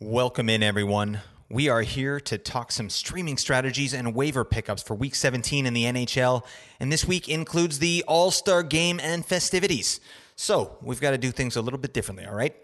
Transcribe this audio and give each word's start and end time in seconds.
Welcome 0.00 0.48
in, 0.48 0.62
everyone. 0.62 1.22
We 1.50 1.68
are 1.68 1.82
here 1.82 2.20
to 2.20 2.38
talk 2.38 2.70
some 2.70 2.88
streaming 2.88 3.36
strategies 3.36 3.92
and 3.92 4.14
waiver 4.14 4.44
pickups 4.44 4.80
for 4.80 4.94
Week 4.94 5.16
17 5.16 5.66
in 5.66 5.74
the 5.74 5.86
NHL, 5.86 6.44
and 6.78 6.92
this 6.92 7.04
week 7.04 7.28
includes 7.28 7.80
the 7.80 8.04
All 8.06 8.30
Star 8.30 8.62
game 8.62 9.00
and 9.02 9.26
festivities. 9.26 9.98
So, 10.36 10.78
we've 10.82 11.00
got 11.00 11.10
to 11.10 11.18
do 11.18 11.32
things 11.32 11.56
a 11.56 11.60
little 11.60 11.80
bit 11.80 11.94
differently, 11.94 12.26
all 12.26 12.36
right? 12.36 12.54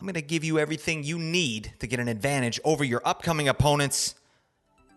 I'm 0.00 0.06
going 0.06 0.14
to 0.14 0.22
give 0.22 0.44
you 0.44 0.58
everything 0.58 1.04
you 1.04 1.18
need 1.18 1.74
to 1.80 1.86
get 1.86 2.00
an 2.00 2.08
advantage 2.08 2.58
over 2.64 2.84
your 2.84 3.02
upcoming 3.04 3.50
opponents. 3.50 4.14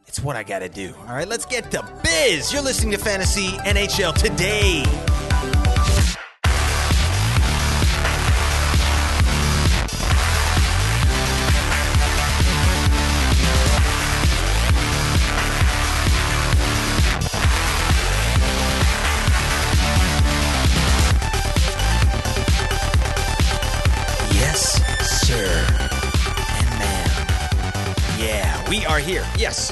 It's 0.08 0.22
what 0.22 0.38
I 0.38 0.44
got 0.44 0.60
to 0.60 0.70
do, 0.70 0.96
all 1.00 1.16
right? 1.16 1.28
Let's 1.28 1.46
get 1.46 1.72
to 1.72 1.86
biz. 2.04 2.54
You're 2.54 2.62
listening 2.62 2.94
to 2.94 3.00
Fantasy 3.00 3.50
NHL 3.50 4.14
today. 4.14 4.86
Yes. 29.42 29.72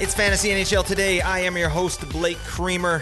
It's 0.00 0.14
Fantasy 0.14 0.48
NHL 0.48 0.86
today. 0.86 1.20
I 1.20 1.40
am 1.40 1.58
your 1.58 1.68
host, 1.68 2.08
Blake 2.08 2.38
Creamer. 2.38 3.00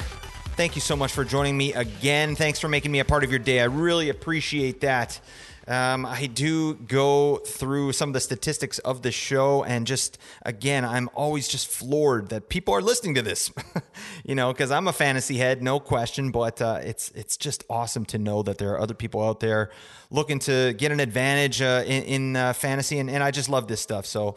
Thank 0.56 0.74
you 0.74 0.80
so 0.80 0.96
much 0.96 1.12
for 1.12 1.22
joining 1.24 1.56
me 1.56 1.72
again. 1.72 2.34
Thanks 2.34 2.58
for 2.58 2.66
making 2.66 2.90
me 2.90 2.98
a 2.98 3.04
part 3.04 3.22
of 3.22 3.30
your 3.30 3.38
day. 3.38 3.60
I 3.60 3.66
really 3.66 4.08
appreciate 4.08 4.80
that. 4.80 5.20
Um, 5.68 6.04
I 6.04 6.26
do 6.26 6.74
go 6.74 7.36
through 7.36 7.92
some 7.92 8.08
of 8.08 8.12
the 8.12 8.18
statistics 8.18 8.80
of 8.80 9.02
the 9.02 9.12
show, 9.12 9.62
and 9.62 9.86
just 9.86 10.18
again, 10.42 10.84
I'm 10.84 11.10
always 11.14 11.46
just 11.46 11.68
floored 11.68 12.30
that 12.30 12.48
people 12.48 12.74
are 12.74 12.82
listening 12.82 13.14
to 13.14 13.22
this. 13.22 13.52
you 14.24 14.34
know, 14.34 14.52
because 14.52 14.72
I'm 14.72 14.88
a 14.88 14.92
fantasy 14.92 15.36
head, 15.36 15.62
no 15.62 15.78
question. 15.78 16.32
But 16.32 16.60
uh, 16.60 16.80
it's 16.82 17.12
it's 17.12 17.36
just 17.36 17.62
awesome 17.70 18.04
to 18.06 18.18
know 18.18 18.42
that 18.42 18.58
there 18.58 18.72
are 18.72 18.80
other 18.80 18.94
people 18.94 19.22
out 19.22 19.38
there 19.38 19.70
looking 20.10 20.40
to 20.40 20.74
get 20.76 20.90
an 20.90 20.98
advantage 20.98 21.62
uh, 21.62 21.84
in, 21.86 22.02
in 22.02 22.36
uh, 22.36 22.52
fantasy, 22.52 22.98
and, 22.98 23.08
and 23.08 23.22
I 23.22 23.30
just 23.30 23.48
love 23.48 23.68
this 23.68 23.80
stuff. 23.80 24.06
So 24.06 24.34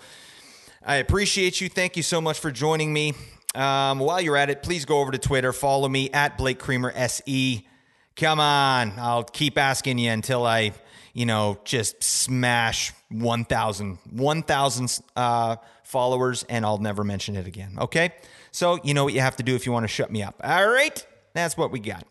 I 0.90 0.96
appreciate 0.96 1.60
you. 1.60 1.68
Thank 1.68 1.98
you 1.98 2.02
so 2.02 2.22
much 2.22 2.40
for 2.40 2.50
joining 2.50 2.94
me. 2.94 3.14
Um, 3.54 4.00
while 4.00 4.22
you're 4.22 4.38
at 4.38 4.50
it, 4.50 4.64
please 4.64 4.86
go 4.86 5.00
over 5.00 5.12
to 5.12 5.18
Twitter, 5.18 5.52
follow 5.52 5.90
me 5.90 6.10
at 6.12 6.38
Blake 6.38 6.60
Creamer 6.60 6.94
SE. 6.96 7.68
Come 8.16 8.40
on, 8.40 8.94
I'll 8.96 9.26
keep 9.26 9.58
asking 9.58 9.98
you 9.98 10.12
until 10.12 10.46
I, 10.46 10.72
you 11.12 11.26
know, 11.26 11.60
just 11.66 12.02
smash 12.02 12.94
1,000, 13.10 13.98
1,000 14.12 15.00
uh, 15.18 15.58
followers, 15.84 16.46
and 16.48 16.66
I'll 16.66 16.78
never 16.78 17.04
mention 17.04 17.36
it 17.36 17.48
again. 17.48 17.74
Okay, 17.80 18.14
so 18.52 18.80
you 18.82 18.94
know 18.94 19.04
what 19.04 19.14
you 19.14 19.20
have 19.20 19.36
to 19.36 19.44
do 19.44 19.56
if 19.56 19.66
you 19.66 19.74
want 19.74 19.84
to 19.84 19.90
shut 19.90 20.10
me 20.10 20.24
up. 20.24 20.40
All 20.42 20.70
right, 20.70 21.06
that's 21.34 21.58
what 21.58 21.70
we 21.70 21.82
got. 21.82 22.06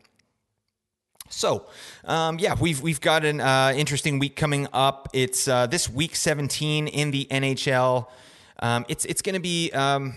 So, 1.31 1.67
um, 2.05 2.39
yeah, 2.39 2.57
we've 2.61 2.83
we've 2.83 3.01
got 3.01 3.25
an 3.25 3.41
uh, 3.41 3.73
interesting 3.75 4.19
week 4.19 4.37
coming 4.37 4.69
up. 4.75 5.09
It's 5.15 5.49
uh, 5.49 5.67
this 5.67 5.89
week 5.89 6.15
17 6.15 6.89
in 6.89 7.11
the 7.11 7.27
NHL. 7.31 8.09
Um, 8.61 8.85
it's 8.89 9.05
it's 9.05 9.23
going 9.23 9.35
to 9.35 9.41
be 9.41 9.71
um, 9.73 10.15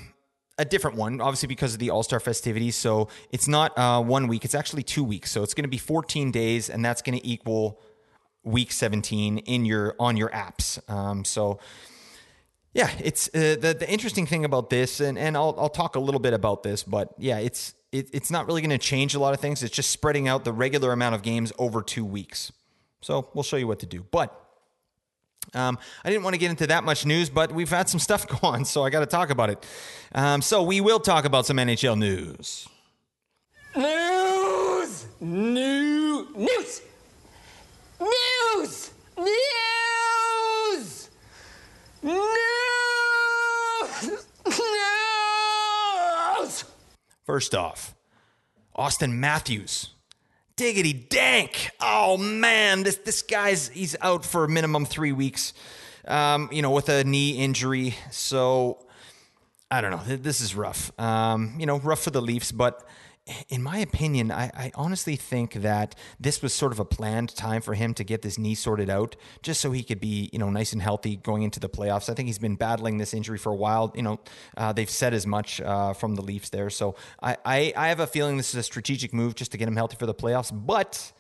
a 0.58 0.66
different 0.66 0.98
one, 0.98 1.22
obviously 1.22 1.48
because 1.48 1.74
of 1.74 1.80
the 1.80 1.90
All 1.90 2.04
Star 2.04 2.20
festivities. 2.20 2.76
So 2.76 3.10
it's 3.32 3.48
not 3.48 3.78
uh, 3.78 4.02
one 4.02 4.28
week; 4.28 4.46
it's 4.46 4.56
actually 4.56 4.84
two 4.84 5.04
weeks. 5.04 5.32
So 5.32 5.44
it's 5.44 5.54
going 5.54 5.64
to 5.64 5.70
be 5.70 5.78
14 5.78 6.32
days, 6.32 6.70
and 6.70 6.84
that's 6.84 7.02
going 7.02 7.18
to 7.18 7.28
equal 7.28 7.82
week 8.44 8.72
17 8.72 9.40
in 9.40 9.66
your 9.66 9.96
on 10.00 10.18
your 10.18 10.30
apps. 10.30 10.80
Um, 10.90 11.26
so. 11.26 11.60
Yeah, 12.72 12.92
it's 13.04 13.30
uh, 13.30 13.58
the 13.60 13.76
the 13.80 13.90
interesting 13.90 14.28
thing 14.28 14.46
about 14.46 14.70
this, 14.70 15.00
and, 15.00 15.18
and 15.18 15.36
I'll 15.36 15.56
I'll 15.58 15.70
talk 15.70 15.96
a 15.96 16.00
little 16.00 16.20
bit 16.20 16.34
about 16.34 16.62
this, 16.62 16.84
but 16.84 17.16
yeah, 17.18 17.40
it's 17.40 17.74
it, 17.92 18.10
it's 18.14 18.30
not 18.30 18.46
really 18.46 18.62
going 18.62 18.70
to 18.70 18.78
change 18.78 19.16
a 19.16 19.20
lot 19.20 19.34
of 19.34 19.40
things. 19.40 19.64
It's 19.64 19.76
just 19.76 19.90
spreading 19.90 20.28
out 20.28 20.44
the 20.44 20.54
regular 20.54 20.92
amount 20.92 21.16
of 21.16 21.24
games 21.24 21.52
over 21.58 21.82
two 21.82 22.06
weeks. 22.06 22.52
So 23.02 23.30
we'll 23.34 23.44
show 23.44 23.58
you 23.58 23.68
what 23.68 23.80
to 23.80 23.86
do. 23.86 24.06
But 24.12 24.40
um, 25.54 25.78
I 26.04 26.10
didn't 26.10 26.24
want 26.24 26.34
to 26.34 26.38
get 26.38 26.50
into 26.50 26.68
that 26.68 26.84
much 26.84 27.06
news, 27.06 27.30
but 27.30 27.52
we've 27.52 27.70
had 27.70 27.90
some 27.90 28.00
stuff 28.00 28.28
go 28.42 28.48
on, 28.48 28.66
so 28.66 28.84
I 28.84 28.90
got 28.90 29.02
to 29.02 29.06
talk 29.06 29.30
about 29.30 29.50
it. 29.50 29.66
Um, 30.14 30.42
so 30.42 30.64
we 30.64 30.82
will 30.82 31.00
talk 31.00 31.26
about 31.26 31.46
some 31.46 31.58
NHL 31.58 31.98
news. 31.98 32.68
News! 33.76 35.06
New 35.22 36.28
news! 36.36 36.82
News! 38.00 38.92
News! 39.18 41.10
News! 42.02 42.30
News! 46.42 46.66
First 47.26 47.54
off, 47.54 47.96
Auston 48.76 49.12
Matthews. 49.12 49.90
Diggity 50.60 50.92
dank. 50.92 51.72
Oh 51.80 52.18
man, 52.18 52.84
this 52.84 52.98
this 52.98 53.22
guy's 53.22 53.70
he's 53.70 53.96
out 54.02 54.26
for 54.26 54.44
a 54.44 54.50
minimum 54.50 54.84
three 54.84 55.14
weeks. 55.14 55.54
Um, 56.06 56.50
you 56.52 56.62
know, 56.62 56.72
with 56.72 56.90
a 56.90 57.06
knee 57.06 57.38
injury. 57.38 57.96
So 58.12 58.86
I 59.72 59.80
don't 59.80 59.92
know. 59.92 60.18
This 60.18 60.42
is 60.42 60.56
rough. 60.56 60.92
Um, 61.00 61.56
you 61.58 61.66
know, 61.66 61.80
rough 61.80 62.02
for 62.02 62.10
the 62.10 62.22
Leafs, 62.22 62.52
but 62.52 62.86
in 63.50 63.62
my 63.62 63.78
opinion, 63.80 64.32
I, 64.32 64.52
I, 64.56 64.72
honestly 64.76 65.16
think 65.16 65.54
that 65.56 65.96
this 66.20 66.42
was 66.42 66.54
sort 66.54 66.72
of 66.72 66.80
a 66.80 66.86
planned 66.86 67.36
time 67.36 67.62
for 67.62 67.74
him 67.74 67.94
to 67.96 68.04
get 68.04 68.22
this 68.22 68.38
knee 68.38 68.56
sorted 68.56 68.90
out, 68.90 69.16
just 69.42 69.62
so 69.62 69.72
he 69.72 69.84
could 69.84 70.00
be, 70.00 70.30
you 70.32 70.40
know, 70.40 70.50
nice 70.50 70.74
and 70.74 70.82
healthy 70.82 71.16
going 71.16 71.44
into 71.44 71.60
the 71.60 71.70
playoffs. 71.70 72.10
I 72.10 72.14
think 72.14 72.28
he's 72.28 72.40
been 72.40 72.56
battling 72.56 72.98
this 72.98 73.14
injury 73.14 73.38
for 73.38 73.52
a 73.52 73.56
while. 73.56 73.92
You 73.96 74.04
know, 74.04 74.20
uh, 74.58 74.74
they've 74.74 74.90
said 74.90 75.14
as 75.14 75.28
much 75.28 75.62
uh, 75.62 75.94
from 75.94 76.16
the 76.16 76.22
Leafs 76.22 76.50
there. 76.50 76.70
So 76.70 76.96
I, 77.22 77.38
I, 77.46 77.74
I 77.76 77.88
have 77.90 78.00
a 78.00 78.08
feeling 78.08 78.38
this 78.38 78.50
is 78.50 78.60
a 78.60 78.64
strategic 78.64 79.14
move 79.14 79.36
just 79.36 79.52
to 79.52 79.58
get 79.58 79.68
him 79.68 79.76
healthy 79.76 79.98
for 79.98 80.06
the 80.06 80.16
playoffs, 80.16 80.52
but 80.54 81.12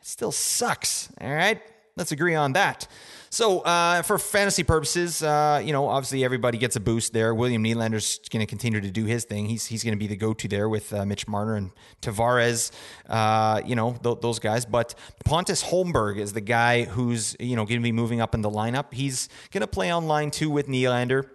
it 0.00 0.06
still 0.06 0.32
sucks. 0.32 1.10
All 1.20 1.32
right. 1.32 1.60
Let's 2.00 2.12
agree 2.12 2.34
on 2.34 2.54
that. 2.54 2.88
So, 3.28 3.60
uh, 3.60 4.00
for 4.02 4.18
fantasy 4.18 4.64
purposes, 4.64 5.22
uh, 5.22 5.62
you 5.62 5.72
know, 5.72 5.86
obviously 5.86 6.24
everybody 6.24 6.58
gets 6.58 6.74
a 6.74 6.80
boost 6.80 7.12
there. 7.12 7.32
William 7.32 7.62
Nylander's 7.62 8.18
going 8.30 8.40
to 8.40 8.46
continue 8.46 8.80
to 8.80 8.90
do 8.90 9.04
his 9.04 9.24
thing. 9.24 9.46
He's 9.46 9.66
he's 9.66 9.84
going 9.84 9.94
to 9.94 9.98
be 9.98 10.08
the 10.08 10.16
go-to 10.16 10.48
there 10.48 10.68
with 10.68 10.92
uh, 10.92 11.04
Mitch 11.04 11.28
Marner 11.28 11.54
and 11.54 11.70
Tavares, 12.02 12.72
uh, 13.08 13.60
you 13.64 13.76
know, 13.76 13.98
th- 14.02 14.18
those 14.20 14.38
guys. 14.38 14.64
But 14.64 14.94
Pontus 15.24 15.62
Holmberg 15.62 16.16
is 16.16 16.32
the 16.32 16.40
guy 16.40 16.84
who's 16.84 17.36
you 17.38 17.54
know 17.54 17.66
going 17.66 17.80
to 17.80 17.84
be 17.84 17.92
moving 17.92 18.20
up 18.20 18.34
in 18.34 18.40
the 18.40 18.50
lineup. 18.50 18.94
He's 18.94 19.28
going 19.52 19.60
to 19.60 19.68
play 19.68 19.90
on 19.90 20.08
line 20.08 20.30
two 20.30 20.50
with 20.50 20.66
Nylander. 20.66 21.28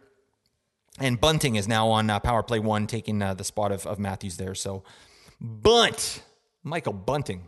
And 0.99 1.21
Bunting 1.21 1.55
is 1.57 1.67
now 1.67 1.89
on 1.89 2.09
uh, 2.09 2.19
power 2.19 2.41
play 2.41 2.59
one, 2.59 2.87
taking 2.87 3.21
uh, 3.21 3.35
the 3.35 3.43
spot 3.43 3.71
of, 3.71 3.85
of 3.85 3.99
Matthews 3.99 4.37
there. 4.37 4.55
So, 4.55 4.83
Bunt, 5.39 6.23
Michael 6.63 6.93
Bunting, 6.93 7.43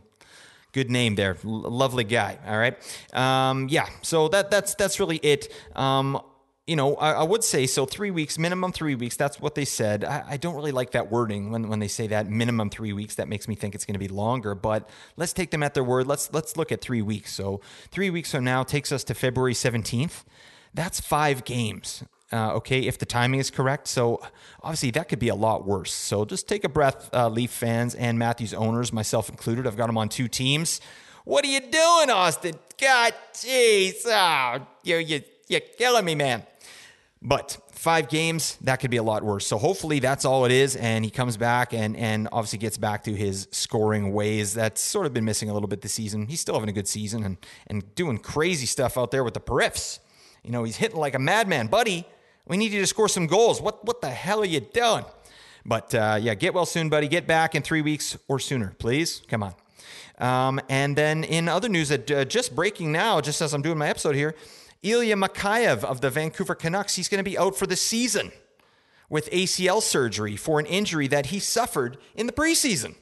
good 0.71 0.89
name 0.89 1.15
there. 1.15 1.37
L- 1.43 1.61
lovely 1.61 2.03
guy 2.03 2.37
all 2.45 2.57
right? 2.57 2.75
Um, 3.13 3.67
yeah 3.69 3.87
so 4.01 4.27
that 4.29 4.51
that's 4.51 4.75
that's 4.75 4.99
really 4.99 5.17
it. 5.17 5.51
Um, 5.75 6.21
you 6.65 6.75
know 6.75 6.95
I, 6.95 7.13
I, 7.13 7.23
would 7.23 7.43
say 7.43 7.65
so 7.65 7.85
three 7.85 8.11
weeks 8.11 8.37
minimum 8.37 8.73
three 8.73 8.95
weeks 8.95 9.15
that's 9.15 9.39
what 9.39 9.55
they 9.55 9.65
said. 9.65 10.03
I, 10.03 10.23
I, 10.31 10.37
don't 10.37 10.55
really 10.55 10.73
like 10.73 10.91
that 10.91 11.09
wording 11.09 11.49
when, 11.51 11.69
when 11.69 11.79
they 11.79 11.87
say 11.87 12.07
that 12.07 12.29
minimum 12.29 12.69
three 12.69 12.91
weeks 12.91 13.15
that 13.15 13.29
makes 13.29 13.47
me 13.47 13.55
think 13.55 13.73
it's 13.73 13.85
going 13.85 13.93
to 13.93 13.99
be 13.99 14.09
longer 14.09 14.53
but 14.53 14.89
let's 15.15 15.33
take 15.33 15.51
them 15.51 15.63
at 15.63 15.73
their 15.73 15.83
word. 15.83 16.07
Let's 16.07 16.31
let's 16.33 16.57
look 16.57 16.71
at 16.71 16.81
three 16.81 17.01
weeks. 17.01 17.33
So 17.33 17.61
three 17.89 18.09
weeks 18.09 18.31
from 18.31 18.43
now 18.43 18.63
takes 18.63 18.91
us 18.91 19.03
to 19.05 19.13
february 19.13 19.53
17th 19.53 20.23
that's 20.73 20.99
five 20.99 21.43
games 21.45 22.03
uh, 22.31 22.53
okay, 22.53 22.81
if 22.81 22.97
the 22.97 23.05
timing 23.05 23.39
is 23.39 23.49
correct. 23.49 23.87
So 23.87 24.21
obviously 24.61 24.91
that 24.91 25.07
could 25.09 25.19
be 25.19 25.29
a 25.29 25.35
lot 25.35 25.65
worse. 25.65 25.93
So 25.93 26.25
just 26.25 26.47
take 26.47 26.63
a 26.63 26.69
breath, 26.69 27.09
uh, 27.13 27.29
Leaf 27.29 27.51
fans 27.51 27.95
and 27.95 28.19
Matthews 28.19 28.53
owners, 28.53 28.91
myself 28.91 29.29
included. 29.29 29.65
I've 29.65 29.77
got 29.77 29.87
them 29.87 29.97
on 29.97 30.09
two 30.09 30.27
teams. 30.27 30.81
What 31.23 31.43
are 31.45 31.49
you 31.49 31.59
doing, 31.59 32.07
Auston? 32.07 32.57
God, 32.79 33.13
jeez, 33.33 34.05
oh, 34.05 34.65
you 34.83 34.97
you 34.97 35.21
you're 35.47 35.59
killing 35.59 36.05
me, 36.05 36.15
man. 36.15 36.43
But 37.21 37.57
five 37.71 38.09
games, 38.09 38.57
that 38.61 38.77
could 38.77 38.91
be 38.91 38.97
a 38.97 39.03
lot 39.03 39.23
worse. 39.23 39.45
So 39.47 39.57
hopefully 39.57 39.99
that's 39.99 40.25
all 40.25 40.45
it 40.45 40.51
is, 40.51 40.75
and 40.75 41.03
he 41.03 41.11
comes 41.11 41.35
back 41.35 41.73
and 41.73 41.97
and 41.97 42.29
obviously 42.31 42.59
gets 42.59 42.77
back 42.77 43.03
to 43.05 43.15
his 43.15 43.47
scoring 43.51 44.13
ways. 44.13 44.53
That's 44.53 44.79
sort 44.79 45.05
of 45.05 45.13
been 45.13 45.25
missing 45.25 45.49
a 45.49 45.53
little 45.53 45.67
bit 45.67 45.81
this 45.81 45.93
season. 45.93 46.27
He's 46.27 46.39
still 46.39 46.55
having 46.55 46.69
a 46.69 46.73
good 46.73 46.87
season 46.87 47.23
and 47.23 47.37
and 47.67 47.95
doing 47.95 48.19
crazy 48.19 48.65
stuff 48.65 48.97
out 48.97 49.11
there 49.11 49.23
with 49.23 49.33
the 49.33 49.41
periffs. 49.41 49.99
You 50.43 50.51
know, 50.51 50.63
he's 50.63 50.77
hitting 50.77 50.97
like 50.97 51.15
a 51.15 51.19
madman, 51.19 51.67
buddy. 51.67 52.05
We 52.47 52.57
need 52.57 52.71
you 52.71 52.79
to 52.79 52.87
score 52.87 53.09
some 53.09 53.27
goals. 53.27 53.61
What 53.61 53.85
what 53.85 54.01
the 54.01 54.09
hell 54.09 54.41
are 54.41 54.45
you 54.45 54.61
doing? 54.61 55.05
But 55.65 55.93
uh, 55.93 56.17
yeah, 56.21 56.33
get 56.33 56.53
well 56.53 56.65
soon, 56.65 56.87
buddy. 56.87 57.09
Get 57.09 57.27
back 57.27 57.55
in 57.55 57.61
three 57.61 57.81
weeks 57.81 58.17
or 58.29 58.39
sooner, 58.39 58.73
please. 58.79 59.21
Come 59.27 59.43
on. 59.43 59.53
Um, 60.17 60.61
and 60.69 60.95
then 60.95 61.23
in 61.25 61.49
other 61.49 61.67
news, 61.67 61.89
that 61.89 62.09
uh, 62.09 62.25
just 62.25 62.55
breaking 62.55 62.91
now, 62.91 63.19
just 63.19 63.41
as 63.41 63.53
I'm 63.53 63.61
doing 63.61 63.77
my 63.77 63.89
episode 63.89 64.15
here, 64.15 64.33
Ilya 64.81 65.15
Mikheyev 65.15 65.83
of 65.83 66.01
the 66.01 66.09
Vancouver 66.09 66.55
Canucks, 66.55 66.95
he's 66.95 67.09
going 67.09 67.23
to 67.23 67.29
be 67.29 67.37
out 67.37 67.55
for 67.55 67.67
the 67.67 67.75
season 67.75 68.31
with 69.09 69.29
ACL 69.31 69.81
surgery 69.81 70.35
for 70.35 70.59
an 70.59 70.65
injury 70.65 71.07
that 71.07 71.27
he 71.27 71.39
suffered 71.39 71.97
in 72.15 72.27
the 72.27 72.33
preseason. 72.33 72.95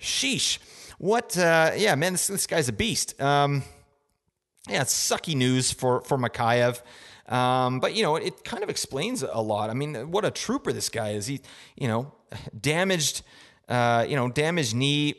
Sheesh. 0.00 0.58
What, 0.98 1.38
uh, 1.38 1.72
yeah, 1.76 1.94
man, 1.94 2.12
this, 2.12 2.26
this 2.26 2.46
guy's 2.46 2.68
a 2.68 2.72
beast. 2.72 3.20
Um, 3.20 3.62
yeah, 4.68 4.82
it's 4.82 4.94
sucky 4.94 5.34
news 5.34 5.70
for, 5.72 6.00
for 6.02 6.18
Mikheyev. 6.18 6.80
Um, 7.28 7.80
but 7.80 7.94
you 7.94 8.02
know, 8.02 8.16
it, 8.16 8.44
kind 8.44 8.62
of 8.62 8.68
explains 8.68 9.22
a 9.22 9.40
lot. 9.40 9.70
I 9.70 9.74
mean, 9.74 10.10
what 10.10 10.24
a 10.24 10.30
trooper 10.30 10.72
this 10.72 10.88
guy 10.88 11.10
is. 11.10 11.26
He, 11.26 11.40
you 11.76 11.88
know, 11.88 12.12
damaged, 12.60 13.22
uh, 13.68 14.04
you 14.08 14.16
know, 14.16 14.28
damaged 14.28 14.74
knee 14.74 15.14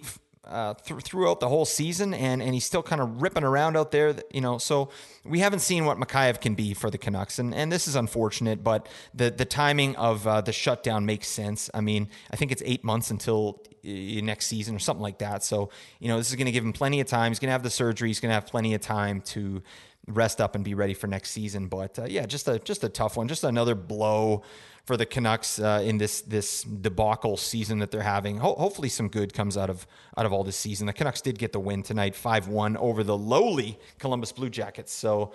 uh, 0.45 0.75
th- 0.75 1.01
throughout 1.01 1.39
the 1.39 1.47
whole 1.47 1.65
season, 1.65 2.13
and 2.13 2.41
and 2.41 2.53
he's 2.53 2.65
still 2.65 2.83
kind 2.83 3.01
of 3.01 3.21
ripping 3.21 3.43
around 3.43 3.75
out 3.75 3.91
there. 3.91 4.15
You 4.31 4.41
know, 4.41 4.57
so 4.57 4.89
we 5.23 5.39
haven't 5.39 5.59
seen 5.59 5.85
what 5.85 5.97
Mikheyev 5.97 6.39
can 6.39 6.53
be 6.53 6.73
for 6.73 6.91
the 6.91 6.97
Canucks, 6.97 7.39
and 7.39 7.53
and 7.53 7.71
this 7.71 7.87
is 7.87 7.95
unfortunate. 7.95 8.63
But 8.63 8.87
the 9.13 9.31
the 9.31 9.45
timing 9.45 9.95
of 9.95 10.27
uh, 10.27 10.41
the 10.41 10.53
shutdown 10.53 11.05
makes 11.05 11.27
sense. 11.27 11.69
I 11.73 11.81
mean, 11.81 12.09
I 12.31 12.35
think 12.35 12.51
it's 12.51 12.61
eight 12.65 12.83
months 12.83 13.09
until 13.09 13.63
uh, 13.83 13.89
next 13.89 14.47
season 14.47 14.75
or 14.75 14.79
something 14.79 15.01
like 15.01 15.17
that. 15.19 15.43
So 15.43 15.71
you 15.99 16.07
know, 16.07 16.17
this 16.17 16.29
is 16.29 16.35
going 16.35 16.45
to 16.45 16.51
give 16.51 16.63
him 16.63 16.73
plenty 16.73 16.99
of 16.99 17.07
time. 17.07 17.31
He's 17.31 17.39
going 17.39 17.49
to 17.49 17.53
have 17.53 17.63
the 17.63 17.71
surgery. 17.71 18.09
He's 18.09 18.19
going 18.19 18.29
to 18.29 18.35
have 18.35 18.45
plenty 18.45 18.75
of 18.75 18.81
time 18.81 19.21
to 19.21 19.63
rest 20.07 20.39
up 20.41 20.55
and 20.55 20.63
be 20.63 20.73
ready 20.73 20.93
for 20.93 21.07
next 21.07 21.31
season. 21.31 21.67
But 21.67 21.97
uh, 21.99 22.05
yeah, 22.05 22.25
just 22.25 22.47
a 22.47 22.59
just 22.59 22.83
a 22.83 22.89
tough 22.89 23.17
one. 23.17 23.27
Just 23.27 23.43
another 23.43 23.75
blow 23.75 24.43
for 24.85 24.97
the 24.97 25.05
Canucks 25.05 25.59
uh, 25.59 25.81
in 25.83 25.97
this 25.97 26.21
this 26.21 26.63
debacle 26.63 27.37
season 27.37 27.79
that 27.79 27.91
they're 27.91 28.01
having. 28.01 28.37
Ho- 28.37 28.55
hopefully, 28.55 28.89
some 28.89 29.09
good 29.09 29.33
comes 29.33 29.57
out 29.57 29.69
of 29.69 29.87
out 30.17 30.25
of 30.25 30.33
all 30.33 30.43
this 30.43 30.57
season. 30.57 30.87
The 30.87 30.93
Canucks 30.93 31.21
did 31.21 31.39
get 31.39 31.51
the 31.51 31.59
win 31.59 31.83
tonight, 31.83 32.15
five 32.15 32.47
one 32.47 32.77
over 32.77 33.03
the 33.03 33.17
lowly 33.17 33.79
Columbus 33.99 34.31
Blue 34.31 34.49
Jackets. 34.49 34.93
So, 34.93 35.33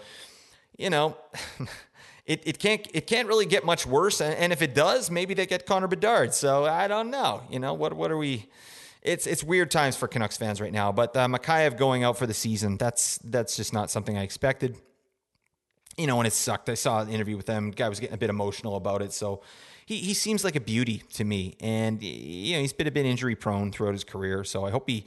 you 0.76 0.90
know. 0.90 1.16
It, 2.26 2.42
it 2.46 2.58
can't 2.60 2.86
it 2.94 3.08
can't 3.08 3.26
really 3.26 3.46
get 3.46 3.64
much 3.64 3.86
worse, 3.86 4.20
and, 4.20 4.32
and 4.34 4.52
if 4.52 4.62
it 4.62 4.72
does, 4.72 5.10
maybe 5.10 5.34
they 5.34 5.46
get 5.46 5.66
Connor 5.66 5.88
Bedard. 5.88 6.32
So 6.32 6.64
I 6.64 6.86
don't 6.86 7.10
know. 7.10 7.42
You 7.50 7.58
know 7.58 7.74
what? 7.74 7.92
What 7.94 8.12
are 8.12 8.16
we? 8.16 8.46
It's 9.02 9.26
it's 9.26 9.42
weird 9.42 9.70
times 9.70 9.96
for 9.96 10.08
Canucks 10.08 10.36
fans 10.36 10.60
right 10.60 10.72
now. 10.72 10.92
But 10.92 11.16
uh, 11.16 11.26
Mikheyev 11.26 11.76
going 11.78 12.04
out 12.04 12.18
for 12.18 12.26
the 12.26 12.34
season, 12.34 12.76
that's 12.76 13.18
that's 13.18 13.56
just 13.56 13.72
not 13.72 13.90
something 13.90 14.18
I 14.18 14.22
expected 14.22 14.76
you 16.00 16.06
know, 16.06 16.18
and 16.18 16.26
it 16.26 16.32
sucked. 16.32 16.68
I 16.68 16.74
saw 16.74 17.02
an 17.02 17.10
interview 17.10 17.36
with 17.36 17.46
them. 17.46 17.70
Guy 17.70 17.88
was 17.88 18.00
getting 18.00 18.14
a 18.14 18.18
bit 18.18 18.30
emotional 18.30 18.76
about 18.76 19.02
it. 19.02 19.12
So 19.12 19.42
he, 19.84 19.98
he 19.98 20.14
seems 20.14 20.44
like 20.44 20.56
a 20.56 20.60
beauty 20.60 21.02
to 21.14 21.24
me. 21.24 21.56
And, 21.60 22.02
you 22.02 22.54
know, 22.54 22.60
he's 22.60 22.72
been 22.72 22.86
a 22.86 22.90
bit 22.90 23.04
injury 23.04 23.34
prone 23.34 23.70
throughout 23.70 23.92
his 23.92 24.04
career. 24.04 24.42
So 24.44 24.64
I 24.64 24.70
hope 24.70 24.88
he, 24.88 25.04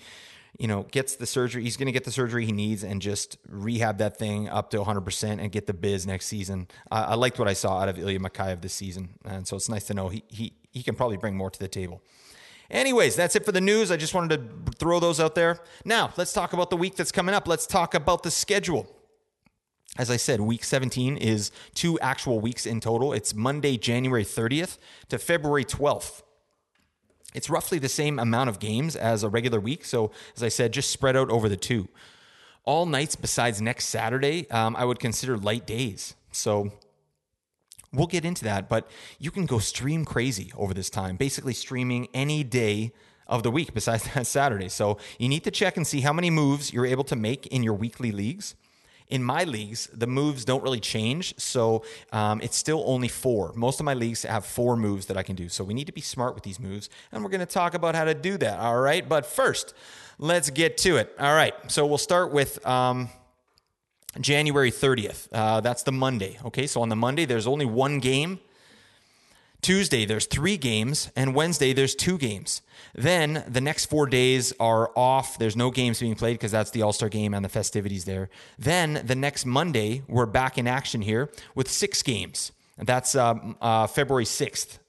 you 0.59 0.67
know, 0.67 0.83
gets 0.83 1.15
the 1.15 1.25
surgery. 1.25 1.63
He's 1.63 1.77
going 1.77 1.87
to 1.87 1.91
get 1.91 2.03
the 2.03 2.11
surgery 2.11 2.45
he 2.45 2.51
needs 2.51 2.83
and 2.83 3.01
just 3.01 3.37
rehab 3.47 3.97
that 3.97 4.17
thing 4.17 4.49
up 4.49 4.69
to 4.71 4.77
100% 4.77 5.39
and 5.39 5.51
get 5.51 5.65
the 5.65 5.73
biz 5.73 6.05
next 6.05 6.27
season. 6.27 6.67
I 6.91 7.15
liked 7.15 7.39
what 7.39 7.47
I 7.47 7.53
saw 7.53 7.79
out 7.79 7.89
of 7.89 7.97
Ilya 7.97 8.19
Mikheyev 8.19 8.61
this 8.61 8.73
season. 8.73 9.09
And 9.25 9.47
so 9.47 9.55
it's 9.55 9.69
nice 9.69 9.85
to 9.85 9.95
know 9.95 10.09
he, 10.09 10.23
he, 10.27 10.53
he 10.71 10.83
can 10.83 10.95
probably 10.95 11.17
bring 11.17 11.35
more 11.35 11.49
to 11.49 11.59
the 11.59 11.67
table. 11.67 12.03
Anyways, 12.73 13.15
that's 13.15 13.35
it 13.35 13.45
for 13.45 13.51
the 13.51 13.61
news. 13.61 13.91
I 13.91 13.97
just 13.97 14.15
wanted 14.15 14.65
to 14.65 14.71
throw 14.77 14.99
those 14.99 15.19
out 15.19 15.35
there. 15.35 15.59
Now, 15.85 16.11
let's 16.17 16.33
talk 16.33 16.53
about 16.53 16.71
the 16.71 16.75
week 16.75 16.95
that's 16.95 17.11
coming 17.11 17.35
up. 17.35 17.47
Let's 17.47 17.67
talk 17.67 17.93
about 17.93 18.23
the 18.23 18.31
schedule. 18.31 18.87
As 19.95 20.09
I 20.09 20.17
said, 20.17 20.41
week 20.41 20.63
17 20.63 21.15
is 21.17 21.51
two 21.75 21.99
actual 21.99 22.39
weeks 22.39 22.65
in 22.65 22.79
total. 22.79 23.13
It's 23.13 23.35
Monday, 23.35 23.77
January 23.77 24.25
30th 24.25 24.79
to 25.09 25.19
February 25.19 25.63
12th. 25.63 26.23
It's 27.35 27.47
roughly 27.47 27.77
the 27.77 27.89
same 27.89 28.17
amount 28.17 28.49
of 28.49 28.57
games 28.57 28.95
as 28.95 29.21
a 29.21 29.29
regular 29.29 29.59
week. 29.59 29.85
So, 29.85 30.11
as 30.35 30.41
I 30.41 30.49
said, 30.49 30.73
just 30.73 30.89
spread 30.89 31.15
out 31.15 31.29
over 31.29 31.47
the 31.47 31.57
two. 31.57 31.89
All 32.65 32.87
nights 32.87 33.15
besides 33.15 33.61
next 33.61 33.85
Saturday, 33.85 34.49
um, 34.49 34.75
I 34.75 34.85
would 34.85 34.99
consider 34.99 35.37
light 35.37 35.67
days. 35.67 36.15
So, 36.31 36.71
we'll 37.93 38.07
get 38.07 38.25
into 38.25 38.43
that, 38.45 38.67
but 38.67 38.89
you 39.19 39.31
can 39.31 39.45
go 39.45 39.59
stream 39.59 40.05
crazy 40.05 40.51
over 40.55 40.73
this 40.73 40.89
time, 40.89 41.15
basically 41.15 41.53
streaming 41.53 42.07
any 42.13 42.43
day 42.43 42.91
of 43.27 43.43
the 43.43 43.51
week 43.51 43.73
besides 43.73 44.03
that 44.13 44.27
Saturday. 44.27 44.69
So, 44.69 44.97
you 45.19 45.29
need 45.29 45.43
to 45.43 45.51
check 45.51 45.77
and 45.77 45.85
see 45.85 46.01
how 46.01 46.13
many 46.13 46.29
moves 46.29 46.73
you're 46.73 46.85
able 46.85 47.03
to 47.05 47.15
make 47.15 47.47
in 47.47 47.63
your 47.63 47.75
weekly 47.75 48.11
leagues 48.11 48.55
in 49.13 49.23
my 49.23 49.43
leagues, 49.43 49.87
the 49.93 50.07
moves 50.07 50.43
don't 50.43 50.63
really 50.63 50.79
change. 50.79 51.35
So 51.37 51.83
um, 52.11 52.41
it's 52.41 52.57
still 52.57 52.83
only 52.87 53.07
four. 53.07 53.53
Most 53.53 53.79
of 53.79 53.85
my 53.85 53.93
leagues 53.93 54.23
have 54.23 54.43
four 54.43 54.75
moves 54.75 55.05
that 55.05 55.17
I 55.17 55.21
can 55.21 55.35
do. 55.35 55.49
So 55.49 55.63
we 55.63 55.75
need 55.75 55.85
to 55.85 55.93
be 55.93 56.01
smart 56.01 56.33
with 56.33 56.43
these 56.43 56.59
moves. 56.59 56.89
And 57.11 57.23
we're 57.23 57.29
going 57.29 57.39
to 57.39 57.45
talk 57.45 57.75
about 57.75 57.93
how 57.93 58.05
to 58.05 58.15
do 58.15 58.37
that. 58.37 58.59
All 58.59 58.79
right. 58.79 59.07
But 59.07 59.27
first, 59.27 59.75
let's 60.17 60.49
get 60.49 60.77
to 60.79 60.97
it. 60.97 61.13
All 61.19 61.35
right. 61.35 61.53
So 61.67 61.85
we'll 61.85 61.97
start 61.99 62.31
with. 62.31 62.65
Um, 62.65 63.09
January 64.19 64.71
30th. 64.71 65.27
Uh, 65.31 65.61
that's 65.61 65.83
the 65.83 65.91
Monday. 65.91 66.37
Okay, 66.45 66.67
so 66.67 66.81
on 66.81 66.89
the 66.89 66.95
Monday, 66.95 67.25
there's 67.25 67.47
only 67.47 67.65
one 67.65 67.99
game 67.99 68.39
Tuesday, 69.63 70.03
there's 70.03 70.25
three 70.25 70.57
games, 70.57 71.09
and 71.15 71.33
Wednesday, 71.33 71.71
there's 71.71 71.95
two 71.95 72.17
games. 72.17 72.61
Then 72.93 73.45
the 73.47 73.61
next 73.61 73.85
four 73.85 74.07
days 74.07 74.51
are 74.59 74.91
off. 74.93 75.37
There's 75.37 75.55
no 75.55 75.71
games 75.71 76.01
being 76.01 76.15
played 76.15 76.33
because 76.33 76.51
that's 76.51 76.71
the 76.71 76.81
All 76.81 76.91
Star 76.91 77.07
game 77.07 77.33
and 77.33 77.45
the 77.45 77.49
festivities 77.49 78.03
there. 78.03 78.29
Then 78.59 79.01
the 79.05 79.15
next 79.15 79.45
Monday, 79.45 80.03
we're 80.09 80.25
back 80.25 80.57
in 80.57 80.67
action 80.67 81.01
here 81.01 81.31
with 81.55 81.71
six 81.71 82.03
games. 82.03 82.51
That's 82.77 83.15
uh, 83.15 83.35
uh, 83.61 83.87
February 83.87 84.25
6th. 84.25 84.79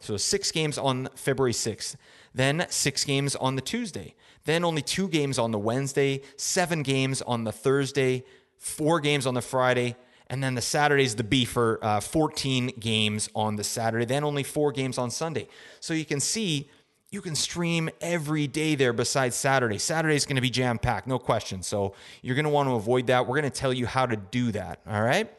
So 0.00 0.16
six 0.16 0.50
games 0.50 0.78
on 0.78 1.10
February 1.14 1.52
6th. 1.52 1.96
Then 2.34 2.66
six 2.70 3.04
games 3.04 3.36
on 3.36 3.56
the 3.56 3.62
Tuesday. 3.62 4.14
Then 4.46 4.64
only 4.64 4.82
two 4.82 5.08
games 5.08 5.38
on 5.38 5.50
the 5.50 5.58
Wednesday, 5.58 6.22
seven 6.36 6.82
games 6.82 7.20
on 7.20 7.44
the 7.44 7.52
Thursday, 7.52 8.24
four 8.64 8.98
games 8.98 9.26
on 9.26 9.34
the 9.34 9.42
Friday, 9.42 9.96
and 10.28 10.42
then 10.42 10.54
the 10.54 10.62
Saturday's 10.62 11.14
the 11.14 11.24
B 11.24 11.44
for 11.44 11.78
uh, 11.82 12.00
14 12.00 12.72
games 12.80 13.28
on 13.34 13.56
the 13.56 13.64
Saturday, 13.64 14.06
then 14.06 14.24
only 14.24 14.42
four 14.42 14.72
games 14.72 14.96
on 14.96 15.10
Sunday. 15.10 15.48
So 15.80 15.92
you 15.94 16.04
can 16.04 16.20
see 16.20 16.70
you 17.10 17.20
can 17.20 17.36
stream 17.36 17.90
every 18.00 18.48
day 18.48 18.74
there 18.74 18.92
besides 18.92 19.36
Saturday. 19.36 19.78
Saturday 19.78 20.16
is 20.16 20.26
going 20.26 20.34
to 20.34 20.42
be 20.42 20.50
jam 20.50 20.78
packed, 20.80 21.06
no 21.06 21.16
question. 21.18 21.62
So 21.62 21.94
you're 22.22 22.34
going 22.34 22.44
to 22.44 22.50
want 22.50 22.68
to 22.68 22.74
avoid 22.74 23.06
that. 23.06 23.28
We're 23.28 23.40
going 23.40 23.52
to 23.52 23.56
tell 23.56 23.72
you 23.72 23.86
how 23.86 24.06
to 24.06 24.16
do 24.16 24.50
that. 24.50 24.80
All 24.88 25.00
right 25.00 25.30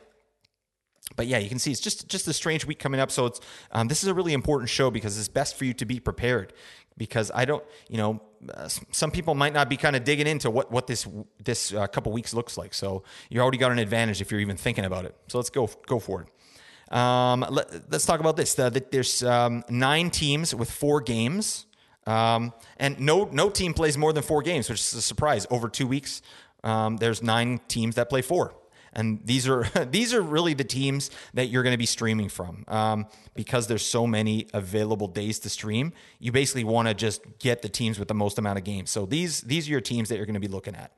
but 1.16 1.28
yeah, 1.28 1.38
you 1.38 1.50
can 1.50 1.60
see 1.60 1.72
it's 1.72 1.80
just 1.80 2.08
just 2.08 2.28
a 2.28 2.34
strange 2.34 2.66
week 2.66 2.80
coming 2.80 3.00
up. 3.00 3.12
So 3.12 3.28
it's 3.28 3.40
um, 3.72 3.88
this 3.88 4.04
is 4.04 4.10
a 4.10 4.14
really 4.14 4.34
important 4.34 4.70
show 4.70 4.90
because 4.90 5.18
it's 5.18 5.28
best 5.28 5.56
for 5.56 5.66
you 5.66 5.74
to 5.76 5.86
be 5.86 6.00
prepared. 6.00 6.54
Because 6.98 7.30
I 7.34 7.46
don't, 7.46 7.64
you 7.90 7.98
know, 7.98 8.22
uh, 8.54 8.70
some 8.92 9.12
people 9.12 9.36
might 9.36 9.54
not 9.54 9.70
be 9.70 9.78
kind 9.78 9.96
of 9.96 10.04
digging 10.04 10.28
into 10.28 10.50
what 10.50 10.72
what 10.72 10.88
this 10.88 11.08
this 11.44 11.74
uh, 11.74 11.88
couple 11.88 12.12
weeks 12.12 12.34
looks 12.34 12.58
like. 12.58 12.74
So 12.74 13.04
you 13.30 13.42
already 13.42 13.58
got 13.58 13.72
an 13.72 13.80
advantage 13.80 14.22
if 14.22 14.32
you're 14.32 14.40
even 14.40 14.58
thinking 14.58 14.86
about 14.86 15.06
it. 15.06 15.16
So 15.28 15.38
let's 15.38 15.50
go 15.50 15.70
go 15.88 16.00
for 16.00 16.22
it. 16.22 16.96
Um, 16.96 17.46
let, 17.50 17.94
us 17.94 18.06
talk 18.06 18.20
about 18.20 18.38
this. 18.38 18.54
The, 18.54 18.70
the, 18.70 18.86
there's 18.92 19.24
um, 19.24 19.64
nine 19.70 20.12
teams 20.12 20.54
with 20.54 20.70
four 20.70 21.02
games, 21.02 21.66
um, 22.06 22.54
and 22.78 23.00
no 23.00 23.26
no 23.26 23.50
team 23.50 23.74
plays 23.74 23.98
more 23.98 24.14
than 24.14 24.24
four 24.24 24.42
games, 24.42 24.70
which 24.70 24.80
is 24.80 24.94
a 24.94 25.02
surprise. 25.02 25.48
Over 25.50 25.68
two 25.68 25.88
weeks, 25.88 26.22
um, 26.64 26.98
there's 26.98 27.22
nine 27.22 27.60
teams 27.68 27.96
that 27.96 28.10
play 28.10 28.22
four 28.22 28.54
and 28.96 29.20
these 29.26 29.48
are 29.48 29.64
these 29.92 30.14
are 30.14 30.22
really 30.22 30.54
the 30.54 30.64
teams 30.64 31.12
that 31.34 31.48
you're 31.48 31.64
going 31.64 31.74
to 31.74 31.78
be 31.78 31.86
streaming 31.86 32.30
from 32.30 32.64
um, 32.68 33.08
because 33.36 33.68
there's 33.68 33.86
so 33.86 34.08
many 34.08 34.48
available 34.54 35.08
days 35.08 35.40
to 35.40 35.50
stream. 35.50 35.94
You 36.20 36.32
basically 36.32 36.64
want 36.64 36.88
to 36.88 36.94
just 36.94 37.22
get 37.40 37.62
the 37.62 37.70
teams 37.70 38.00
with 38.00 38.08
the 38.08 38.14
most 38.14 38.38
amount 38.38 38.58
of 38.58 38.64
games. 38.64 38.90
So 38.90 39.06
these 39.06 39.42
these 39.42 39.68
are 39.68 39.72
your 39.72 39.82
teams 39.82 40.10
that 40.10 40.18
you're 40.18 40.26
going 40.26 40.36
to 40.36 40.40
be 40.40 40.48
looking 40.48 40.76
at. 40.76 40.92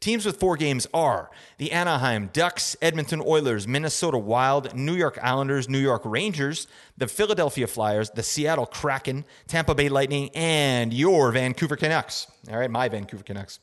Teams 0.00 0.24
with 0.24 0.40
four 0.40 0.56
games 0.56 0.86
are 0.94 1.30
the 1.58 1.72
Anaheim 1.72 2.30
Ducks, 2.32 2.74
Edmonton 2.80 3.22
Oilers, 3.24 3.68
Minnesota 3.68 4.16
Wild, 4.16 4.74
New 4.74 4.94
York 4.94 5.18
Islanders, 5.22 5.68
New 5.68 5.78
York 5.78 6.00
Rangers, 6.06 6.66
the 6.96 7.06
Philadelphia 7.06 7.66
Flyers, 7.66 8.08
the 8.08 8.22
Seattle 8.22 8.64
Kraken, 8.64 9.26
Tampa 9.46 9.74
Bay 9.74 9.90
Lightning, 9.90 10.30
and 10.34 10.94
your 10.94 11.30
Vancouver 11.32 11.76
Canucks. 11.76 12.28
All 12.50 12.58
right, 12.58 12.70
my 12.70 12.88
Vancouver 12.88 13.22
Canucks. 13.22 13.60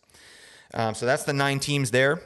Um, 0.75 0.93
so 0.93 1.07
that's 1.07 1.24
the 1.24 1.34
nine 1.34 1.60
teams 1.60 1.89
there. 1.89 2.22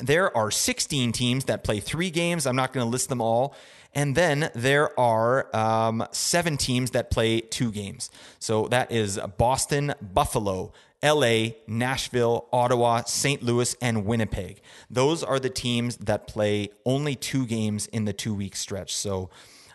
There 0.00 0.36
are 0.36 0.50
16 0.50 1.12
teams 1.12 1.44
that 1.44 1.64
play 1.64 1.80
three 1.80 2.10
games. 2.10 2.46
I'm 2.46 2.56
not 2.56 2.72
going 2.72 2.84
to 2.84 2.90
list 2.90 3.08
them 3.08 3.20
all. 3.20 3.54
And 3.94 4.14
then 4.14 4.50
there 4.54 4.98
are 4.98 5.54
um, 5.54 6.06
seven 6.12 6.56
teams 6.56 6.92
that 6.92 7.10
play 7.10 7.40
two 7.40 7.72
games. 7.72 8.10
So 8.38 8.68
that 8.68 8.92
is 8.92 9.18
Boston, 9.36 9.94
Buffalo, 10.00 10.72
LA, 11.02 11.48
Nashville, 11.66 12.46
Ottawa, 12.52 13.02
St. 13.04 13.42
Louis, 13.42 13.74
and 13.80 14.04
Winnipeg. 14.04 14.60
Those 14.88 15.24
are 15.24 15.40
the 15.40 15.50
teams 15.50 15.96
that 15.96 16.26
play 16.26 16.70
only 16.84 17.16
two 17.16 17.46
games 17.46 17.86
in 17.86 18.04
the 18.04 18.12
two 18.12 18.34
week 18.34 18.54
stretch. 18.54 18.94
So 18.94 19.30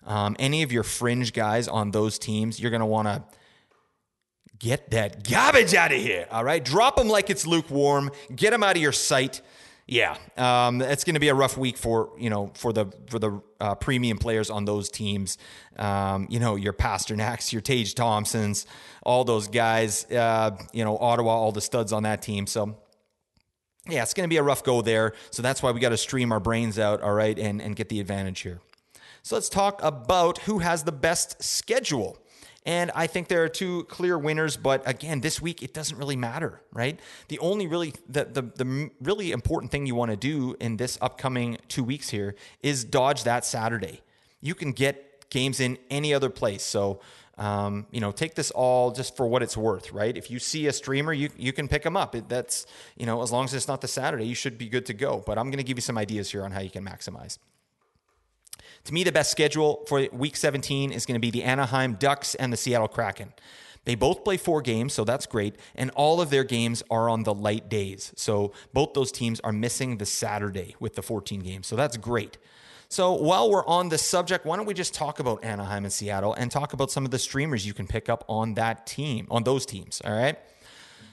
um, 0.05 0.35
any 0.39 0.63
of 0.63 0.71
your 0.71 0.83
fringe 0.83 1.33
guys 1.33 1.67
on 1.67 1.91
those 1.91 2.19
teams, 2.19 2.59
you're 2.59 2.71
going 2.71 2.81
to 2.81 2.85
want 2.85 3.07
to 3.07 3.23
get 4.59 4.91
that 4.91 5.27
garbage 5.27 5.73
out 5.73 5.91
of 5.91 5.99
here. 5.99 6.27
All 6.31 6.43
right. 6.43 6.63
Drop 6.63 6.95
them 6.95 7.09
like 7.09 7.29
it's 7.29 7.45
lukewarm, 7.45 8.11
get 8.33 8.51
them 8.51 8.63
out 8.63 8.75
of 8.75 8.81
your 8.81 8.91
sight 8.93 9.41
yeah, 9.87 10.17
um, 10.35 10.81
it's 10.81 11.03
going 11.03 11.13
to 11.13 11.19
be 11.19 11.27
a 11.27 11.35
rough 11.35 11.57
week 11.57 11.77
for 11.77 12.09
you 12.17 12.29
know 12.29 12.51
for 12.55 12.73
the 12.73 12.87
for 13.07 13.19
the 13.19 13.39
uh, 13.59 13.75
premium 13.75 14.17
players 14.17 14.49
on 14.49 14.65
those 14.65 14.89
teams. 14.89 15.37
Um, 15.77 16.25
you 16.29 16.39
know 16.39 16.55
your 16.55 16.73
Pastrnaks, 16.73 17.51
your 17.51 17.61
Tage 17.61 17.93
Thompsons, 17.93 18.65
all 19.03 19.23
those 19.23 19.47
guys. 19.47 20.09
Uh, 20.11 20.57
you 20.73 20.83
know 20.83 20.97
Ottawa, 20.97 21.31
all 21.31 21.51
the 21.51 21.61
studs 21.61 21.93
on 21.93 22.03
that 22.03 22.23
team. 22.23 22.47
So 22.47 22.77
yeah, 23.87 24.01
it's 24.01 24.15
going 24.15 24.27
to 24.27 24.33
be 24.33 24.37
a 24.37 24.43
rough 24.43 24.63
go 24.63 24.81
there. 24.81 25.13
So 25.29 25.43
that's 25.43 25.61
why 25.61 25.69
we 25.69 25.79
got 25.79 25.89
to 25.89 25.97
stream 25.97 26.31
our 26.31 26.39
brains 26.39 26.79
out, 26.79 27.01
all 27.01 27.13
right, 27.13 27.37
and 27.37 27.61
and 27.61 27.75
get 27.75 27.89
the 27.89 27.99
advantage 27.99 28.39
here. 28.39 28.61
So 29.21 29.35
let's 29.35 29.49
talk 29.49 29.79
about 29.83 30.39
who 30.39 30.59
has 30.59 30.83
the 30.83 30.91
best 30.91 31.43
schedule. 31.43 32.17
And 32.65 32.91
I 32.95 33.05
think 33.05 33.27
there 33.27 33.43
are 33.43 33.49
two 33.49 33.83
clear 33.83 34.17
winners, 34.17 34.57
but 34.57 34.81
again, 34.87 35.21
this 35.21 35.39
week 35.39 35.61
it 35.61 35.73
doesn't 35.73 35.97
really 35.97 36.15
matter, 36.15 36.61
right? 36.73 36.99
The 37.27 37.37
only 37.39 37.67
really 37.67 37.93
the 38.09 38.25
the, 38.25 38.41
the 38.41 38.89
really 39.01 39.31
important 39.31 39.71
thing 39.71 39.85
you 39.85 39.95
want 39.95 40.11
to 40.11 40.17
do 40.17 40.55
in 40.59 40.77
this 40.77 40.97
upcoming 40.99 41.57
two 41.67 41.83
weeks 41.83 42.09
here 42.09 42.35
is 42.63 42.83
dodge 42.83 43.23
that 43.23 43.45
Saturday. 43.45 44.01
You 44.41 44.55
can 44.55 44.71
get 44.71 45.29
games 45.29 45.59
in 45.59 45.77
any 45.89 46.13
other 46.13 46.29
place. 46.29 46.63
So 46.63 47.01
um, 47.37 47.85
you 47.91 47.99
know, 47.99 48.11
take 48.11 48.35
this 48.35 48.49
all 48.51 48.91
just 48.91 49.17
for 49.17 49.27
what 49.27 49.43
it's 49.43 49.57
worth, 49.57 49.91
right? 49.91 50.15
If 50.15 50.31
you 50.31 50.39
see 50.39 50.67
a 50.67 50.73
streamer, 50.73 51.11
you 51.11 51.29
you 51.37 51.51
can 51.51 51.67
pick 51.67 51.83
them 51.83 51.97
up. 51.97 52.15
It, 52.15 52.29
that's 52.29 52.65
you 52.95 53.05
know, 53.05 53.21
as 53.21 53.31
long 53.31 53.43
as 53.45 53.53
it's 53.53 53.67
not 53.67 53.81
the 53.81 53.87
Saturday, 53.87 54.25
you 54.25 54.35
should 54.35 54.57
be 54.57 54.69
good 54.69 54.85
to 54.85 54.93
go. 54.93 55.21
But 55.25 55.37
I'm 55.37 55.47
going 55.47 55.57
to 55.57 55.63
give 55.63 55.77
you 55.77 55.81
some 55.81 55.97
ideas 55.97 56.31
here 56.31 56.45
on 56.45 56.51
how 56.51 56.61
you 56.61 56.69
can 56.69 56.85
maximize. 56.85 57.37
To 58.85 58.93
me, 58.93 59.03
the 59.03 59.11
best 59.11 59.31
schedule 59.31 59.83
for 59.87 60.07
week 60.11 60.37
17 60.37 60.91
is 60.91 61.07
going 61.07 61.15
to 61.15 61.19
be 61.19 61.31
the 61.31 61.43
Anaheim 61.43 61.95
Ducks 61.95 62.35
and 62.35 62.53
the 62.53 62.57
Seattle 62.57 62.87
Kraken. 62.87 63.33
They 63.83 63.95
both 63.95 64.23
play 64.23 64.37
four 64.37 64.61
games, 64.61 64.93
so 64.93 65.03
that's 65.03 65.25
great. 65.25 65.55
And 65.75 65.89
all 65.91 66.21
of 66.21 66.29
their 66.29 66.43
games 66.43 66.83
are 66.91 67.09
on 67.09 67.23
the 67.23 67.33
light 67.33 67.67
days. 67.67 68.13
So 68.15 68.51
both 68.73 68.93
those 68.93 69.11
teams 69.11 69.39
are 69.39 69.51
missing 69.51 69.97
the 69.97 70.05
Saturday 70.05 70.75
with 70.79 70.95
the 70.95 71.01
14 71.01 71.39
games. 71.39 71.65
So 71.65 71.75
that's 71.75 71.97
great. 71.97 72.37
So 72.87 73.13
while 73.13 73.49
we're 73.49 73.65
on 73.65 73.89
the 73.89 73.97
subject, 73.97 74.45
why 74.45 74.55
don't 74.55 74.67
we 74.67 74.75
just 74.75 74.93
talk 74.93 75.19
about 75.19 75.43
Anaheim 75.43 75.83
and 75.83 75.93
Seattle 75.93 76.33
and 76.35 76.51
talk 76.51 76.73
about 76.73 76.91
some 76.91 77.05
of 77.05 77.11
the 77.11 77.19
streamers 77.19 77.65
you 77.65 77.73
can 77.73 77.87
pick 77.87 78.07
up 78.07 78.23
on 78.27 78.53
that 78.53 78.85
team, 78.85 79.27
on 79.31 79.43
those 79.43 79.65
teams. 79.65 79.99
All 80.05 80.13
right. 80.13 80.37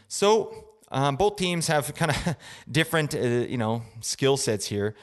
So 0.09 0.67
um, 0.91 1.17
both 1.17 1.37
teams 1.37 1.69
have 1.69 1.95
kind 1.95 2.11
of 2.11 2.37
different, 2.71 3.14
uh, 3.14 3.19
you 3.19 3.57
know, 3.57 3.83
skill 4.02 4.37
sets 4.37 4.67
here. 4.67 4.95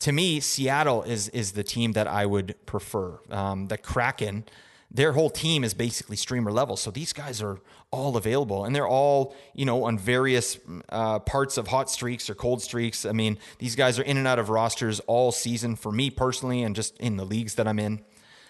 To 0.00 0.12
me, 0.12 0.40
Seattle 0.40 1.02
is 1.02 1.28
is 1.30 1.52
the 1.52 1.64
team 1.64 1.92
that 1.92 2.06
I 2.06 2.26
would 2.26 2.54
prefer. 2.66 3.18
Um, 3.30 3.68
the 3.68 3.78
Kraken 3.78 4.44
their 4.94 5.12
whole 5.12 5.28
team 5.28 5.64
is 5.64 5.74
basically 5.74 6.14
streamer 6.14 6.52
level. 6.52 6.76
So 6.76 6.92
these 6.92 7.12
guys 7.12 7.42
are 7.42 7.58
all 7.90 8.16
available 8.16 8.64
and 8.64 8.74
they're 8.74 8.86
all, 8.86 9.34
you 9.52 9.64
know, 9.64 9.84
on 9.84 9.98
various 9.98 10.56
uh, 10.88 11.18
parts 11.18 11.58
of 11.58 11.66
hot 11.66 11.90
streaks 11.90 12.30
or 12.30 12.36
cold 12.36 12.62
streaks. 12.62 13.04
I 13.04 13.10
mean, 13.10 13.38
these 13.58 13.74
guys 13.74 13.98
are 13.98 14.04
in 14.04 14.16
and 14.16 14.26
out 14.26 14.38
of 14.38 14.50
rosters 14.50 15.00
all 15.00 15.32
season 15.32 15.74
for 15.74 15.90
me 15.90 16.10
personally 16.10 16.62
and 16.62 16.76
just 16.76 16.96
in 16.98 17.16
the 17.16 17.24
leagues 17.24 17.56
that 17.56 17.66
I'm 17.66 17.80
in. 17.80 18.04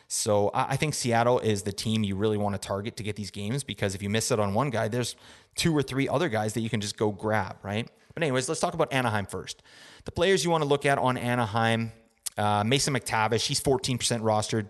So 0.07 0.51
I 0.53 0.77
think 0.77 0.93
Seattle 0.93 1.41
is 1.41 1.63
the 1.63 1.73
team 1.73 2.05
you 2.05 2.15
really 2.15 2.37
want 2.37 2.55
to 2.55 2.59
target 2.59 2.99
to 2.99 3.03
get 3.03 3.17
these 3.17 3.31
games 3.31 3.65
because 3.65 3.95
if 3.95 4.03
you 4.03 4.11
miss 4.11 4.31
it 4.31 4.39
on 4.39 4.53
one 4.53 4.69
guy, 4.69 4.87
there's 4.87 5.17
two 5.55 5.75
or 5.75 5.83
three 5.83 6.11
other 6.11 6.29
guys 6.29 6.53
that 6.53 6.61
you 6.61 6.69
can 6.69 6.83
just 6.83 6.99
go 6.99 7.11
grab, 7.11 7.57
right? 7.63 7.89
But, 8.15 8.23
anyways, 8.23 8.49
let's 8.49 8.61
talk 8.61 8.75
about 8.75 8.93
Anaheim 8.93 9.27
first. 9.27 9.63
The 10.05 10.13
players 10.13 10.45
you 10.45 10.51
want 10.51 10.63
to 10.63 10.69
look 10.69 10.87
at 10.87 10.99
on 10.99 11.17
Anaheim 11.17 11.93
uh, 12.37 12.65
Mason 12.65 12.95
McTavish, 12.95 13.47
he's 13.47 13.61
14% 13.61 13.99
rostered. 14.21 14.67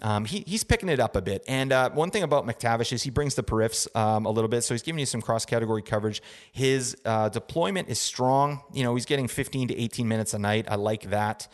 Um, 0.00 0.24
he, 0.24 0.44
he's 0.46 0.62
picking 0.62 0.88
it 0.88 1.00
up 1.00 1.16
a 1.16 1.22
bit. 1.22 1.42
And 1.48 1.72
uh, 1.72 1.90
one 1.90 2.10
thing 2.10 2.22
about 2.22 2.46
McTavish 2.46 2.92
is 2.92 3.02
he 3.02 3.10
brings 3.10 3.34
the 3.34 3.42
periffs 3.42 3.94
um, 3.96 4.26
a 4.26 4.30
little 4.30 4.48
bit. 4.48 4.62
So 4.62 4.74
he's 4.74 4.82
giving 4.82 5.00
you 5.00 5.06
some 5.06 5.20
cross 5.20 5.44
category 5.44 5.82
coverage. 5.82 6.22
His 6.52 6.96
uh, 7.04 7.28
deployment 7.30 7.88
is 7.88 7.98
strong. 7.98 8.62
You 8.72 8.84
know, 8.84 8.94
he's 8.94 9.06
getting 9.06 9.26
15 9.26 9.68
to 9.68 9.80
18 9.80 10.06
minutes 10.06 10.34
a 10.34 10.38
night. 10.38 10.66
I 10.68 10.76
like 10.76 11.10
that. 11.10 11.48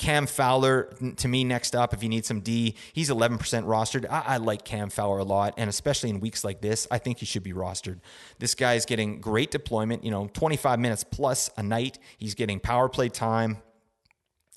Cam 0.00 0.26
Fowler, 0.26 0.84
to 1.16 1.28
me, 1.28 1.44
next 1.44 1.76
up, 1.76 1.92
if 1.92 2.02
you 2.02 2.08
need 2.08 2.24
some 2.24 2.40
D, 2.40 2.74
he's 2.94 3.10
11% 3.10 3.38
rostered. 3.66 4.06
I, 4.08 4.22
I, 4.26 4.36
like 4.38 4.64
Cam 4.64 4.88
Fowler 4.88 5.18
a 5.18 5.24
lot, 5.24 5.52
and 5.58 5.68
especially 5.68 6.08
in 6.08 6.20
weeks 6.20 6.42
like 6.42 6.62
this, 6.62 6.86
I 6.90 6.96
think 6.96 7.18
he 7.18 7.26
should 7.26 7.42
be 7.42 7.52
rostered. 7.52 8.00
This 8.38 8.54
guy 8.54 8.76
is 8.76 8.86
getting 8.86 9.20
great 9.20 9.50
deployment, 9.50 10.02
you 10.02 10.10
know, 10.10 10.30
25 10.32 10.80
minutes 10.80 11.04
plus 11.04 11.50
a 11.58 11.62
night. 11.62 11.98
He's 12.16 12.34
getting 12.34 12.60
power 12.60 12.88
play 12.88 13.10
time. 13.10 13.58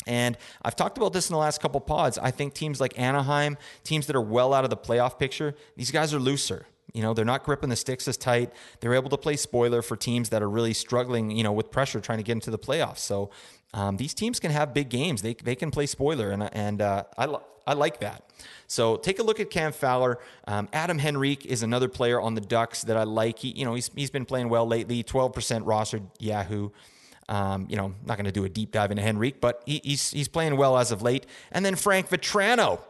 And 0.07 0.38
I've 0.62 0.77
talked 0.77 0.97
about 0.97 1.12
this 1.12 1.29
in 1.29 1.33
the 1.33 1.39
last 1.39 1.59
couple 1.59 1.81
pods. 1.81 2.17
I 2.17 2.31
think 2.31 2.53
teams 2.53 2.79
like 2.79 2.97
Anaheim, 2.97 3.57
teams 3.83 4.07
that 4.07 4.15
are 4.15 4.21
well 4.21 4.53
out 4.53 4.63
of 4.63 4.69
the 4.69 4.77
playoff 4.77 5.19
picture, 5.19 5.55
these 5.75 5.91
guys 5.91 6.13
are 6.13 6.19
looser. 6.19 6.67
You 6.94 7.02
know, 7.02 7.13
they're 7.13 7.25
not 7.25 7.44
gripping 7.44 7.70
the 7.70 7.75
sticks 7.75 8.08
as 8.08 8.18
tight. 8.18 8.52
They're 8.80 8.94
able 8.94 9.10
to 9.10 9.18
play 9.18 9.36
spoiler 9.36 9.82
for 9.82 9.96
teams 9.96 10.30
that 10.30 10.44
are 10.44 10.50
really 10.50 10.74
struggling, 10.74 11.32
you 11.32 11.44
know, 11.44 11.52
with 11.52 11.72
pressure 11.72 12.00
trying 12.00 12.20
to 12.20 12.24
get 12.24 12.34
into 12.34 12.52
the 12.52 12.60
playoffs. 12.60 13.00
So 13.00 13.32
um, 13.74 13.98
these 13.98 14.13
teams 14.13 14.40
can 14.40 14.52
have 14.52 14.74
big 14.74 14.90
games. 14.90 15.22
They, 15.22 15.34
they 15.34 15.56
can 15.56 15.72
play 15.72 15.88
spoiler, 15.88 16.30
and, 16.30 16.54
and 16.54 16.82
uh, 16.82 17.06
I, 17.18 17.36
I 17.66 17.74
like 17.74 18.00
that. 18.02 18.30
So 18.68 18.98
take 18.98 19.20
a 19.20 19.24
look 19.24 19.40
at 19.40 19.50
Cam 19.50 19.72
Fowler. 19.72 20.20
Um, 20.48 20.70
Adam 20.74 21.00
Henrique 21.00 21.46
is 21.46 21.63
another 21.63 21.88
player 21.88 22.20
on 22.20 22.36
the 22.36 22.42
Ducks 22.42 22.84
that 22.84 22.98
I 22.98 23.04
like. 23.04 23.40
He, 23.40 23.50
you 23.50 23.66
know, 23.66 23.74
he's, 23.74 23.90
he's 23.96 24.12
been 24.12 24.25
playing 24.25 24.50
well 24.50 24.68
lately, 24.68 25.04
12% 25.04 25.62
roster 25.66 26.02
Yahoo. 26.20 26.70
Um, 27.30 27.68
you 27.70 27.78
know, 27.78 27.96
not 28.06 28.18
going 28.18 28.25
to 28.25 28.34
do 28.34 28.44
a 28.44 28.50
deep 28.50 28.72
dive 28.72 28.92
into 28.92 29.02
Henrique, 29.02 29.40
but 29.40 29.63
he, 29.66 29.80
he's, 29.84 30.12
he's 30.12 30.28
playing 30.28 30.58
well 30.58 30.78
as 30.78 30.92
of 30.92 31.02
late. 31.02 31.25
And 31.52 31.66
then 31.66 31.75
Frank 31.75 32.10
Vatrano 32.10 32.82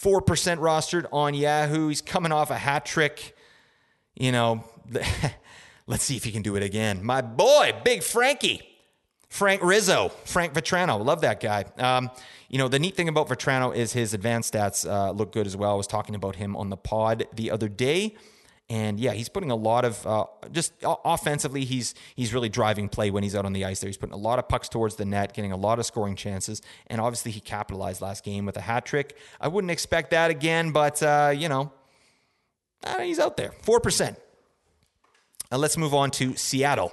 4% 0.00 0.22
rostered 0.58 1.06
on 1.12 1.34
Yahoo. 1.34 1.88
He's 1.88 2.02
coming 2.02 2.32
off 2.32 2.50
a 2.50 2.58
hat 2.58 2.84
trick. 2.84 3.36
You 4.14 4.32
know, 4.32 4.64
let's 5.86 6.04
see 6.04 6.16
if 6.16 6.24
he 6.24 6.32
can 6.32 6.42
do 6.42 6.56
it 6.56 6.62
again. 6.62 7.04
My 7.04 7.20
boy, 7.20 7.72
Big 7.84 8.02
Frankie. 8.02 8.62
Frank 9.28 9.62
Rizzo, 9.62 10.10
Frank 10.24 10.54
Vatrano. 10.54 11.04
love 11.04 11.20
that 11.22 11.40
guy. 11.40 11.64
Um, 11.78 12.10
you 12.48 12.58
know, 12.58 12.68
the 12.68 12.78
neat 12.78 12.94
thing 12.94 13.08
about 13.08 13.28
Vatrano 13.28 13.74
is 13.74 13.92
his 13.92 14.14
advanced 14.14 14.54
stats 14.54 14.88
uh, 14.88 15.10
look 15.10 15.32
good 15.32 15.46
as 15.46 15.56
well. 15.56 15.72
I 15.72 15.74
was 15.74 15.86
talking 15.86 16.14
about 16.14 16.36
him 16.36 16.56
on 16.56 16.70
the 16.70 16.76
pod 16.76 17.26
the 17.34 17.50
other 17.50 17.68
day. 17.68 18.14
And 18.68 18.98
yeah, 18.98 19.12
he's 19.12 19.28
putting 19.28 19.52
a 19.52 19.56
lot 19.56 19.84
of 19.84 20.04
uh, 20.04 20.24
just 20.50 20.72
offensively. 20.82 21.64
He's 21.64 21.94
he's 22.16 22.34
really 22.34 22.48
driving 22.48 22.88
play 22.88 23.12
when 23.12 23.22
he's 23.22 23.36
out 23.36 23.44
on 23.44 23.52
the 23.52 23.64
ice. 23.64 23.78
There, 23.78 23.88
he's 23.88 23.96
putting 23.96 24.14
a 24.14 24.18
lot 24.18 24.40
of 24.40 24.48
pucks 24.48 24.68
towards 24.68 24.96
the 24.96 25.04
net, 25.04 25.34
getting 25.34 25.52
a 25.52 25.56
lot 25.56 25.78
of 25.78 25.86
scoring 25.86 26.16
chances, 26.16 26.62
and 26.88 27.00
obviously 27.00 27.30
he 27.30 27.38
capitalized 27.38 28.00
last 28.00 28.24
game 28.24 28.44
with 28.44 28.56
a 28.56 28.60
hat 28.60 28.84
trick. 28.84 29.16
I 29.40 29.46
wouldn't 29.46 29.70
expect 29.70 30.10
that 30.10 30.32
again, 30.32 30.72
but 30.72 31.00
uh, 31.00 31.32
you 31.36 31.48
know, 31.48 31.72
uh, 32.82 32.98
he's 33.00 33.20
out 33.20 33.36
there. 33.36 33.52
Four 33.62 33.78
percent. 33.78 34.18
Uh, 35.52 35.58
let's 35.58 35.76
move 35.76 35.94
on 35.94 36.10
to 36.12 36.34
Seattle. 36.34 36.92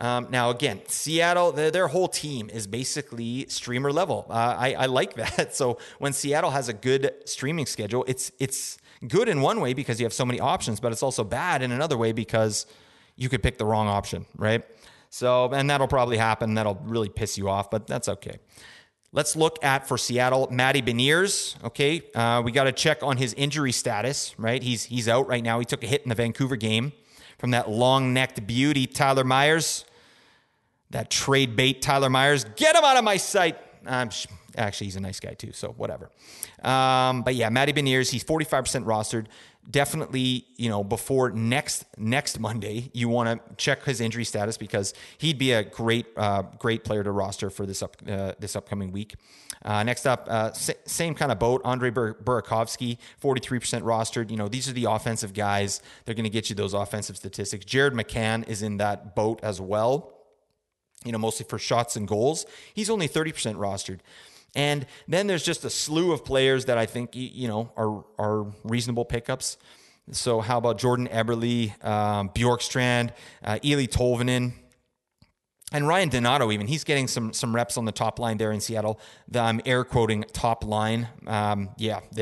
Um, 0.00 0.28
now, 0.30 0.48
again, 0.48 0.80
Seattle, 0.86 1.52
their, 1.52 1.70
their, 1.70 1.88
whole 1.88 2.08
team 2.08 2.48
is 2.48 2.66
basically 2.66 3.46
streamer 3.48 3.92
level. 3.92 4.24
Uh, 4.30 4.56
I, 4.58 4.72
I, 4.72 4.86
like 4.86 5.14
that. 5.36 5.54
So 5.54 5.78
when 5.98 6.14
Seattle 6.14 6.50
has 6.50 6.70
a 6.70 6.72
good 6.72 7.12
streaming 7.26 7.66
schedule, 7.66 8.04
it's 8.08 8.32
it's 8.38 8.78
good 9.06 9.28
in 9.28 9.42
one 9.42 9.60
way 9.60 9.74
because 9.74 10.00
you 10.00 10.06
have 10.06 10.14
so 10.14 10.24
many 10.24 10.40
options, 10.40 10.80
but 10.80 10.90
it's 10.90 11.02
also 11.02 11.22
bad 11.22 11.60
in 11.60 11.70
another 11.70 11.98
way 11.98 12.12
because 12.12 12.66
you 13.16 13.28
could 13.28 13.42
pick 13.42 13.58
the 13.58 13.66
wrong 13.66 13.88
option, 13.88 14.24
right? 14.36 14.64
So, 15.10 15.52
and 15.52 15.68
that'll 15.68 15.88
probably 15.88 16.16
happen. 16.16 16.54
That'll 16.54 16.80
really 16.84 17.10
piss 17.10 17.36
you 17.36 17.50
off, 17.50 17.70
but 17.70 17.86
that's 17.86 18.08
okay. 18.08 18.38
Let's 19.12 19.36
look 19.36 19.62
at 19.62 19.86
for 19.86 19.98
Seattle, 19.98 20.48
Matty 20.50 20.80
Beniers. 20.80 21.62
Okay, 21.64 22.02
uh, 22.14 22.40
we 22.42 22.52
got 22.52 22.64
to 22.64 22.72
check 22.72 23.02
on 23.02 23.18
his 23.18 23.34
injury 23.34 23.72
status, 23.72 24.34
right? 24.38 24.62
He's 24.62 24.84
he's 24.84 25.08
out 25.08 25.26
right 25.26 25.42
now. 25.42 25.58
He 25.58 25.66
took 25.66 25.84
a 25.84 25.86
hit 25.86 26.04
in 26.04 26.08
the 26.08 26.14
Vancouver 26.14 26.56
game 26.56 26.92
from 27.36 27.50
that 27.50 27.68
long-necked 27.68 28.46
beauty, 28.46 28.86
Tyler 28.86 29.24
Myers. 29.24 29.84
That 30.90 31.10
trade 31.10 31.56
bait, 31.56 31.82
Tyler 31.82 32.10
Myers. 32.10 32.44
Get 32.56 32.74
him 32.74 32.84
out 32.84 32.96
of 32.96 33.04
my 33.04 33.16
sight. 33.16 33.58
Um, 33.86 34.10
actually, 34.56 34.88
he's 34.88 34.96
a 34.96 35.00
nice 35.00 35.20
guy 35.20 35.34
too, 35.34 35.52
so 35.52 35.68
whatever. 35.70 36.10
Um, 36.62 37.22
but 37.22 37.34
yeah, 37.34 37.48
Matty 37.48 37.72
Beniers, 37.72 38.10
he's 38.10 38.24
45% 38.24 38.84
rostered. 38.84 39.26
Definitely, 39.70 40.46
you 40.56 40.68
know, 40.68 40.82
before 40.82 41.30
next 41.30 41.84
next 41.96 42.40
Monday, 42.40 42.90
you 42.92 43.08
want 43.08 43.28
to 43.28 43.54
check 43.56 43.84
his 43.84 44.00
injury 44.00 44.24
status 44.24 44.56
because 44.56 44.94
he'd 45.18 45.38
be 45.38 45.52
a 45.52 45.62
great 45.62 46.06
uh, 46.16 46.42
great 46.58 46.82
player 46.82 47.04
to 47.04 47.12
roster 47.12 47.50
for 47.50 47.66
this 47.66 47.82
up 47.82 47.96
uh, 48.08 48.32
this 48.40 48.56
upcoming 48.56 48.90
week. 48.90 49.14
Uh, 49.62 49.82
next 49.82 50.06
up, 50.06 50.26
uh, 50.30 50.50
same 50.52 51.14
kind 51.14 51.30
of 51.30 51.38
boat. 51.38 51.60
Andre 51.64 51.90
Bur- 51.90 52.14
Burakovsky, 52.14 52.96
43% 53.22 53.82
rostered. 53.82 54.30
You 54.30 54.38
know, 54.38 54.48
these 54.48 54.68
are 54.70 54.72
the 54.72 54.86
offensive 54.86 55.34
guys. 55.34 55.82
They're 56.06 56.14
going 56.14 56.24
to 56.24 56.30
get 56.30 56.48
you 56.48 56.56
those 56.56 56.72
offensive 56.72 57.18
statistics. 57.18 57.66
Jared 57.66 57.92
McCann 57.92 58.48
is 58.48 58.62
in 58.62 58.78
that 58.78 59.14
boat 59.14 59.38
as 59.42 59.60
well 59.60 60.14
you 61.04 61.12
know, 61.12 61.18
mostly 61.18 61.46
for 61.48 61.58
shots 61.58 61.96
and 61.96 62.06
goals. 62.06 62.46
He's 62.74 62.90
only 62.90 63.08
30% 63.08 63.56
rostered. 63.56 64.00
And 64.54 64.86
then 65.06 65.26
there's 65.26 65.44
just 65.44 65.64
a 65.64 65.70
slew 65.70 66.12
of 66.12 66.24
players 66.24 66.64
that 66.64 66.76
I 66.76 66.86
think 66.86 67.10
you 67.14 67.46
know 67.46 67.70
are 67.76 68.04
are 68.18 68.46
reasonable 68.64 69.04
pickups. 69.04 69.56
So 70.12 70.40
how 70.40 70.58
about 70.58 70.78
Jordan 70.78 71.06
Eberle, 71.06 71.72
um, 71.84 72.30
Bjorkstrand, 72.30 73.10
uh, 73.44 73.60
Eeli 73.62 73.88
Tolvanen, 73.88 74.52
and 75.72 75.86
Ryan 75.86 76.08
Donato? 76.08 76.50
Even 76.50 76.66
he's 76.66 76.84
getting 76.84 77.08
some 77.08 77.32
some 77.32 77.54
reps 77.54 77.76
on 77.76 77.84
the 77.84 77.92
top 77.92 78.18
line 78.18 78.38
there 78.38 78.52
in 78.52 78.60
Seattle. 78.60 79.00
The, 79.28 79.40
I'm 79.40 79.60
air 79.64 79.84
quoting 79.84 80.24
top 80.32 80.64
line. 80.64 81.08
Um, 81.26 81.70
yeah, 81.76 82.00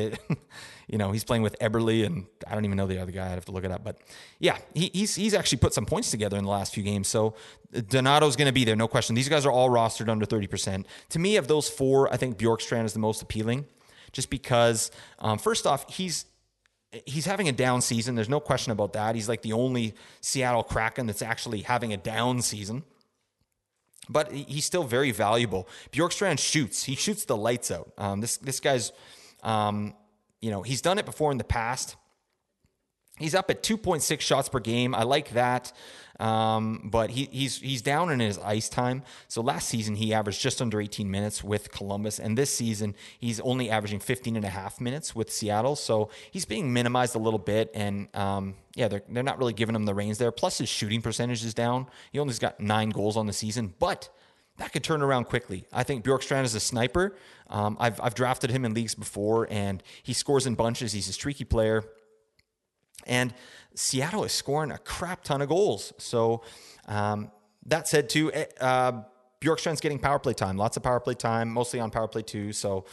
you 0.89 0.99
know, 0.99 1.13
he's 1.13 1.25
playing 1.25 1.43
with 1.43 1.59
Eberle, 1.59 2.07
and 2.07 2.27
I 2.47 2.55
don't 2.55 2.65
even 2.65 2.77
know 2.77 2.87
the 2.87 3.01
other 3.01 3.13
guy. 3.13 3.27
I'd 3.27 3.33
have 3.33 3.45
to 3.47 3.53
look 3.53 3.65
it 3.65 3.71
up. 3.71 3.85
But 3.85 3.99
yeah, 4.39 4.59
he, 4.75 4.91
he's 4.93 5.15
he's 5.15 5.35
actually 5.35 5.59
put 5.59 5.75
some 5.75 5.87
points 5.87 6.11
together 6.11 6.37
in 6.37 6.45
the 6.45 6.51
last 6.51 6.75
few 6.75 6.83
games. 6.83 7.09
So 7.09 7.35
Donato's 7.73 8.37
going 8.37 8.47
to 8.47 8.53
be 8.53 8.65
there, 8.65 8.77
no 8.77 8.89
question. 8.89 9.15
These 9.15 9.29
guys 9.29 9.45
are 9.45 9.53
all 9.53 9.69
rostered 9.69 10.09
under 10.09 10.25
30%. 10.25 10.85
To 11.11 11.19
me, 11.19 11.37
of 11.37 11.49
those 11.49 11.69
four, 11.69 12.13
I 12.13 12.17
think 12.17 12.39
Bjorkstrand 12.39 12.87
is 12.87 12.95
the 12.95 12.99
most 12.99 13.21
appealing, 13.21 13.67
just 14.13 14.31
because, 14.31 14.91
um, 15.19 15.39
first 15.39 15.67
off, 15.67 15.91
he's 15.93 16.25
he's 17.05 17.27
having 17.27 17.49
a 17.49 17.53
down 17.53 17.83
season. 17.83 18.15
There's 18.15 18.29
no 18.29 18.41
question 18.41 18.73
about 18.73 18.95
that. 18.95 19.15
He's 19.15 19.29
like 19.29 19.43
the 19.43 19.53
only 19.53 19.95
Seattle 20.21 20.63
Kraken 20.63 21.07
that's 21.07 21.23
actually 21.23 21.61
having 21.61 21.93
a 21.93 21.99
down 21.99 22.41
season. 22.41 22.83
But 24.09 24.33
he's 24.33 24.65
still 24.65 24.85
very 24.85 25.11
valuable. 25.11 25.69
Bjorkstrand 25.93 26.39
shoots. 26.39 26.85
He 26.85 26.95
shoots 26.95 27.25
the 27.25 27.37
lights 27.37 27.71
out. 27.71 27.93
Um, 27.99 28.21
this 28.21 28.37
this 28.39 28.61
guy's 28.61 28.93
um, 29.43 29.95
you 30.41 30.51
know, 30.51 30.63
he's 30.63 30.83
done 30.83 30.99
it 30.99 31.07
before 31.07 31.33
in 31.33 31.39
the 31.39 31.45
past. 31.45 31.97
He's 33.19 33.35
up 33.35 33.51
at 33.51 33.63
2.6 33.63 34.21
shots 34.21 34.49
per 34.49 34.61
game. 34.61 34.95
I 34.95 35.03
like 35.03 35.31
that. 35.31 35.73
Um, 36.21 36.89
but 36.91 37.11
he, 37.11 37.29
he's 37.31 37.59
he's 37.59 37.81
down 37.81 38.11
in 38.11 38.19
his 38.19 38.39
ice 38.39 38.69
time. 38.69 39.05
So 39.29 39.41
last 39.41 39.69
season 39.69 39.95
he 39.95 40.13
averaged 40.13 40.41
just 40.41 40.61
under 40.61 40.81
18 40.81 41.09
minutes 41.09 41.45
with 41.45 41.71
Columbus, 41.71 42.19
and 42.19 42.37
this 42.37 42.53
season 42.53 42.97
he's 43.21 43.39
only 43.41 43.71
averaging 43.71 44.01
15 44.01 44.35
and 44.35 44.45
a 44.45 44.49
half 44.49 44.81
minutes 44.81 45.15
with 45.15 45.31
Seattle. 45.31 45.77
So 45.77 46.11
he's 46.33 46.45
being 46.45 46.73
minimized 46.73 47.15
a 47.15 47.21
little 47.21 47.39
bit, 47.39 47.71
and 47.73 48.09
um, 48.17 48.57
yeah, 48.75 48.89
they're 48.89 49.03
they're 49.09 49.23
not 49.23 49.39
really 49.39 49.53
giving 49.53 49.77
him 49.77 49.85
the 49.85 49.95
reins 49.95 50.19
there. 50.19 50.33
Plus 50.33 50.59
his 50.59 50.69
shooting 50.69 51.03
percentage 51.03 51.45
is 51.45 51.55
down. 51.55 51.87
He 52.11 52.19
only's 52.19 52.41
got 52.41 52.59
nine 52.59 52.91
goals 52.91 53.17
on 53.17 53.27
the 53.27 53.33
season, 53.33 53.75
but 53.79 54.09
that 54.59 54.73
could 54.73 54.83
turn 54.83 55.03
around 55.03 55.27
quickly. 55.27 55.67
I 55.73 55.85
think 55.85 56.05
Bjorkstrand 56.05 56.43
is 56.43 56.57
a 56.57 56.61
sniper. 56.61 57.17
Um, 57.49 57.77
I've, 57.79 58.01
I've 58.01 58.15
drafted 58.15 58.51
him 58.51 58.65
in 58.65 58.75
leagues 58.75 58.97
before, 58.97 59.47
and 59.51 59.83
he 60.03 60.13
scores 60.13 60.47
in 60.47 60.57
bunches. 60.57 60.93
He's 60.93 61.09
a 61.09 61.13
streaky 61.13 61.45
player. 61.45 61.85
And 63.07 63.35
Seattle 63.75 64.25
is 64.25 64.33
scoring 64.33 64.71
a 64.71 64.79
crap 64.79 65.25
ton 65.25 65.43
of 65.43 65.49
goals. 65.49 65.93
So 65.99 66.43
um, 66.87 67.31
that 67.67 67.89
said, 67.89 68.09
too, 68.09 68.33
eh, 68.33 68.47
uh, 68.61 69.03
Bjorkstrand's 69.41 69.81
getting 69.81 69.99
power 69.99 70.19
play 70.19 70.35
time, 70.35 70.57
lots 70.57 70.77
of 70.77 70.83
power 70.83 71.01
play 71.01 71.15
time, 71.15 71.49
mostly 71.49 71.81
on 71.81 71.91
power 71.91 72.09
play 72.09 72.23
too. 72.23 72.53
So 72.53 72.85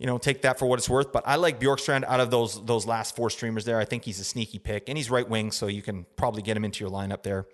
you 0.00 0.06
know, 0.06 0.16
take 0.16 0.40
that 0.42 0.58
for 0.58 0.64
what 0.64 0.78
it's 0.78 0.88
worth. 0.88 1.12
But 1.12 1.24
I 1.26 1.36
like 1.36 1.60
Bjorkstrand 1.60 2.04
out 2.04 2.20
of 2.20 2.30
those 2.30 2.64
those 2.64 2.86
last 2.86 3.14
four 3.14 3.28
streamers 3.28 3.66
there. 3.66 3.78
I 3.78 3.84
think 3.84 4.02
he's 4.02 4.18
a 4.18 4.24
sneaky 4.24 4.58
pick, 4.58 4.88
and 4.88 4.96
he's 4.96 5.10
right 5.10 5.28
wing, 5.28 5.52
so 5.52 5.66
you 5.66 5.82
can 5.82 6.06
probably 6.16 6.40
get 6.40 6.56
him 6.56 6.64
into 6.64 6.82
your 6.82 6.90
lineup 6.90 7.22
there. 7.22 7.46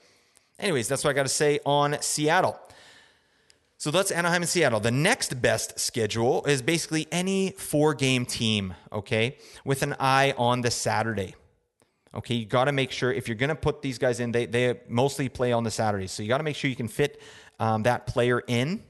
Anyways, 0.61 0.87
that's 0.87 1.03
what 1.03 1.11
I 1.11 1.13
got 1.13 1.25
to 1.25 1.29
say 1.29 1.59
on 1.67 2.01
Seattle. 2.01 2.59
So 3.79 3.91
that's 3.91 4.11
Anaheim 4.13 4.43
and 4.43 4.49
Seattle. 4.49 4.81
The 4.81 4.93
next 4.93 5.43
best 5.43 5.79
schedule 5.79 6.45
is 6.47 6.63
basically 6.63 7.09
any 7.11 7.51
four 7.51 7.95
game 7.95 8.25
team, 8.25 8.75
okay, 8.93 9.39
with 9.65 9.83
an 9.83 9.97
eye 9.99 10.33
on 10.39 10.61
the 10.61 10.71
Saturday. 10.71 11.35
Okay, 12.17 12.35
you 12.35 12.47
got 12.47 12.65
to 12.65 12.73
make 12.73 12.91
sure 12.91 13.13
if 13.13 13.29
you're 13.29 13.37
going 13.37 13.51
to 13.51 13.55
put 13.55 13.83
these 13.83 13.99
guys 13.99 14.21
in, 14.21 14.33
they, 14.33 14.47
they 14.47 14.81
mostly 14.89 15.29
play 15.29 15.53
on 15.53 15.65
the 15.65 15.71
Saturdays. 15.71 16.13
So 16.13 16.23
you 16.23 16.29
got 16.31 16.39
to 16.39 16.45
make 16.45 16.57
sure 16.57 16.71
you 16.71 16.77
can 16.77 16.89
fit 16.89 17.21
um, 17.61 17.83
that 17.83 18.07
player 18.07 18.43
in. 18.47 18.83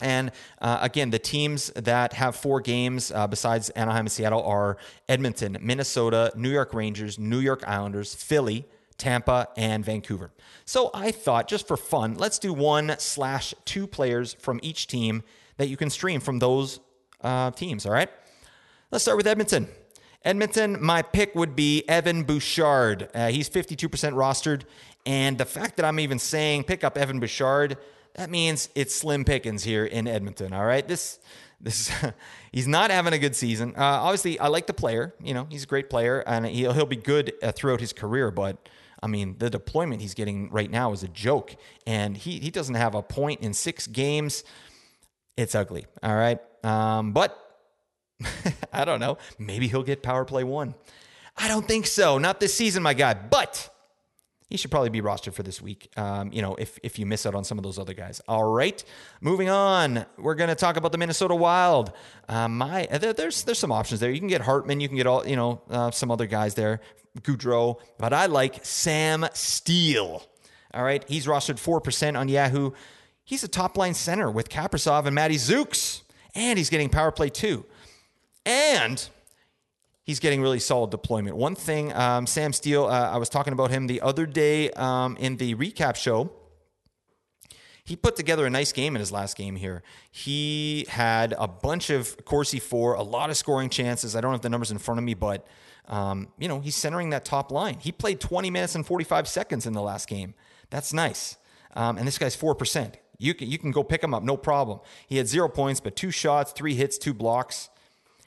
And 0.00 0.30
uh, 0.60 0.78
again, 0.80 1.10
the 1.10 1.18
teams 1.18 1.70
that 1.70 2.12
have 2.12 2.36
four 2.36 2.60
games 2.60 3.10
uh, 3.10 3.26
besides 3.26 3.70
Anaheim 3.70 4.00
and 4.00 4.12
Seattle 4.12 4.44
are 4.44 4.76
Edmonton, 5.08 5.56
Minnesota, 5.60 6.32
New 6.36 6.50
York 6.50 6.72
Rangers, 6.72 7.18
New 7.18 7.40
York 7.40 7.66
Islanders, 7.66 8.14
Philly, 8.14 8.64
Tampa, 8.96 9.48
and 9.56 9.84
Vancouver. 9.84 10.30
So 10.64 10.90
I 10.94 11.10
thought, 11.10 11.48
just 11.48 11.66
for 11.66 11.76
fun, 11.76 12.14
let's 12.14 12.38
do 12.38 12.52
one 12.52 12.94
slash 12.98 13.54
two 13.64 13.88
players 13.88 14.34
from 14.34 14.60
each 14.62 14.86
team 14.86 15.24
that 15.56 15.68
you 15.68 15.76
can 15.76 15.90
stream 15.90 16.20
from 16.20 16.38
those 16.38 16.78
uh, 17.20 17.50
teams. 17.50 17.86
All 17.86 17.92
right. 17.92 18.10
Let's 18.90 19.02
start 19.02 19.16
with 19.16 19.26
Edmonton. 19.26 19.68
Edmonton, 20.24 20.78
my 20.80 21.02
pick 21.02 21.34
would 21.34 21.54
be 21.54 21.86
Evan 21.86 22.22
Bouchard. 22.22 23.10
Uh, 23.14 23.28
he's 23.28 23.50
52% 23.50 23.88
rostered. 24.14 24.62
And 25.04 25.36
the 25.36 25.44
fact 25.44 25.76
that 25.76 25.84
I'm 25.84 26.00
even 26.00 26.18
saying 26.18 26.64
pick 26.64 26.82
up 26.82 26.96
Evan 26.96 27.20
Bouchard, 27.20 27.76
that 28.14 28.30
means 28.30 28.70
it's 28.74 28.94
slim 28.94 29.24
pickings 29.24 29.64
here 29.64 29.84
in 29.84 30.08
Edmonton. 30.08 30.54
All 30.54 30.64
right. 30.64 30.86
This, 30.88 31.18
this, 31.60 31.92
he's 32.52 32.66
not 32.66 32.90
having 32.90 33.12
a 33.12 33.18
good 33.18 33.36
season. 33.36 33.74
Uh, 33.76 33.82
obviously, 33.82 34.38
I 34.38 34.48
like 34.48 34.66
the 34.66 34.72
player. 34.72 35.14
You 35.22 35.34
know, 35.34 35.46
he's 35.50 35.64
a 35.64 35.66
great 35.66 35.90
player 35.90 36.24
and 36.26 36.46
he'll, 36.46 36.72
he'll 36.72 36.86
be 36.86 36.96
good 36.96 37.34
uh, 37.42 37.52
throughout 37.52 37.80
his 37.80 37.92
career. 37.92 38.30
But 38.30 38.66
I 39.02 39.06
mean, 39.06 39.36
the 39.38 39.50
deployment 39.50 40.00
he's 40.00 40.14
getting 40.14 40.48
right 40.50 40.70
now 40.70 40.92
is 40.92 41.02
a 41.02 41.08
joke. 41.08 41.54
And 41.86 42.16
he, 42.16 42.38
he 42.38 42.50
doesn't 42.50 42.76
have 42.76 42.94
a 42.94 43.02
point 43.02 43.42
in 43.42 43.52
six 43.52 43.86
games. 43.86 44.42
It's 45.36 45.54
ugly. 45.54 45.84
All 46.02 46.14
right. 46.14 46.38
Um, 46.64 47.12
but 47.12 47.43
I 48.72 48.84
don't 48.84 49.00
know. 49.00 49.18
Maybe 49.38 49.68
he'll 49.68 49.82
get 49.82 50.02
power 50.02 50.24
play 50.24 50.44
one. 50.44 50.74
I 51.36 51.48
don't 51.48 51.66
think 51.66 51.86
so. 51.86 52.18
Not 52.18 52.40
this 52.40 52.54
season, 52.54 52.82
my 52.82 52.94
guy. 52.94 53.14
But 53.14 53.70
he 54.48 54.56
should 54.56 54.70
probably 54.70 54.90
be 54.90 55.00
rostered 55.00 55.34
for 55.34 55.42
this 55.42 55.60
week. 55.60 55.90
Um, 55.96 56.30
you 56.32 56.42
know, 56.42 56.54
if 56.54 56.78
if 56.82 56.98
you 56.98 57.06
miss 57.06 57.26
out 57.26 57.34
on 57.34 57.44
some 57.44 57.58
of 57.58 57.64
those 57.64 57.78
other 57.78 57.94
guys. 57.94 58.20
All 58.28 58.44
right, 58.44 58.82
moving 59.20 59.48
on. 59.48 60.06
We're 60.16 60.34
going 60.34 60.48
to 60.48 60.54
talk 60.54 60.76
about 60.76 60.92
the 60.92 60.98
Minnesota 60.98 61.34
Wild. 61.34 61.92
Uh, 62.28 62.48
my 62.48 62.86
there, 62.90 63.12
there's 63.12 63.44
there's 63.44 63.58
some 63.58 63.72
options 63.72 64.00
there. 64.00 64.10
You 64.10 64.20
can 64.20 64.28
get 64.28 64.42
Hartman. 64.42 64.80
You 64.80 64.88
can 64.88 64.96
get 64.96 65.06
all 65.06 65.26
you 65.26 65.36
know 65.36 65.62
uh, 65.70 65.90
some 65.90 66.10
other 66.10 66.26
guys 66.26 66.54
there. 66.54 66.80
Gaudreau, 67.20 67.80
but 67.98 68.12
I 68.12 68.26
like 68.26 68.64
Sam 68.64 69.26
Steel. 69.34 70.22
All 70.72 70.82
right, 70.82 71.04
he's 71.08 71.26
rostered 71.26 71.58
four 71.58 71.80
percent 71.80 72.16
on 72.16 72.28
Yahoo. 72.28 72.72
He's 73.24 73.42
a 73.42 73.48
top 73.48 73.76
line 73.78 73.94
center 73.94 74.30
with 74.30 74.50
Kaprizov 74.50 75.06
and 75.06 75.14
Matty 75.14 75.36
Zooks, 75.36 76.02
and 76.34 76.58
he's 76.58 76.70
getting 76.70 76.90
power 76.90 77.10
play 77.10 77.30
too 77.30 77.64
and 78.46 79.08
he's 80.04 80.20
getting 80.20 80.42
really 80.42 80.60
solid 80.60 80.90
deployment. 80.90 81.36
One 81.36 81.54
thing, 81.54 81.92
um, 81.92 82.26
Sam 82.26 82.52
Steel, 82.52 82.84
uh, 82.84 83.10
I 83.10 83.16
was 83.16 83.28
talking 83.28 83.52
about 83.52 83.70
him 83.70 83.86
the 83.86 84.00
other 84.00 84.26
day 84.26 84.70
um, 84.72 85.16
in 85.16 85.36
the 85.36 85.54
recap 85.54 85.96
show. 85.96 86.30
He 87.86 87.96
put 87.96 88.16
together 88.16 88.46
a 88.46 88.50
nice 88.50 88.72
game 88.72 88.96
in 88.96 89.00
his 89.00 89.12
last 89.12 89.36
game 89.36 89.56
here. 89.56 89.82
He 90.10 90.86
had 90.88 91.34
a 91.38 91.46
bunch 91.46 91.90
of 91.90 92.24
Corsi 92.24 92.58
for, 92.58 92.94
a 92.94 93.02
lot 93.02 93.28
of 93.28 93.36
scoring 93.36 93.68
chances. 93.68 94.16
I 94.16 94.22
don't 94.22 94.32
have 94.32 94.40
the 94.40 94.48
numbers 94.48 94.70
in 94.70 94.78
front 94.78 94.98
of 94.98 95.04
me, 95.04 95.12
but 95.12 95.46
um, 95.86 96.28
you 96.38 96.48
know 96.48 96.60
he's 96.60 96.76
centering 96.76 97.10
that 97.10 97.26
top 97.26 97.52
line. 97.52 97.78
He 97.78 97.92
played 97.92 98.20
20 98.20 98.50
minutes 98.50 98.74
and 98.74 98.86
45 98.86 99.28
seconds 99.28 99.66
in 99.66 99.74
the 99.74 99.82
last 99.82 100.08
game. 100.08 100.32
That's 100.70 100.94
nice. 100.94 101.36
Um, 101.74 101.98
and 101.98 102.06
this 102.06 102.16
guy's 102.16 102.34
four 102.34 102.54
percent. 102.54 102.96
You 103.18 103.34
can 103.34 103.50
you 103.50 103.58
can 103.58 103.70
go 103.70 103.84
pick 103.84 104.02
him 104.02 104.14
up, 104.14 104.22
no 104.22 104.38
problem. 104.38 104.80
He 105.06 105.18
had 105.18 105.28
zero 105.28 105.48
points, 105.48 105.80
but 105.80 105.94
two 105.94 106.10
shots, 106.10 106.52
three 106.52 106.74
hits, 106.74 106.96
two 106.96 107.12
blocks. 107.12 107.68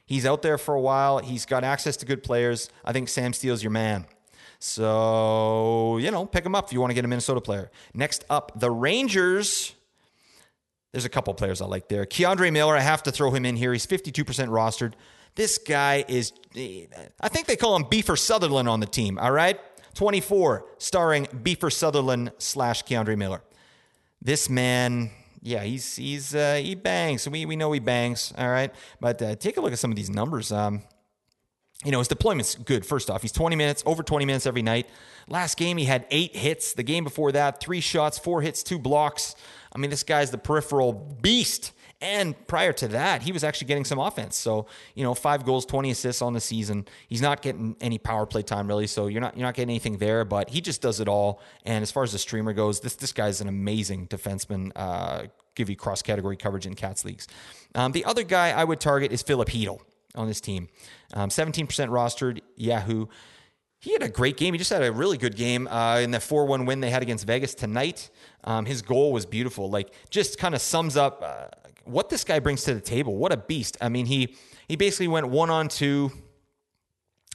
He's 0.08 0.26
out 0.26 0.42
there 0.42 0.58
for 0.58 0.74
a 0.74 0.82
while. 0.82 1.20
He's 1.20 1.46
got 1.46 1.64
access 1.64 1.98
to 1.98 2.06
good 2.06 2.24
players. 2.24 2.70
I 2.84 2.94
think 2.94 3.10
Sam 3.10 3.34
Steel's 3.34 3.62
your 3.62 3.72
man. 3.72 4.08
So, 4.60 5.98
you 5.98 6.10
know, 6.10 6.26
pick 6.26 6.46
him 6.46 6.56
up 6.56 6.66
if 6.66 6.74
you 6.74 6.80
want 6.80 6.90
to 6.90 6.96
get 6.96 7.06
a 7.06 7.08
Minnesota 7.08 7.42
player. 7.42 7.70
Next 7.94 8.26
up, 8.30 8.60
the 8.60 8.72
Rangers. 8.72 9.76
There's 10.94 11.06
a 11.06 11.10
couple 11.10 11.34
players 11.34 11.62
I 11.62 11.66
like 11.66 11.90
there. 11.90 12.06
K'Andre 12.06 12.52
Miller, 12.52 12.76
I 12.76 12.80
have 12.80 13.04
to 13.04 13.12
throw 13.12 13.30
him 13.30 13.46
in 13.46 13.56
here. 13.56 13.74
He's 13.74 13.86
52% 13.86 14.24
rostered. 14.48 14.94
This 15.36 15.60
guy 15.60 16.04
is, 16.08 16.32
I 17.22 17.30
think 17.30 17.46
they 17.46 17.58
call 17.58 17.76
him 17.76 17.84
Beefer 17.84 18.18
Sutherland 18.18 18.68
on 18.68 18.80
the 18.80 18.88
team, 18.88 19.20
all 19.20 19.32
right? 19.32 19.60
24, 19.94 20.66
starring 20.78 21.26
Beefer 21.26 21.72
Sutherland 21.72 22.32
slash 22.40 22.84
K'Andre 22.84 23.18
Miller. 23.18 23.44
This 24.22 24.50
man, 24.50 25.12
yeah, 25.48 25.64
he's 25.64 25.96
he's 25.96 26.36
uh, 26.36 26.60
he 26.62 26.76
bangs. 26.76 27.28
We 27.28 27.46
we 27.46 27.56
know 27.56 27.72
he 27.72 27.80
bangs. 27.80 28.34
All 28.38 28.50
right, 28.50 28.74
but 29.00 29.22
uh, 29.22 29.36
take 29.36 29.56
a 29.56 29.62
look 29.62 29.72
at 29.72 29.80
some 29.80 29.92
of 29.92 29.96
these 29.96 30.10
numbers. 30.10 30.52
Um, 30.52 30.82
you 31.86 31.92
know 31.92 32.00
his 32.00 32.10
deployment's 32.10 32.56
good. 32.56 32.86
First 32.86 33.10
off, 33.10 33.22
he's 33.22 33.32
20 33.32 33.56
minutes, 33.56 33.82
over 33.86 34.04
20 34.04 34.26
minutes 34.26 34.46
every 34.46 34.62
night. 34.62 34.90
Last 35.30 35.58
game 35.58 35.78
he 35.78 35.86
had 35.86 36.06
eight 36.12 36.36
hits. 36.36 36.74
The 36.74 36.84
game 36.84 37.04
before 37.04 37.32
that, 37.32 37.62
three 37.62 37.80
shots, 37.80 38.20
four 38.20 38.42
hits, 38.42 38.62
two 38.62 38.78
blocks. 38.78 39.36
I 39.74 39.78
mean, 39.78 39.90
this 39.90 40.04
guy's 40.04 40.32
the 40.32 40.38
peripheral 40.38 40.94
beast. 40.94 41.74
And 42.00 42.36
prior 42.46 42.74
to 42.74 42.90
that, 42.90 43.24
he 43.24 43.32
was 43.32 43.44
actually 43.44 43.68
getting 43.68 43.86
some 43.86 43.98
offense. 43.98 44.36
So, 44.36 44.68
you 44.94 45.04
know, 45.04 45.16
five 45.16 45.44
goals, 45.46 45.66
20 45.66 45.90
assists 45.90 46.22
on 46.22 46.34
the 46.34 46.40
season. 46.40 46.88
He's 47.08 47.24
not 47.24 47.42
getting 47.42 47.76
any 47.82 47.98
power 47.98 48.28
play 48.28 48.44
time 48.44 48.68
really. 48.68 48.86
So 48.86 49.08
you're 49.08 49.22
not 49.22 49.36
you're 49.36 49.48
not 49.48 49.56
getting 49.56 49.72
anything 49.72 49.98
there, 49.98 50.24
but 50.24 50.52
he 50.52 50.62
just 50.62 50.82
does 50.82 51.00
it 51.00 51.08
all. 51.08 51.42
And 51.66 51.82
as 51.82 51.90
far 51.90 52.04
as 52.04 52.12
the 52.12 52.20
streamer 52.20 52.54
goes, 52.54 52.82
this 52.82 52.96
this 52.96 53.12
guy's 53.12 53.42
an 53.42 53.48
amazing 53.48 54.08
defenseman. 54.08 54.72
Uh, 54.76 55.24
give 55.56 55.72
you 55.72 55.76
cross 55.76 56.04
category 56.04 56.38
coverage 56.38 56.68
in 56.68 56.76
cats 56.76 57.04
leagues. 57.04 57.28
Um, 57.74 57.92
the 57.92 58.06
other 58.06 58.24
guy 58.24 58.52
I 58.52 58.64
would 58.64 58.80
target 58.80 59.12
is 59.12 59.24
Filip 59.24 59.50
Chytil 59.50 59.80
on 60.14 60.28
this 60.28 60.40
team. 60.40 60.68
Um, 61.14 61.30
17% 61.30 61.68
rostered, 61.68 62.42
Yahoo. 62.56 63.08
He 63.80 63.94
had 63.94 64.02
a 64.02 64.10
great 64.10 64.38
game. 64.38 64.54
He 64.54 64.58
just 64.58 64.72
had 64.72 64.84
a 64.84 64.92
really 64.92 65.18
good 65.18 65.36
game 65.36 65.68
uh, 65.68 66.00
in 66.00 66.12
the 66.12 66.20
4 66.20 66.46
1 66.46 66.66
win 66.66 66.80
they 66.80 66.90
had 66.90 67.04
against 67.04 67.28
Vegas 67.28 67.54
tonight. 67.54 68.10
Um, 68.44 68.66
his 68.66 68.82
goal 68.82 69.12
was 69.12 69.26
beautiful. 69.26 69.70
Like, 69.70 69.94
just 70.10 70.40
kind 70.40 70.56
of 70.56 70.62
sums 70.62 70.98
up 70.98 71.22
uh, 71.24 71.48
what 71.86 72.10
this 72.10 72.24
guy 72.24 72.40
brings 72.40 72.64
to 72.64 72.74
the 72.74 72.82
table. 72.82 73.16
What 73.16 73.32
a 73.32 73.38
beast. 73.38 73.78
I 73.82 73.90
mean, 73.90 74.06
he 74.06 74.36
he 74.68 74.76
basically 74.76 75.08
went 75.08 75.28
one 75.30 75.50
on 75.50 75.70
two 75.70 76.12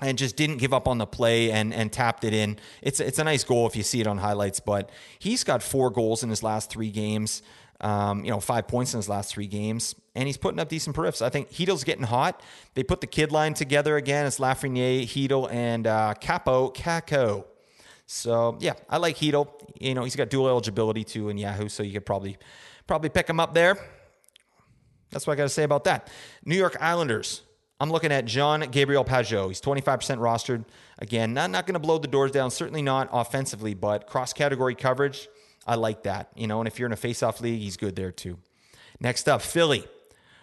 and 0.00 0.18
just 0.18 0.36
didn't 0.36 0.56
give 0.56 0.72
up 0.72 0.88
on 0.88 0.98
the 0.98 1.06
play 1.06 1.50
and 1.50 1.72
and 1.72 1.92
tapped 1.92 2.24
it 2.24 2.34
in. 2.34 2.58
It's 2.82 3.00
it's 3.00 3.18
a 3.18 3.24
nice 3.24 3.44
goal 3.44 3.66
if 3.66 3.76
you 3.76 3.82
see 3.82 4.00
it 4.00 4.06
on 4.06 4.18
highlights, 4.18 4.60
but 4.60 4.90
he's 5.18 5.44
got 5.44 5.62
four 5.62 5.90
goals 5.90 6.22
in 6.22 6.30
his 6.30 6.42
last 6.42 6.70
three 6.70 6.90
games. 6.90 7.42
Um, 7.82 8.24
you 8.24 8.30
know, 8.30 8.38
five 8.38 8.68
points 8.68 8.94
in 8.94 8.98
his 8.98 9.08
last 9.08 9.32
three 9.32 9.48
games, 9.48 9.96
and 10.14 10.28
he's 10.28 10.36
putting 10.36 10.60
up 10.60 10.68
decent 10.68 10.94
periffs. 10.94 11.20
I 11.20 11.30
think 11.30 11.50
Chytil's 11.50 11.82
getting 11.82 12.04
hot. 12.04 12.40
They 12.74 12.84
put 12.84 13.00
the 13.00 13.08
kid 13.08 13.32
line 13.32 13.54
together 13.54 13.96
again. 13.96 14.24
It's 14.24 14.38
Lafreniere, 14.38 15.02
Chytil, 15.02 15.52
and 15.52 15.88
uh, 15.88 16.14
Kaapo 16.20 16.72
Kakko. 16.72 17.44
So 18.06 18.56
yeah, 18.60 18.74
I 18.88 18.98
like 18.98 19.16
Chytil. 19.16 19.48
You 19.80 19.94
know, 19.94 20.04
he's 20.04 20.14
got 20.14 20.30
dual 20.30 20.48
eligibility 20.48 21.02
too 21.02 21.28
in 21.28 21.38
Yahoo, 21.38 21.68
so 21.68 21.82
you 21.82 21.92
could 21.92 22.06
probably 22.06 22.38
probably 22.86 23.08
pick 23.08 23.28
him 23.28 23.40
up 23.40 23.52
there. 23.52 23.76
That's 25.10 25.26
what 25.26 25.34
I 25.34 25.36
got 25.36 25.44
to 25.44 25.48
say 25.48 25.62
about 25.62 25.84
that. 25.84 26.08
New 26.44 26.56
York 26.56 26.76
Islanders. 26.80 27.42
I'm 27.80 27.90
looking 27.90 28.12
at 28.12 28.26
John 28.26 28.60
Gabriel 28.70 29.04
Pageau. 29.04 29.48
He's 29.48 29.60
25% 29.60 30.18
rostered. 30.18 30.64
Again, 31.00 31.34
not, 31.34 31.50
not 31.50 31.66
going 31.66 31.74
to 31.74 31.80
blow 31.80 31.98
the 31.98 32.06
doors 32.06 32.30
down, 32.30 32.52
certainly 32.52 32.80
not 32.80 33.08
offensively, 33.12 33.74
but 33.74 34.06
cross 34.06 34.32
category 34.32 34.76
coverage, 34.76 35.28
I 35.66 35.76
like 35.76 36.04
that. 36.04 36.30
You 36.34 36.46
know, 36.46 36.60
and 36.60 36.68
if 36.68 36.78
you're 36.78 36.86
in 36.86 36.92
a 36.92 36.96
face-off 36.96 37.40
league, 37.40 37.60
he's 37.60 37.76
good 37.76 37.96
there 37.96 38.12
too. 38.12 38.38
Next 39.00 39.28
up, 39.28 39.42
Philly. 39.42 39.84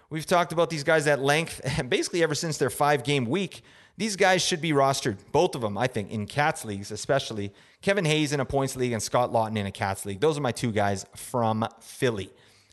We've 0.09 0.25
talked 0.25 0.51
about 0.51 0.69
these 0.69 0.83
guys 0.83 1.05
at 1.07 1.19
length, 1.19 1.61
and 1.77 1.89
basically 1.89 2.23
ever 2.23 2.35
since 2.35 2.57
their 2.57 2.69
five 2.69 3.03
game 3.03 3.25
week. 3.25 3.61
These 3.97 4.15
guys 4.15 4.41
should 4.41 4.61
be 4.61 4.71
rostered, 4.71 5.17
both 5.33 5.55
of 5.55 5.61
them, 5.61 5.77
I 5.77 5.87
think, 5.87 6.09
in 6.09 6.25
Cats 6.25 6.63
leagues, 6.63 6.89
especially 6.89 7.51
Kevin 7.81 8.05
Hayes 8.05 8.31
in 8.31 8.39
a 8.39 8.45
points 8.45 8.77
league 8.77 8.93
and 8.93 9.03
Scott 9.03 9.33
Laughton 9.33 9.57
in 9.57 9.65
a 9.65 9.71
Cats 9.71 10.05
league. 10.05 10.21
Those 10.21 10.37
are 10.37 10.41
my 10.41 10.53
two 10.53 10.71
guys 10.71 11.05
from 11.17 11.67
Philly. 11.81 12.29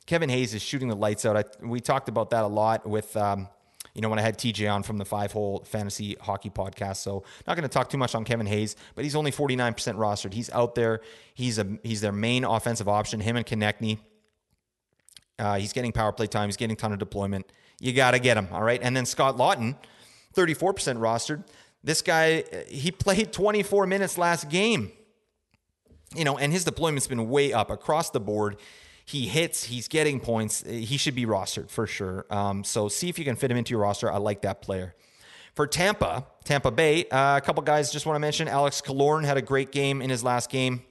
Kevin 0.07 0.29
Hayes 0.29 0.55
is 0.55 0.63
shooting 0.63 0.87
the 0.87 0.95
lights 0.95 1.27
out. 1.27 1.37
I, 1.37 1.67
we 1.67 1.81
talked 1.81 2.09
about 2.09 2.31
that 2.31 2.45
a 2.45 2.47
lot 2.47 2.87
with, 2.87 3.17
um, 3.17 3.49
you 3.97 4.03
know, 4.03 4.11
when 4.11 4.19
I 4.19 4.23
had 4.23 4.37
TJ 4.37 4.71
on 4.71 4.83
from 4.83 4.99
the 4.99 5.07
Five 5.07 5.33
Hole 5.33 5.65
Fantasy 5.65 6.19
Hockey 6.21 6.51
Podcast. 6.51 6.97
So 6.97 7.25
not 7.47 7.57
going 7.57 7.63
to 7.63 7.69
talk 7.69 7.89
too 7.89 7.97
much 7.97 8.15
on 8.15 8.25
Kevin 8.25 8.45
Hayes, 8.45 8.77
but 8.95 9.05
he's 9.05 9.17
only 9.17 9.33
49% 9.33 9.75
rostered. 9.97 10.35
He's 10.35 10.51
out 10.51 10.75
there. 10.75 11.01
He's 11.33 11.59
a 11.59 11.67
he's 11.83 12.03
their 12.03 12.13
main 12.13 12.45
offensive 12.45 12.89
option. 12.89 13.21
Him 13.21 13.37
and 13.37 13.47
Konecny. 13.47 13.99
Uh, 15.39 15.57
he's 15.57 15.73
getting 15.73 15.93
power 15.93 16.13
play 16.13 16.27
time. 16.27 16.47
He's 16.49 16.59
getting 16.59 16.75
a 16.75 16.79
ton 16.79 16.93
of 16.93 16.99
deployment. 16.99 17.51
You 17.81 17.95
got 17.95 18.11
to 18.11 18.19
get 18.19 18.37
him, 18.37 18.49
all 18.53 18.63
right? 18.63 18.81
And 18.83 18.95
then 18.95 19.07
Scott 19.07 19.39
Laughton, 19.39 19.77
34% 20.35 20.99
rostered. 20.99 21.45
This 21.83 22.03
guy, 22.03 22.45
he 22.69 22.91
played 22.93 23.33
24 23.33 23.87
minutes 23.87 24.19
last 24.19 24.51
game. 24.51 24.93
You 26.15 26.25
know, 26.25 26.37
and 26.37 26.53
his 26.53 26.65
deployment's 26.65 27.07
been 27.07 27.31
way 27.31 27.55
up 27.55 27.71
across 27.71 28.11
the 28.11 28.21
board. 28.21 28.59
He 29.07 29.29
hits, 29.29 29.65
he's 29.65 29.87
getting 29.87 30.19
points. 30.19 30.65
He 30.67 30.97
should 30.97 31.15
be 31.15 31.27
rostered 31.27 31.71
for 31.71 31.87
sure. 31.87 32.27
Um, 32.29 32.65
so 32.65 32.89
see 32.89 33.09
if 33.09 33.21
you 33.21 33.25
can 33.25 33.37
fit 33.37 33.53
him 33.53 33.57
into 33.57 33.71
your 33.71 33.81
roster. 33.81 34.11
I 34.11 34.19
like 34.19 34.43
that 34.43 34.63
player. 34.63 34.97
For 35.55 35.67
Tampa, 35.67 36.27
Tampa 36.45 36.73
Bay, 36.73 37.09
uh, 37.09 37.37
a 37.37 37.41
couple 37.41 37.63
guys 37.63 37.93
just 37.93 38.05
want 38.05 38.17
to 38.17 38.21
mention. 38.21 38.49
Alex 38.49 38.83
Killorn 38.85 39.25
had 39.25 39.37
a 39.37 39.43
great 39.43 39.71
game 39.71 40.03
in 40.03 40.11
his 40.11 40.25
last 40.25 40.51
game. 40.51 40.83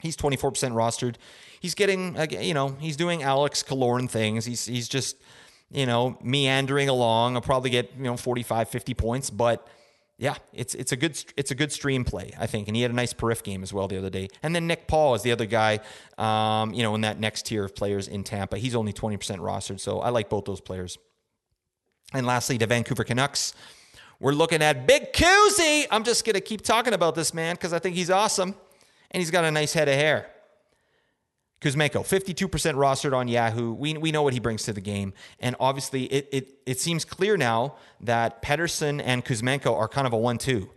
He's 0.00 0.16
24% 0.16 0.72
rostered. 0.72 1.16
He's 1.60 1.74
getting, 1.74 2.16
you 2.40 2.54
know, 2.54 2.76
he's 2.80 2.96
doing 2.96 3.22
Alex 3.22 3.62
Killorn 3.62 4.08
things. 4.08 4.46
He's, 4.46 4.64
he's 4.64 4.88
just, 4.88 5.16
you 5.70 5.86
know, 5.86 6.18
meandering 6.22 6.88
along. 6.88 7.36
I'll 7.36 7.42
probably 7.42 7.70
get, 7.70 7.92
you 7.96 8.04
know, 8.04 8.16
45, 8.16 8.68
50 8.68 8.94
points, 8.94 9.30
but 9.30 9.68
yeah, 10.22 10.36
it's 10.52 10.76
it's 10.76 10.92
a 10.92 10.96
good 10.96 11.20
it's 11.36 11.50
a 11.50 11.54
good 11.56 11.72
stream 11.72 12.04
play, 12.04 12.30
I 12.38 12.46
think. 12.46 12.68
And 12.68 12.76
he 12.76 12.82
had 12.82 12.92
a 12.92 12.94
nice 12.94 13.12
perif 13.12 13.42
game 13.42 13.64
as 13.64 13.72
well 13.72 13.88
the 13.88 13.98
other 13.98 14.08
day. 14.08 14.28
And 14.40 14.54
then 14.54 14.68
Nick 14.68 14.86
Paul 14.86 15.16
is 15.16 15.22
the 15.22 15.32
other 15.32 15.46
guy, 15.46 15.80
um, 16.16 16.72
you 16.72 16.84
know, 16.84 16.94
in 16.94 17.00
that 17.00 17.18
next 17.18 17.46
tier 17.46 17.64
of 17.64 17.74
players 17.74 18.06
in 18.06 18.22
Tampa. 18.22 18.56
He's 18.56 18.76
only 18.76 18.92
20% 18.92 19.18
rostered, 19.18 19.80
so 19.80 19.98
I 19.98 20.10
like 20.10 20.28
both 20.28 20.44
those 20.44 20.60
players. 20.60 20.96
And 22.14 22.24
lastly, 22.24 22.56
the 22.56 22.68
Vancouver 22.68 23.02
Canucks. 23.02 23.52
We're 24.20 24.30
looking 24.30 24.62
at 24.62 24.86
Big 24.86 25.12
Kuzi. 25.12 25.86
I'm 25.90 26.04
just 26.04 26.24
gonna 26.24 26.40
keep 26.40 26.62
talking 26.62 26.94
about 26.94 27.16
this 27.16 27.34
man 27.34 27.56
because 27.56 27.72
I 27.72 27.80
think 27.80 27.96
he's 27.96 28.08
awesome, 28.08 28.54
and 29.10 29.20
he's 29.20 29.32
got 29.32 29.44
a 29.44 29.50
nice 29.50 29.72
head 29.72 29.88
of 29.88 29.96
hair. 29.96 30.31
Kuzmenko, 31.62 32.02
52% 32.02 32.48
rostered 32.74 33.16
on 33.16 33.28
Yahoo. 33.28 33.72
We, 33.72 33.96
we 33.96 34.10
know 34.10 34.22
what 34.22 34.32
he 34.34 34.40
brings 34.40 34.64
to 34.64 34.72
the 34.72 34.80
game. 34.80 35.14
And 35.38 35.54
obviously, 35.60 36.04
it, 36.04 36.28
it, 36.32 36.54
it 36.66 36.80
seems 36.80 37.04
clear 37.04 37.36
now 37.36 37.76
that 38.00 38.42
Pettersson 38.42 39.00
and 39.04 39.24
Kuzmenko 39.24 39.72
are 39.72 39.86
kind 39.86 40.06
of 40.06 40.12
a 40.12 40.16
one 40.16 40.38
two. 40.38 40.68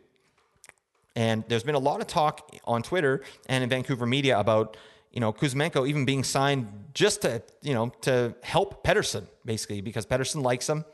And 1.15 1.43
there's 1.47 1.63
been 1.63 1.75
a 1.75 1.79
lot 1.79 2.01
of 2.01 2.07
talk 2.07 2.51
on 2.65 2.83
Twitter 2.83 3.23
and 3.47 3.63
in 3.63 3.69
Vancouver 3.69 4.05
media 4.05 4.37
about, 4.37 4.77
you 5.11 5.19
know, 5.19 5.33
Kuzmenko 5.33 5.87
even 5.87 6.05
being 6.05 6.23
signed 6.23 6.67
just 6.93 7.23
to, 7.23 7.41
you 7.63 7.73
know, 7.73 7.89
to 8.01 8.35
help 8.43 8.85
Pettersson, 8.85 9.25
basically, 9.43 9.81
because 9.81 10.05
Pettersson 10.05 10.43
likes 10.43 10.69
him. 10.69 10.85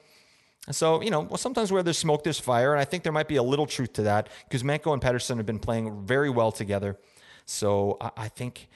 And 0.67 0.75
so, 0.75 1.01
you 1.01 1.09
know, 1.09 1.21
well, 1.21 1.37
sometimes 1.37 1.71
where 1.71 1.83
there's 1.83 1.97
smoke, 1.97 2.23
there's 2.23 2.39
fire. 2.39 2.71
And 2.71 2.79
I 2.79 2.85
think 2.85 3.03
there 3.03 3.11
might 3.11 3.27
be 3.27 3.37
a 3.37 3.43
little 3.43 3.65
truth 3.65 3.93
to 3.93 4.03
that. 4.03 4.29
Kuzmenko 4.51 4.93
and 4.93 5.01
Pettersson 5.01 5.37
have 5.37 5.45
been 5.45 5.59
playing 5.59 6.05
very 6.05 6.29
well 6.29 6.51
together. 6.51 6.97
So 7.45 7.97
I, 7.99 8.11
I 8.15 8.27
think 8.29 8.69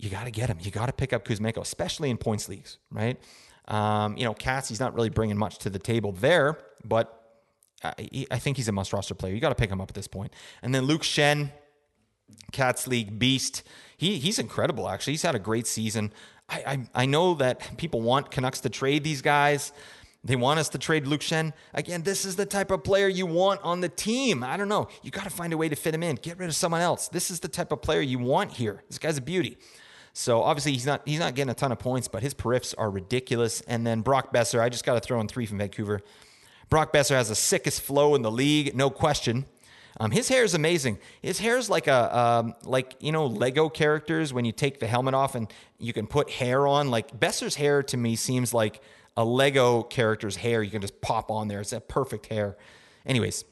you 0.00 0.10
got 0.10 0.24
to 0.24 0.30
get 0.30 0.48
him. 0.48 0.58
You 0.60 0.70
got 0.70 0.86
to 0.86 0.92
pick 0.92 1.12
up 1.12 1.24
Kuzmenko, 1.24 1.58
especially 1.58 2.10
in 2.10 2.16
points 2.16 2.48
leagues, 2.48 2.78
right? 2.90 3.20
Um, 3.68 4.16
you 4.16 4.24
know, 4.24 4.34
Cats, 4.34 4.68
he's 4.68 4.80
not 4.80 4.94
really 4.94 5.10
bringing 5.10 5.36
much 5.36 5.58
to 5.58 5.70
the 5.70 5.78
table 5.78 6.12
there, 6.12 6.58
but 6.84 7.22
I, 7.84 8.26
I 8.30 8.38
think 8.38 8.56
he's 8.56 8.68
a 8.68 8.72
must 8.72 8.92
roster 8.92 9.14
player. 9.14 9.34
You 9.34 9.40
got 9.40 9.50
to 9.50 9.54
pick 9.54 9.70
him 9.70 9.80
up 9.80 9.90
at 9.90 9.94
this 9.94 10.08
point. 10.08 10.32
And 10.62 10.74
then 10.74 10.84
Luke 10.84 11.02
Schenn, 11.02 11.52
Cats 12.52 12.86
League 12.86 13.18
beast. 13.18 13.62
He 13.96 14.18
he's 14.18 14.38
incredible. 14.38 14.88
Actually, 14.88 15.14
he's 15.14 15.22
had 15.22 15.34
a 15.34 15.38
great 15.38 15.66
season. 15.66 16.12
I, 16.48 16.62
I 16.94 17.02
I 17.02 17.06
know 17.06 17.34
that 17.34 17.76
people 17.76 18.00
want 18.00 18.30
Canucks 18.30 18.60
to 18.60 18.70
trade 18.70 19.04
these 19.04 19.22
guys. 19.22 19.72
They 20.22 20.36
want 20.36 20.58
us 20.60 20.68
to 20.70 20.78
trade 20.78 21.06
Luke 21.06 21.22
Schenn. 21.22 21.54
Again, 21.72 22.02
this 22.02 22.24
is 22.24 22.36
the 22.36 22.44
type 22.44 22.70
of 22.70 22.84
player 22.84 23.08
you 23.08 23.24
want 23.24 23.60
on 23.62 23.80
the 23.80 23.88
team. 23.88 24.44
I 24.44 24.58
don't 24.58 24.68
know. 24.68 24.88
You 25.02 25.10
got 25.10 25.24
to 25.24 25.30
find 25.30 25.52
a 25.52 25.56
way 25.56 25.68
to 25.68 25.76
fit 25.76 25.94
him 25.94 26.02
in. 26.02 26.16
Get 26.16 26.38
rid 26.38 26.48
of 26.48 26.54
someone 26.54 26.82
else. 26.82 27.08
This 27.08 27.30
is 27.30 27.40
the 27.40 27.48
type 27.48 27.72
of 27.72 27.80
player 27.80 28.02
you 28.02 28.18
want 28.18 28.52
here. 28.52 28.82
This 28.88 28.98
guy's 28.98 29.16
a 29.16 29.22
beauty. 29.22 29.56
So 30.12 30.42
obviously 30.42 30.72
he's 30.72 30.86
not 30.86 31.02
he's 31.04 31.20
not 31.20 31.34
getting 31.34 31.50
a 31.50 31.54
ton 31.54 31.72
of 31.72 31.78
points, 31.78 32.08
but 32.08 32.22
his 32.22 32.34
periffs 32.34 32.74
are 32.76 32.90
ridiculous. 32.90 33.60
And 33.62 33.86
then 33.86 34.00
Brock 34.00 34.32
Boeser, 34.32 34.60
I 34.60 34.68
just 34.68 34.84
got 34.84 34.94
to 34.94 35.00
throw 35.00 35.20
in 35.20 35.28
three 35.28 35.46
from 35.46 35.58
Vancouver. 35.58 36.00
Brock 36.68 36.92
Boeser 36.92 37.16
has 37.16 37.28
the 37.28 37.34
sickest 37.34 37.80
flow 37.82 38.14
in 38.14 38.22
the 38.22 38.30
league, 38.30 38.74
no 38.76 38.90
question. 38.90 39.44
Um, 39.98 40.12
his 40.12 40.28
hair 40.28 40.44
is 40.44 40.54
amazing. 40.54 40.98
His 41.20 41.38
hair 41.38 41.58
is 41.58 41.68
like 41.68 41.86
a 41.86 42.18
um, 42.18 42.54
like 42.64 42.94
you 43.00 43.12
know 43.12 43.26
Lego 43.26 43.68
characters 43.68 44.32
when 44.32 44.44
you 44.44 44.52
take 44.52 44.80
the 44.80 44.86
helmet 44.86 45.14
off 45.14 45.34
and 45.34 45.52
you 45.78 45.92
can 45.92 46.06
put 46.06 46.30
hair 46.30 46.66
on. 46.66 46.90
Like 46.90 47.18
Boeser's 47.18 47.56
hair 47.56 47.82
to 47.84 47.96
me 47.96 48.16
seems 48.16 48.54
like 48.54 48.80
a 49.16 49.24
Lego 49.24 49.82
character's 49.82 50.36
hair. 50.36 50.62
You 50.62 50.70
can 50.70 50.80
just 50.80 51.00
pop 51.00 51.30
on 51.30 51.48
there. 51.48 51.60
It's 51.60 51.72
a 51.72 51.80
perfect 51.80 52.26
hair. 52.26 52.56
Anyways, 53.04 53.44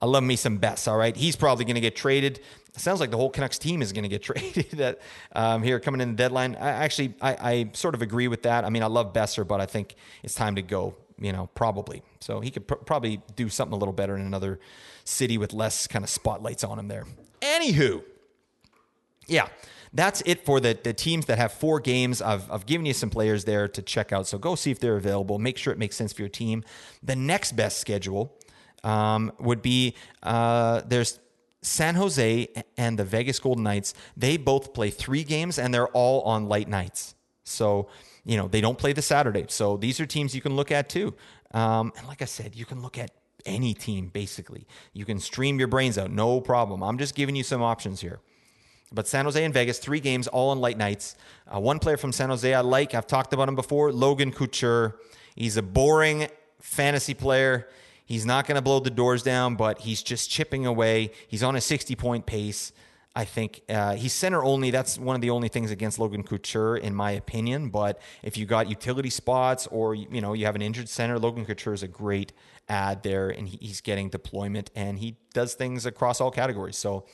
I 0.00 0.06
love 0.06 0.22
me 0.22 0.36
some 0.36 0.58
Bess. 0.58 0.86
All 0.86 0.96
right, 0.96 1.16
he's 1.16 1.36
probably 1.36 1.64
going 1.64 1.74
to 1.74 1.80
get 1.80 1.96
traded. 1.96 2.40
It 2.74 2.80
sounds 2.80 3.00
like 3.00 3.10
the 3.10 3.16
whole 3.16 3.30
Canucks 3.30 3.58
team 3.58 3.82
is 3.82 3.92
going 3.92 4.04
to 4.04 4.08
get 4.08 4.22
traded 4.22 4.80
at, 4.80 5.00
um, 5.34 5.62
here 5.62 5.80
coming 5.80 6.00
in 6.00 6.10
the 6.10 6.16
deadline. 6.16 6.54
I, 6.56 6.68
actually, 6.68 7.14
I, 7.20 7.32
I, 7.32 7.70
sort 7.72 7.94
of 7.94 8.02
agree 8.02 8.28
with 8.28 8.42
that. 8.42 8.64
I 8.64 8.70
mean, 8.70 8.82
I 8.82 8.86
love 8.86 9.12
Boeser, 9.12 9.46
but 9.46 9.60
I 9.60 9.66
think 9.66 9.96
it's 10.22 10.34
time 10.34 10.54
to 10.56 10.62
go. 10.62 10.94
You 11.20 11.32
know, 11.32 11.48
probably. 11.56 12.04
So 12.20 12.38
he 12.38 12.52
could 12.52 12.68
pr- 12.68 12.76
probably 12.76 13.20
do 13.34 13.48
something 13.48 13.74
a 13.74 13.76
little 13.76 13.92
better 13.92 14.14
in 14.14 14.22
another 14.22 14.60
city 15.02 15.36
with 15.36 15.52
less 15.52 15.88
kind 15.88 16.04
of 16.04 16.10
spotlights 16.10 16.62
on 16.62 16.78
him 16.78 16.86
there. 16.86 17.06
Anywho, 17.40 18.04
yeah, 19.26 19.48
that's 19.92 20.22
it 20.26 20.44
for 20.44 20.60
the, 20.60 20.78
the 20.80 20.92
teams 20.92 21.26
that 21.26 21.38
have 21.38 21.52
four 21.52 21.80
games. 21.80 22.20
I've, 22.22 22.50
I've 22.52 22.66
given 22.66 22.86
you 22.86 22.92
some 22.92 23.10
players 23.10 23.44
there 23.44 23.66
to 23.68 23.82
check 23.82 24.12
out. 24.12 24.26
So 24.26 24.38
go 24.38 24.54
see 24.54 24.70
if 24.70 24.78
they're 24.78 24.96
available. 24.96 25.38
Make 25.38 25.58
sure 25.58 25.72
it 25.72 25.78
makes 25.78 25.96
sense 25.96 26.12
for 26.12 26.22
your 26.22 26.28
team. 26.28 26.62
The 27.02 27.16
next 27.16 27.56
best 27.56 27.78
schedule 27.78 28.37
um, 28.84 29.32
would 29.38 29.62
be 29.62 29.94
uh, 30.22 30.82
there's 30.86 31.18
San 31.62 31.94
Jose 31.96 32.48
and 32.76 32.98
the 32.98 33.04
Vegas 33.04 33.38
Golden 33.38 33.64
Knights. 33.64 33.94
They 34.16 34.36
both 34.36 34.72
play 34.72 34.90
three 34.90 35.24
games 35.24 35.58
and 35.58 35.72
they're 35.72 35.88
all 35.88 36.22
on 36.22 36.48
light 36.48 36.68
nights. 36.68 37.14
So, 37.44 37.88
you 38.24 38.36
know, 38.36 38.48
they 38.48 38.60
don't 38.60 38.78
play 38.78 38.92
the 38.92 39.02
Saturday. 39.02 39.46
So 39.48 39.76
these 39.76 40.00
are 40.00 40.06
teams 40.06 40.34
you 40.34 40.40
can 40.40 40.54
look 40.54 40.70
at 40.70 40.88
too. 40.88 41.14
Um, 41.52 41.92
and 41.96 42.06
like 42.06 42.22
I 42.22 42.26
said, 42.26 42.54
you 42.54 42.64
can 42.64 42.82
look 42.82 42.98
at 42.98 43.10
any 43.46 43.74
team 43.74 44.08
basically. 44.08 44.66
You 44.92 45.04
can 45.04 45.18
stream 45.18 45.58
your 45.58 45.68
brains 45.68 45.98
out, 45.98 46.10
no 46.10 46.40
problem. 46.40 46.82
I'm 46.82 46.98
just 46.98 47.14
giving 47.14 47.34
you 47.36 47.42
some 47.42 47.62
options 47.62 48.00
here. 48.00 48.20
But 48.92 49.06
San 49.06 49.26
Jose 49.26 49.42
and 49.42 49.52
Vegas, 49.52 49.78
three 49.78 50.00
games, 50.00 50.28
all 50.28 50.50
on 50.50 50.60
light 50.60 50.78
nights. 50.78 51.14
Uh, 51.46 51.60
one 51.60 51.78
player 51.78 51.98
from 51.98 52.12
San 52.12 52.30
Jose 52.30 52.52
I 52.52 52.60
like, 52.60 52.94
I've 52.94 53.06
talked 53.06 53.34
about 53.34 53.48
him 53.48 53.54
before, 53.54 53.92
Logan 53.92 54.32
Couture. 54.32 54.96
He's 55.34 55.56
a 55.56 55.62
boring 55.62 56.28
fantasy 56.60 57.14
player. 57.14 57.68
He's 58.08 58.24
not 58.24 58.46
going 58.46 58.56
to 58.56 58.62
blow 58.62 58.80
the 58.80 58.88
doors 58.88 59.22
down, 59.22 59.54
but 59.54 59.80
he's 59.80 60.02
just 60.02 60.30
chipping 60.30 60.64
away. 60.64 61.10
He's 61.28 61.42
on 61.42 61.54
a 61.56 61.60
60 61.60 61.94
point 61.94 62.24
pace. 62.24 62.72
I 63.14 63.26
think 63.26 63.60
uh, 63.68 63.96
he's 63.96 64.14
center 64.14 64.42
only. 64.42 64.70
That's 64.70 64.98
one 64.98 65.14
of 65.14 65.20
the 65.20 65.28
only 65.28 65.48
things 65.48 65.70
against 65.70 65.98
Logan 65.98 66.22
Couture, 66.22 66.78
in 66.78 66.94
my 66.94 67.10
opinion. 67.10 67.68
But 67.68 68.00
if 68.22 68.38
you 68.38 68.46
got 68.46 68.70
utility 68.70 69.10
spots 69.10 69.66
or 69.66 69.94
you 69.94 70.22
know 70.22 70.32
you 70.32 70.46
have 70.46 70.54
an 70.54 70.62
injured 70.62 70.88
center, 70.88 71.18
Logan 71.18 71.44
Couture 71.44 71.74
is 71.74 71.82
a 71.82 71.88
great 71.88 72.32
add 72.66 73.02
there, 73.02 73.28
and 73.28 73.46
he's 73.46 73.82
getting 73.82 74.08
deployment 74.08 74.70
and 74.74 74.98
he 75.00 75.16
does 75.34 75.52
things 75.52 75.84
across 75.84 76.18
all 76.18 76.30
categories. 76.30 76.78
So 76.78 77.04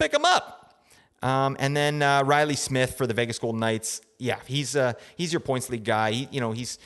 pick 0.00 0.12
him 0.12 0.24
up. 0.24 0.82
Um, 1.22 1.56
and 1.60 1.76
then 1.76 2.02
uh, 2.02 2.24
Reilly 2.24 2.56
Smith 2.56 2.98
for 2.98 3.06
the 3.06 3.14
Vegas 3.14 3.38
Golden 3.38 3.60
Knights. 3.60 4.00
Yeah, 4.18 4.40
he's 4.46 4.74
uh, 4.74 4.94
he's 5.16 5.32
your 5.32 5.40
points 5.40 5.70
league 5.70 5.84
guy. 5.84 6.10
He, 6.10 6.28
you 6.32 6.40
know 6.40 6.50
he's 6.50 6.78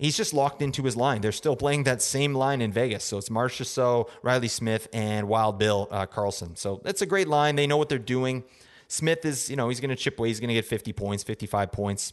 he's 0.00 0.16
just 0.16 0.32
locked 0.34 0.62
into 0.62 0.82
his 0.82 0.96
line. 0.96 1.20
They're 1.20 1.30
still 1.30 1.56
playing 1.56 1.84
that 1.84 2.02
same 2.02 2.34
line 2.34 2.60
in 2.60 2.72
Vegas. 2.72 3.04
So 3.04 3.18
it's 3.18 3.28
Marchessault, 3.28 4.08
Reilly 4.22 4.48
Smith, 4.48 4.88
and 4.92 5.28
Wild 5.28 5.58
Bill 5.58 5.86
uh, 5.90 6.06
Karlsson. 6.06 6.56
So 6.56 6.80
that's 6.82 7.02
a 7.02 7.06
great 7.06 7.28
line. 7.28 7.56
They 7.56 7.66
know 7.66 7.76
what 7.76 7.88
they're 7.88 7.98
doing. 7.98 8.44
Smith 8.88 9.24
is, 9.24 9.48
you 9.48 9.56
know, 9.56 9.68
he's 9.68 9.78
going 9.78 9.90
to 9.90 9.96
chip 9.96 10.18
away. 10.18 10.28
He's 10.28 10.40
going 10.40 10.48
to 10.48 10.54
get 10.54 10.64
50 10.64 10.92
points, 10.92 11.22
55 11.22 11.70
points 11.70 12.12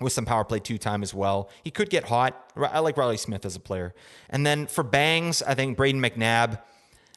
with 0.00 0.12
some 0.12 0.24
power 0.24 0.44
play 0.44 0.58
two 0.58 0.78
time 0.78 1.02
as 1.02 1.14
well. 1.14 1.48
He 1.62 1.70
could 1.70 1.88
get 1.88 2.04
hot. 2.04 2.52
I 2.56 2.80
like 2.80 2.96
Reilly 2.96 3.16
Smith 3.16 3.46
as 3.46 3.56
a 3.56 3.60
player. 3.60 3.94
And 4.28 4.44
then 4.44 4.66
for 4.66 4.82
bangs, 4.82 5.42
I 5.42 5.54
think 5.54 5.78
Brayden 5.78 6.04
McNabb. 6.04 6.60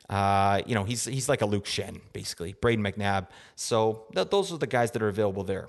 Uh, 0.07 0.61
you 0.67 0.75
know, 0.75 0.83
he's 0.83 1.05
he's 1.05 1.27
like 1.27 1.41
a 1.41 1.47
Luke 1.47 1.65
Schenn, 1.65 1.99
basically. 2.13 2.53
Brayden 2.53 2.79
McNabb. 2.79 3.27
So 3.55 4.05
th- 4.13 4.29
those 4.29 4.53
are 4.53 4.57
the 4.57 4.67
guys 4.67 4.91
that 4.91 5.01
are 5.01 5.07
available 5.07 5.43
there. 5.43 5.67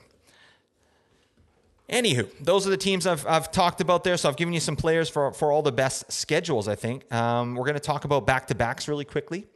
Anywho, 1.91 2.29
those 2.41 2.67
are 2.67 2.71
the 2.71 2.77
teams 2.77 3.07
I've, 3.07 3.25
I've 3.27 3.53
talked 3.53 3.81
about 3.81 4.03
there. 4.03 4.17
So 4.17 4.29
I've 4.29 4.37
given 4.37 4.53
you 4.53 4.61
some 4.61 4.75
players 4.75 5.09
for, 5.09 5.33
for 5.33 5.53
all 5.53 5.63
the 5.63 5.73
best 5.73 6.11
schedules, 6.11 6.67
I 6.67 6.75
think. 6.75 7.13
Um, 7.13 7.55
we're 7.55 7.65
going 7.65 7.75
to 7.75 7.81
talk 7.81 8.05
about 8.05 8.27
back 8.27 8.49
to 8.49 8.55
backs 8.55 8.89
really 8.89 9.05
quickly. 9.05 9.47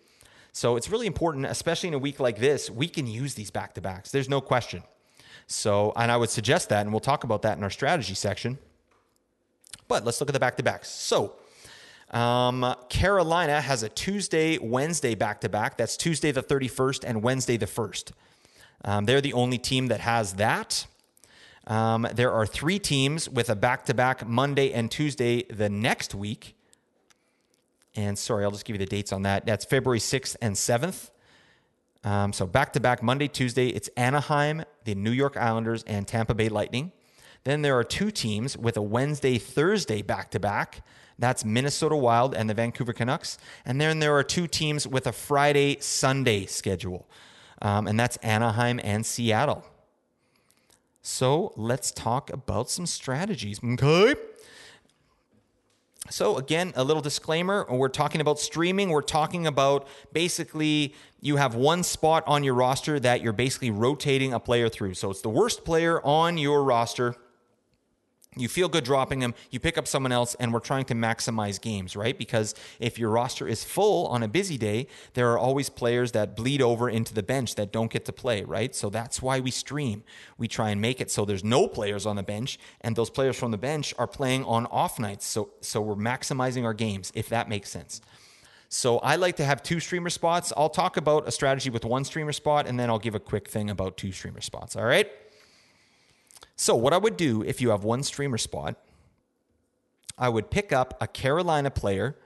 So 0.53 0.77
it's 0.77 0.91
really 0.91 1.07
important, 1.07 1.47
especially 1.47 1.89
in 1.89 1.95
a 1.95 1.99
week 1.99 2.21
like 2.21 2.39
this, 2.39 2.71
we 2.71 2.89
can 2.89 3.07
use 3.07 3.35
these 3.35 3.51
back 3.51 3.75
to 3.75 3.81
backs. 3.81 4.11
There's 4.11 4.29
no 4.29 4.41
question. 4.41 4.83
So, 5.47 5.93
and 5.97 6.13
I 6.13 6.17
would 6.17 6.31
suggest 6.31 6.69
that, 6.69 6.83
and 6.83 6.93
we'll 6.93 7.01
talk 7.01 7.25
about 7.25 7.43
that 7.43 7.57
in 7.57 7.65
our 7.65 7.71
strategy 7.71 8.15
section. 8.15 8.59
But 9.89 10.05
let's 10.05 10.21
look 10.21 10.29
at 10.29 10.33
the 10.33 10.41
back 10.41 10.57
to 10.59 10.63
backs. 10.63 10.89
So, 10.89 11.35
um, 12.13 12.75
Carolina 12.89 13.61
has 13.61 13.83
a 13.83 13.89
Tuesday, 13.89 14.59
Wednesday 14.59 15.17
back 15.17 15.41
to 15.41 15.49
back. 15.49 15.77
That's 15.77 15.97
Tuesday 15.97 16.31
the 16.31 16.43
31st 16.43 17.05
and 17.05 17.23
Wednesday 17.23 17.57
the 17.57 17.67
1st. 17.67 18.13
Um, 18.85 19.05
they're 19.05 19.21
the 19.21 19.33
only 19.33 19.59
team 19.59 19.89
that 19.89 20.01
has 20.01 20.35
that. 20.35 20.87
Um, 21.67 22.07
there 22.13 22.33
are 22.33 22.47
three 22.47 22.79
teams 22.79 23.29
with 23.29 23.51
a 23.51 23.57
back 23.57 23.85
to 23.87 23.95
back 23.95 24.27
Monday 24.27 24.73
and 24.73 24.91
Tuesday 24.91 25.43
the 25.45 25.69
next 25.69 26.15
week. 26.15 26.57
And 27.95 28.19
sorry, 28.19 28.45
I'll 28.45 28.51
just 28.51 28.65
give 28.65 28.75
you 28.75 28.79
the 28.79 28.87
dates 28.87 29.13
on 29.13 29.23
that. 29.23 29.47
That's 29.47 29.65
February 29.65 29.99
6th 29.99 30.37
and 30.41 30.55
7th. 30.55 31.11
Um, 32.03 32.33
so 32.33 32.47
back 32.47 32.73
to 32.73 32.81
back 32.81 33.03
Monday, 33.03 33.29
Tuesday, 33.29 33.69
it's 33.69 33.89
Anaheim, 33.97 34.65
the 34.85 34.95
New 34.95 35.11
York 35.11 35.37
Islanders, 35.37 35.83
and 35.85 36.07
Tampa 36.09 36.35
Bay 36.35 36.49
Lightning. 36.49 36.93
Then 37.45 37.63
there 37.63 37.77
are 37.79 37.85
two 37.85 38.11
teams 38.11 38.57
with 38.57 38.77
a 38.77 38.83
Wednesday, 38.83 39.39
Thursday 39.39 40.03
back 40.03 40.31
to 40.31 40.41
back. 40.41 40.85
That's 41.19 41.45
Minnesota 41.45 41.97
Wild 41.97 42.35
and 42.35 42.49
the 42.49 42.55
Vancouver 42.55 42.93
Canucks. 42.93 43.39
And 43.65 43.81
then 43.81 43.99
there 43.99 44.17
are 44.17 44.23
two 44.23 44.47
teams 44.47 44.87
with 44.87 45.07
a 45.07 45.13
Friday, 45.13 45.79
Sunday 45.81 46.47
schedule. 46.47 47.07
Um, 47.61 47.87
and 47.87 48.01
that's 48.01 48.17
Anaheim 48.19 48.81
and 48.83 49.05
Seattle. 49.05 49.65
So 51.03 51.53
let's 51.57 51.91
talk 51.91 52.31
about 52.31 52.71
some 52.71 52.87
strategies. 52.87 53.61
Okay. 53.65 54.15
So, 56.09 56.39
again, 56.39 56.73
a 56.75 56.83
little 56.83 57.03
disclaimer 57.03 57.65
we're 57.71 57.89
talking 57.89 58.21
about 58.21 58.41
streaming. 58.41 58.91
We're 58.91 59.03
talking 59.03 59.47
about 59.47 59.87
basically 60.13 60.95
you 61.21 61.37
have 61.37 61.55
one 61.55 61.85
spot 61.85 62.25
on 62.27 62.43
your 62.43 62.55
roster 62.55 62.99
that 62.99 63.23
you're 63.23 63.33
basically 63.33 63.71
rotating 63.71 64.33
a 64.33 64.41
player 64.41 64.69
through. 64.69 64.95
So, 64.95 65.11
it's 65.11 65.21
the 65.21 65.29
worst 65.29 65.65
player 65.65 66.05
on 66.05 66.37
your 66.37 66.65
roster 66.65 67.15
you 68.37 68.49
feel 68.49 68.69
good 68.69 68.85
dropping 68.85 69.23
him, 69.23 69.35
you 69.51 69.59
pick 69.59 69.77
up 69.77 69.89
someone 69.89 70.13
else, 70.13 70.37
and 70.39 70.53
we're 70.53 70.61
trying 70.61 70.85
to 70.85 70.95
maximize 70.95 71.61
games, 71.61 71.97
right? 71.97 72.17
Because 72.17 72.55
if 72.79 72.97
your 72.97 73.11
roster 73.11 73.49
is 73.49 73.65
full 73.65 74.07
on 74.07 74.23
a 74.23 74.29
busy 74.29 74.57
day, 74.57 74.87
there 75.15 75.33
are 75.33 75.39
always 75.39 75.69
players 75.69 76.13
that 76.13 76.37
bleed 76.37 76.63
over 76.63 76.89
into 76.89 77.13
the 77.13 77.25
bench 77.25 77.57
that 77.57 77.73
don't 77.73 77.91
get 77.91 78.05
to 78.05 78.13
play, 78.13 78.45
right? 78.45 78.73
So 78.73 78.89
that's 78.89 79.21
why 79.21 79.41
we 79.41 79.51
stream. 79.51 80.05
We 80.39 80.47
try 80.47 80.71
and 80.71 80.81
make 80.81 81.01
it 81.01 81.11
so 81.11 81.25
there's 81.25 81.43
no 81.43 81.67
players 81.67 82.07
on 82.07 82.15
the 82.15 82.23
bench, 82.23 82.57
and 82.83 82.95
those 82.95 83.11
players 83.11 83.37
from 83.37 83.51
the 83.51 83.59
bench 83.59 83.93
are 83.99 84.07
playing 84.07 84.45
on 84.45 84.67
off 84.67 85.01
nights. 85.01 85.27
So, 85.27 85.51
so 85.61 85.81
we're 85.81 85.97
maximizing 85.97 86.65
our 86.65 86.75
games, 86.75 87.11
if 87.17 87.29
that 87.31 87.49
makes 87.49 87.69
sense. 87.69 88.01
So 88.69 88.99
I 88.99 89.17
like 89.17 89.35
to 89.37 89.45
have 89.45 89.65
two 89.65 89.81
streamer 89.81 90.11
spots. 90.11 90.53
I'll 90.57 90.71
talk 90.71 90.97
about 90.97 91.27
a 91.27 91.33
strategy 91.33 91.71
with 91.71 91.85
one 91.85 92.05
streamer 92.05 92.33
spot, 92.33 92.69
and 92.69 92.79
then 92.79 92.91
I'll 92.91 93.01
give 93.01 93.17
a 93.17 93.21
quick 93.21 93.49
thing 93.49 93.71
about 93.71 93.97
two 93.97 94.13
streamer 94.13 94.41
spots, 94.41 94.77
all 94.77 94.85
right? 94.85 95.11
So, 96.61 96.77
what 96.77 96.93
I 96.93 96.99
would 96.99 97.17
do 97.17 97.43
if 97.43 97.63
you 97.63 97.71
have 97.71 97.85
one 97.85 98.03
streamer 98.03 98.37
spot, 98.37 98.77
I 100.19 100.29
would 100.29 100.51
pick 100.51 100.75
up 100.75 100.95
a 101.01 101.07
Carolina 101.07 101.71
player 101.71 102.19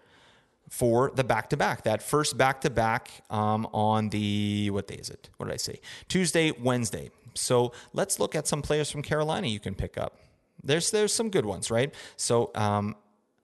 for 0.68 1.12
the 1.14 1.22
back 1.22 1.50
to 1.50 1.56
back. 1.56 1.84
That 1.84 2.02
first 2.02 2.36
back 2.36 2.60
to 2.62 2.70
back 2.70 3.12
on 3.30 4.08
the, 4.08 4.70
what 4.70 4.88
day 4.88 4.96
is 4.96 5.08
it? 5.08 5.30
What 5.36 5.46
did 5.46 5.54
I 5.54 5.58
say? 5.58 5.78
Tuesday, 6.08 6.50
Wednesday. 6.50 7.12
So, 7.34 7.70
let's 7.92 8.18
look 8.18 8.34
at 8.34 8.48
some 8.48 8.60
players 8.60 8.90
from 8.90 9.02
Carolina 9.02 9.46
you 9.46 9.60
can 9.60 9.76
pick 9.76 9.96
up. 9.96 10.18
There's, 10.64 10.90
there's 10.90 11.14
some 11.14 11.30
good 11.30 11.46
ones, 11.46 11.70
right? 11.70 11.94
So, 12.16 12.50
um, 12.56 12.96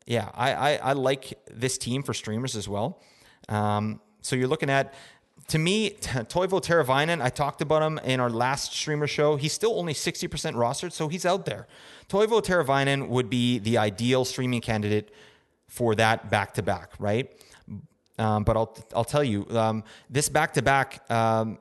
yeah, 0.07 0.31
I, 0.35 0.55
I, 0.55 0.75
I, 0.75 0.93
like 0.95 1.39
this 1.49 1.79
team 1.79 2.03
for 2.03 2.15
streamers 2.15 2.57
as 2.57 2.69
well. 2.69 3.01
Um, 3.49 4.01
so, 4.23 4.35
you're 4.35 4.49
looking 4.49 4.71
at 4.71 4.93
to 5.49 5.59
me, 5.59 5.91
Teuvo 5.91 6.61
Teravainen, 6.61 7.21
I 7.21 7.29
talked 7.29 7.61
about 7.61 7.83
him 7.83 7.99
in 7.99 8.21
our 8.21 8.31
last 8.31 8.73
streamer 8.73 9.07
show. 9.07 9.37
He's 9.37 9.53
still 9.53 9.79
only 9.79 9.95
60% 9.95 10.29
rostered, 10.55 10.93
so 10.93 11.09
he's 11.09 11.27
out 11.27 11.45
there. 11.47 11.67
Teuvo 12.09 12.43
Teravainen 12.43 13.09
would 13.09 13.29
be 13.31 13.59
the 13.59 13.79
ideal 13.79 14.25
streaming 14.25 14.61
candidate 14.61 15.13
for 15.67 15.95
that 15.95 16.31
back 16.31 16.55
to 16.55 16.63
back, 16.63 16.93
right? 16.99 17.31
Um, 18.19 18.45
but 18.45 18.55
I'll 18.55 18.77
I'll 18.95 19.05
tell 19.05 19.25
you, 19.25 19.47
um, 19.51 19.83
this 20.11 20.29
back 20.29 20.53
to 20.55 20.63
back 20.63 21.03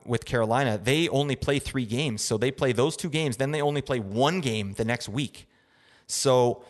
with 0.04 0.26
Carolina, 0.26 0.76
they 0.76 1.08
only 1.08 1.34
play 1.34 1.58
three 1.58 1.86
games, 1.86 2.22
so 2.22 2.36
they 2.36 2.50
play 2.50 2.72
those 2.72 2.96
two 2.96 3.08
games, 3.08 3.38
then 3.38 3.50
they 3.50 3.62
only 3.62 3.80
play 3.80 3.98
one 3.98 4.40
game 4.40 4.74
the 4.74 4.84
next 4.84 5.08
week. 5.08 5.48
So, 6.06 6.62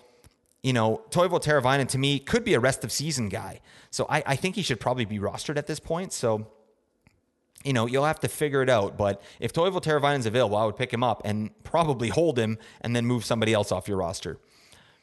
you 0.62 0.73
know, 0.73 1.03
Teuvo 1.11 1.42
Teravainen 1.42 1.88
to 1.88 1.99
me 1.99 2.18
could 2.20 2.44
be 2.44 2.55
a 2.55 2.61
rest 2.61 2.85
of 2.85 2.92
season 2.92 3.29
guy. 3.29 3.61
So 3.90 4.07
I, 4.09 4.23
I 4.27 4.37
think 4.37 4.55
he 4.55 4.62
should 4.62 4.79
probably 4.79 5.07
be 5.07 5.18
rostered 5.18 5.57
at 5.57 5.66
this 5.66 5.81
point. 5.81 6.12
So 6.12 6.46
you 7.64 7.73
know, 7.73 7.87
you'll 7.87 8.05
have 8.05 8.20
to 8.20 8.29
figure 8.29 8.62
it 8.62 8.70
out. 8.70 8.96
But 8.96 9.23
if 9.38 9.53
Teuvo 9.53 9.83
Teravainen's 9.83 10.27
available, 10.27 10.57
I 10.57 10.64
would 10.64 10.77
pick 10.77 10.92
him 10.92 11.05
up 11.05 11.23
and 11.25 11.51
probably 11.62 12.09
hold 12.09 12.38
him 12.38 12.59
and 12.81 12.96
then 12.96 13.07
move 13.07 13.25
somebody 13.25 13.53
else 13.53 13.70
off 13.70 13.88
your 13.88 13.99
roster. 13.99 14.38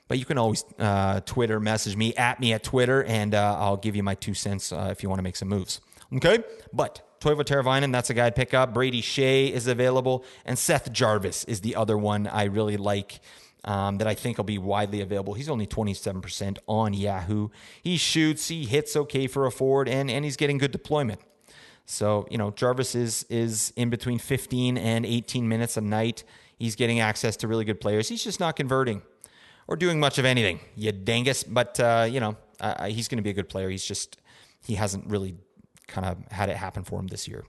But 0.08 0.20
you 0.20 0.26
can 0.26 0.38
always 0.38 0.63
uh, 0.80 1.20
Twitter 1.22 1.60
message 1.60 1.96
me 1.96 2.15
at 2.15 2.39
me 2.39 2.54
at 2.54 2.63
Twitter, 2.63 3.04
and 3.04 3.36
uh, 3.36 3.58
I'll 3.60 3.78
give 3.78 3.96
you 3.96 4.04
my 4.04 4.15
two 4.15 4.34
cents 4.34 4.72
uh, 4.72 4.88
if 4.91 5.04
you 5.04 5.10
want 5.10 5.20
to 5.20 5.24
make 5.24 5.36
some 5.36 5.50
moves. 5.50 5.82
Okay, 6.15 6.39
but 6.72 7.20
Teuvo 7.20 7.41
Teravainen, 7.41 7.91
that's 7.91 8.10
a 8.10 8.13
guy 8.13 8.28
I'd 8.28 8.36
pick 8.36 8.54
up. 8.54 8.74
Brady 8.74 9.02
Skjei 9.02 9.52
is 9.52 9.67
available, 9.67 10.24
and 10.46 10.58
Seth 10.58 10.93
Jarvis 10.93 11.43
is 11.43 11.60
the 11.62 11.76
other 11.76 11.98
one 11.98 12.28
I 12.28 12.46
really 12.46 12.78
like. 12.78 13.20
Um, 13.63 13.98
that 13.98 14.08
I 14.08 14.13
think 14.13 14.38
will 14.38 14.46
be 14.46 14.60
widely 14.60 15.02
available. 15.02 15.34
He's 15.34 15.50
only 15.50 15.67
27% 15.67 16.58
on 16.67 16.93
Yahoo. 16.93 17.50
He 17.82 17.98
shoots, 17.98 18.48
he 18.48 18.63
hits 18.63 18.96
okay 18.96 19.28
for 19.28 19.46
a 19.46 19.52
forward, 19.52 19.89
and, 19.89 20.10
and 20.10 20.24
he's 20.24 20.38
getting 20.38 20.58
good 20.58 20.72
deployment. 20.72 21.20
So, 21.89 22.28
you 22.30 22.38
know, 22.38 22.52
Jarvis 22.52 22.95
is 22.95 23.26
is 23.30 23.71
in 23.78 23.89
between 23.89 24.19
15 24.19 24.78
and 24.78 25.06
18 25.06 25.47
minutes 25.47 25.78
a 25.78 25.82
night. 25.82 26.26
He's 26.60 26.76
getting 26.76 27.00
access 27.00 27.38
to 27.38 27.47
really 27.47 27.63
good 27.63 27.80
players. 27.80 28.10
He's 28.10 28.23
just 28.23 28.41
not 28.41 28.58
converting 28.58 29.02
or 29.67 29.78
doing 29.78 29.97
much 29.97 30.17
of 30.17 30.26
anything. 30.26 30.60
You 30.76 30.91
dangus, 30.91 31.45
but 31.47 31.80
uh, 31.80 32.06
you 32.10 32.19
know, 32.19 32.36
uh, 32.60 32.88
he's 32.88 33.08
going 33.08 33.19
to 33.19 33.23
be 33.23 33.30
a 33.30 33.34
good 33.34 33.47
player. 33.47 33.69
He's 33.69 33.86
just 33.86 34.17
he 34.65 34.76
hasn't 34.76 35.08
really 35.08 35.36
kind 35.88 36.06
of 36.06 36.30
had 36.30 36.50
it 36.50 36.58
happen 36.58 36.84
for 36.84 37.00
him 37.00 37.08
this 37.08 37.26
year. 37.26 37.45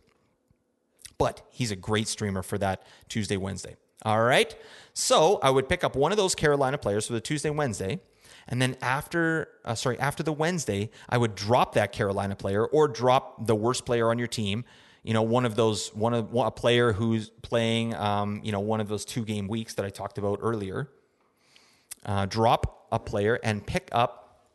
But 1.18 1.42
he's 1.50 1.72
a 1.72 1.76
great 1.76 2.06
streamer 2.06 2.44
for 2.44 2.58
that 2.58 2.86
Tuesday, 3.08 3.36
Wednesday. 3.36 3.74
All 4.04 4.22
right. 4.22 4.54
So 4.94 5.40
I 5.42 5.50
would 5.50 5.68
pick 5.68 5.82
up 5.82 5.96
one 5.96 6.12
of 6.12 6.16
those 6.16 6.36
Carolina 6.36 6.78
players 6.78 7.08
for 7.08 7.12
the 7.12 7.20
Tuesday, 7.20 7.50
Wednesday. 7.50 8.00
And 8.48 8.60
then 8.62 8.76
after, 8.80 9.48
uh, 9.64 9.74
sorry, 9.74 9.98
after 9.98 10.22
the 10.22 10.32
Wednesday, 10.32 10.90
I 11.08 11.18
would 11.18 11.34
drop 11.34 11.74
that 11.74 11.92
Carolina 11.92 12.34
player 12.34 12.64
or 12.64 12.88
drop 12.88 13.46
the 13.46 13.54
worst 13.54 13.84
player 13.84 14.10
on 14.10 14.18
your 14.18 14.26
team. 14.26 14.64
You 15.02 15.12
know, 15.12 15.22
one 15.22 15.44
of 15.44 15.54
those, 15.54 15.94
one 15.94 16.14
of 16.14 16.34
a 16.34 16.50
player 16.50 16.92
who's 16.92 17.28
playing, 17.42 17.94
um, 17.94 18.40
you 18.42 18.52
know, 18.52 18.60
one 18.60 18.80
of 18.80 18.88
those 18.88 19.04
two 19.04 19.24
game 19.24 19.48
weeks 19.48 19.74
that 19.74 19.84
I 19.84 19.90
talked 19.90 20.18
about 20.18 20.38
earlier. 20.42 20.88
Uh, 22.06 22.26
drop 22.26 22.86
a 22.90 22.98
player 22.98 23.38
and 23.42 23.66
pick 23.66 23.88
up 23.92 24.46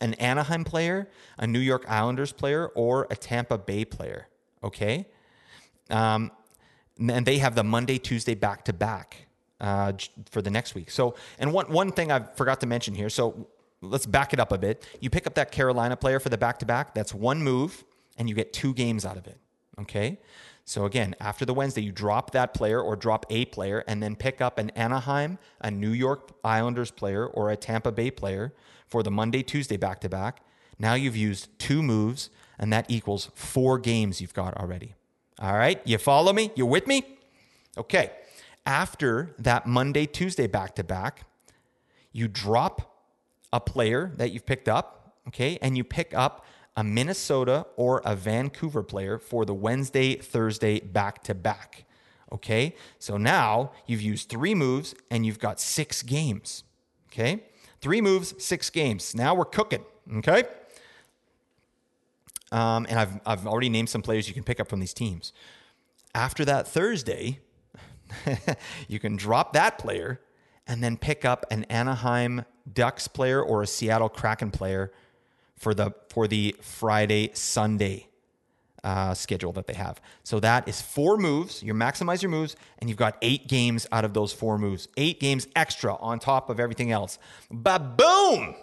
an 0.00 0.14
Anaheim 0.14 0.64
player, 0.64 1.08
a 1.38 1.46
New 1.46 1.58
York 1.58 1.84
Islanders 1.88 2.32
player, 2.32 2.68
or 2.68 3.06
a 3.10 3.16
Tampa 3.16 3.58
Bay 3.58 3.84
player. 3.84 4.28
Okay. 4.64 5.06
Um, 5.90 6.30
and 6.98 7.26
they 7.26 7.38
have 7.38 7.54
the 7.54 7.64
Monday, 7.64 7.98
Tuesday 7.98 8.34
back 8.34 8.64
to 8.64 8.72
back 8.72 9.25
uh, 9.60 9.92
for 10.30 10.42
the 10.42 10.50
next 10.50 10.74
week. 10.74 10.90
So, 10.90 11.14
and 11.38 11.52
one 11.52 11.70
one 11.72 11.92
thing 11.92 12.12
I 12.12 12.20
forgot 12.20 12.60
to 12.60 12.66
mention 12.66 12.94
here. 12.94 13.08
So 13.08 13.48
let's 13.80 14.06
back 14.06 14.32
it 14.32 14.40
up 14.40 14.52
a 14.52 14.58
bit. 14.58 14.86
You 15.00 15.10
pick 15.10 15.26
up 15.26 15.34
that 15.34 15.50
Carolina 15.50 15.96
player 15.96 16.20
for 16.20 16.28
the 16.28 16.38
back 16.38 16.58
to 16.60 16.66
back. 16.66 16.94
That's 16.94 17.14
one 17.14 17.42
move, 17.42 17.84
and 18.16 18.28
you 18.28 18.34
get 18.34 18.52
two 18.52 18.74
games 18.74 19.04
out 19.04 19.16
of 19.16 19.26
it. 19.26 19.38
Okay. 19.80 20.18
So 20.64 20.84
again, 20.84 21.14
after 21.20 21.44
the 21.44 21.54
Wednesday, 21.54 21.82
you 21.82 21.92
drop 21.92 22.32
that 22.32 22.52
player 22.52 22.80
or 22.80 22.96
drop 22.96 23.24
a 23.30 23.44
player, 23.46 23.84
and 23.86 24.02
then 24.02 24.16
pick 24.16 24.40
up 24.40 24.58
an 24.58 24.70
Anaheim, 24.70 25.38
a 25.60 25.70
New 25.70 25.92
York 25.92 26.32
Islanders 26.42 26.90
player, 26.90 27.26
or 27.26 27.50
a 27.50 27.56
Tampa 27.56 27.92
Bay 27.92 28.10
player 28.10 28.52
for 28.88 29.02
the 29.02 29.10
Monday 29.10 29.42
Tuesday 29.42 29.76
back 29.76 30.00
to 30.00 30.08
back. 30.08 30.40
Now 30.78 30.94
you've 30.94 31.16
used 31.16 31.56
two 31.58 31.82
moves, 31.82 32.30
and 32.58 32.72
that 32.72 32.86
equals 32.88 33.30
four 33.34 33.78
games 33.78 34.20
you've 34.20 34.34
got 34.34 34.56
already. 34.56 34.94
All 35.38 35.56
right, 35.56 35.80
you 35.84 35.98
follow 35.98 36.32
me? 36.32 36.50
You 36.56 36.66
with 36.66 36.86
me? 36.86 37.04
Okay 37.78 38.10
after 38.66 39.34
that 39.38 39.66
Monday, 39.66 40.04
Tuesday 40.04 40.46
back 40.46 40.74
to 40.74 40.84
back, 40.84 41.24
you 42.12 42.28
drop 42.28 43.04
a 43.52 43.60
player 43.60 44.12
that 44.16 44.32
you've 44.32 44.44
picked 44.44 44.68
up, 44.68 45.14
okay, 45.28 45.58
and 45.62 45.76
you 45.76 45.84
pick 45.84 46.12
up 46.12 46.44
a 46.76 46.84
Minnesota 46.84 47.66
or 47.76 48.02
a 48.04 48.14
Vancouver 48.14 48.82
player 48.82 49.18
for 49.18 49.44
the 49.44 49.54
Wednesday, 49.54 50.16
Thursday 50.16 50.80
back 50.80 51.22
to 51.22 51.34
back. 51.34 51.84
Okay, 52.32 52.74
so 52.98 53.16
now 53.16 53.70
you've 53.86 54.02
used 54.02 54.28
three 54.28 54.54
moves 54.54 54.94
and 55.10 55.24
you've 55.24 55.38
got 55.38 55.60
six 55.60 56.02
games. 56.02 56.64
Okay, 57.10 57.44
three 57.80 58.00
moves, 58.00 58.34
six 58.42 58.68
games. 58.68 59.14
Now 59.14 59.34
we're 59.34 59.44
cooking. 59.44 59.84
Okay, 60.16 60.44
um, 62.52 62.86
and 62.88 62.98
I've, 62.98 63.20
I've 63.24 63.46
already 63.46 63.68
named 63.68 63.88
some 63.88 64.02
players 64.02 64.28
you 64.28 64.34
can 64.34 64.44
pick 64.44 64.60
up 64.60 64.68
from 64.68 64.80
these 64.80 64.94
teams. 64.94 65.32
After 66.14 66.44
that 66.44 66.66
Thursday, 66.66 67.40
you 68.88 68.98
can 68.98 69.16
drop 69.16 69.52
that 69.52 69.78
player 69.78 70.20
and 70.66 70.82
then 70.82 70.96
pick 70.96 71.24
up 71.24 71.46
an 71.50 71.64
Anaheim 71.64 72.44
Ducks 72.72 73.08
player 73.08 73.42
or 73.42 73.62
a 73.62 73.66
Seattle 73.66 74.08
Kraken 74.08 74.50
player 74.50 74.92
for 75.56 75.74
the 75.74 75.92
for 76.08 76.26
the 76.26 76.56
Friday 76.60 77.30
Sunday 77.34 78.08
uh, 78.84 79.14
schedule 79.14 79.52
that 79.52 79.66
they 79.66 79.74
have. 79.74 80.00
So 80.22 80.40
that 80.40 80.68
is 80.68 80.80
four 80.80 81.16
moves. 81.16 81.62
You 81.62 81.74
maximize 81.74 82.22
your 82.22 82.30
moves, 82.30 82.56
and 82.78 82.88
you've 82.88 82.98
got 82.98 83.16
eight 83.22 83.48
games 83.48 83.86
out 83.90 84.04
of 84.04 84.14
those 84.14 84.32
four 84.32 84.58
moves. 84.58 84.88
Eight 84.96 85.20
games 85.20 85.48
extra 85.56 85.96
on 85.96 86.18
top 86.18 86.50
of 86.50 86.60
everything 86.60 86.92
else. 86.92 87.18
Ba 87.50 87.78
boom! 87.78 88.54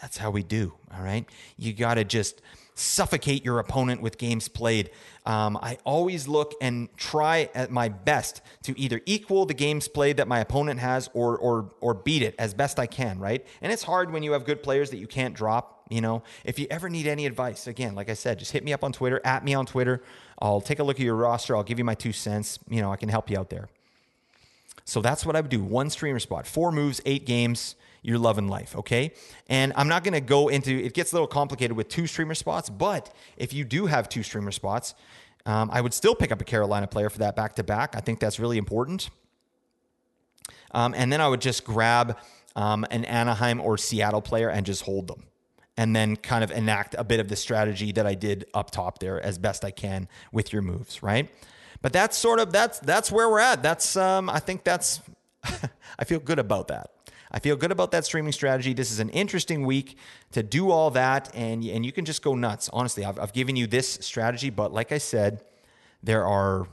That's 0.00 0.16
how 0.16 0.30
we 0.30 0.42
do. 0.42 0.74
All 0.94 1.02
right. 1.02 1.26
You 1.56 1.72
got 1.72 1.94
to 1.94 2.04
just 2.04 2.40
suffocate 2.80 3.44
your 3.44 3.58
opponent 3.58 4.00
with 4.00 4.18
games 4.18 4.48
played. 4.48 4.90
Um, 5.26 5.58
I 5.60 5.78
always 5.84 6.26
look 6.26 6.54
and 6.60 6.88
try 6.96 7.50
at 7.54 7.70
my 7.70 7.88
best 7.88 8.40
to 8.62 8.78
either 8.78 9.00
equal 9.04 9.44
the 9.44 9.54
games 9.54 9.86
played 9.86 10.16
that 10.16 10.26
my 10.26 10.40
opponent 10.40 10.80
has 10.80 11.10
or 11.12 11.36
or 11.38 11.70
or 11.80 11.94
beat 11.94 12.22
it 12.22 12.34
as 12.38 12.54
best 12.54 12.78
I 12.78 12.86
can, 12.86 13.18
right? 13.18 13.46
And 13.60 13.70
it's 13.70 13.82
hard 13.82 14.12
when 14.12 14.22
you 14.22 14.32
have 14.32 14.44
good 14.44 14.62
players 14.62 14.90
that 14.90 14.96
you 14.96 15.06
can't 15.06 15.34
drop. 15.34 15.84
You 15.90 16.00
know, 16.00 16.22
if 16.44 16.58
you 16.58 16.66
ever 16.70 16.88
need 16.88 17.06
any 17.06 17.26
advice, 17.26 17.66
again, 17.66 17.94
like 17.94 18.08
I 18.08 18.14
said, 18.14 18.38
just 18.38 18.52
hit 18.52 18.64
me 18.64 18.72
up 18.72 18.84
on 18.84 18.92
Twitter, 18.92 19.20
at 19.24 19.44
me 19.44 19.54
on 19.54 19.66
Twitter. 19.66 20.02
I'll 20.38 20.60
take 20.60 20.78
a 20.78 20.84
look 20.84 20.98
at 20.98 21.04
your 21.04 21.16
roster. 21.16 21.56
I'll 21.56 21.64
give 21.64 21.78
you 21.78 21.84
my 21.84 21.96
two 21.96 22.12
cents. 22.12 22.58
You 22.68 22.80
know, 22.80 22.92
I 22.92 22.96
can 22.96 23.08
help 23.08 23.28
you 23.28 23.38
out 23.38 23.50
there. 23.50 23.68
So 24.84 25.02
that's 25.02 25.26
what 25.26 25.36
I 25.36 25.40
would 25.40 25.50
do. 25.50 25.62
One 25.62 25.90
streamer 25.90 26.20
spot, 26.20 26.46
four 26.46 26.72
moves, 26.72 27.00
eight 27.04 27.26
games 27.26 27.74
you're 28.02 28.38
and 28.38 28.50
life, 28.50 28.74
okay? 28.76 29.12
And 29.48 29.72
I'm 29.76 29.88
not 29.88 30.04
gonna 30.04 30.20
go 30.20 30.48
into 30.48 30.84
it, 30.84 30.94
gets 30.94 31.12
a 31.12 31.14
little 31.14 31.26
complicated 31.26 31.76
with 31.76 31.88
two 31.88 32.06
streamer 32.06 32.34
spots, 32.34 32.70
but 32.70 33.14
if 33.36 33.52
you 33.52 33.64
do 33.64 33.86
have 33.86 34.08
two 34.08 34.22
streamer 34.22 34.52
spots, 34.52 34.94
um, 35.46 35.70
I 35.72 35.80
would 35.80 35.94
still 35.94 36.14
pick 36.14 36.32
up 36.32 36.40
a 36.40 36.44
Carolina 36.44 36.86
player 36.86 37.10
for 37.10 37.18
that 37.18 37.36
back 37.36 37.54
to 37.56 37.64
back. 37.64 37.96
I 37.96 38.00
think 38.00 38.20
that's 38.20 38.38
really 38.38 38.58
important. 38.58 39.10
Um, 40.72 40.94
and 40.96 41.12
then 41.12 41.20
I 41.20 41.28
would 41.28 41.40
just 41.40 41.64
grab 41.64 42.18
um, 42.56 42.84
an 42.90 43.04
Anaheim 43.04 43.60
or 43.60 43.78
Seattle 43.78 44.22
player 44.22 44.48
and 44.48 44.64
just 44.66 44.82
hold 44.82 45.08
them. 45.08 45.24
And 45.76 45.96
then 45.96 46.16
kind 46.16 46.44
of 46.44 46.50
enact 46.50 46.94
a 46.98 47.04
bit 47.04 47.20
of 47.20 47.28
the 47.28 47.36
strategy 47.36 47.90
that 47.92 48.06
I 48.06 48.14
did 48.14 48.44
up 48.52 48.70
top 48.70 48.98
there 48.98 49.20
as 49.24 49.38
best 49.38 49.64
I 49.64 49.70
can 49.70 50.08
with 50.30 50.52
your 50.52 50.60
moves, 50.60 51.02
right? 51.02 51.30
But 51.80 51.94
that's 51.94 52.18
sort 52.18 52.38
of 52.38 52.52
that's 52.52 52.80
that's 52.80 53.10
where 53.10 53.30
we're 53.30 53.40
at. 53.40 53.62
That's 53.62 53.96
um, 53.96 54.28
I 54.28 54.40
think 54.40 54.62
that's 54.62 55.00
I 55.98 56.04
feel 56.04 56.18
good 56.18 56.38
about 56.38 56.68
that. 56.68 56.90
I 57.30 57.38
feel 57.38 57.56
good 57.56 57.70
about 57.70 57.92
that 57.92 58.04
streaming 58.04 58.32
strategy. 58.32 58.74
This 58.74 58.90
is 58.90 59.00
an 59.00 59.10
interesting 59.10 59.64
week 59.64 59.96
to 60.32 60.42
do 60.42 60.70
all 60.70 60.90
that, 60.90 61.30
and, 61.34 61.64
and 61.64 61.86
you 61.86 61.92
can 61.92 62.04
just 62.04 62.22
go 62.22 62.34
nuts. 62.34 62.68
Honestly, 62.72 63.04
I've, 63.04 63.18
I've 63.18 63.32
given 63.32 63.56
you 63.56 63.66
this 63.66 63.98
strategy, 64.00 64.50
but 64.50 64.72
like 64.72 64.90
I 64.92 64.98
said, 64.98 65.44
there 66.02 66.26
are 66.26 66.66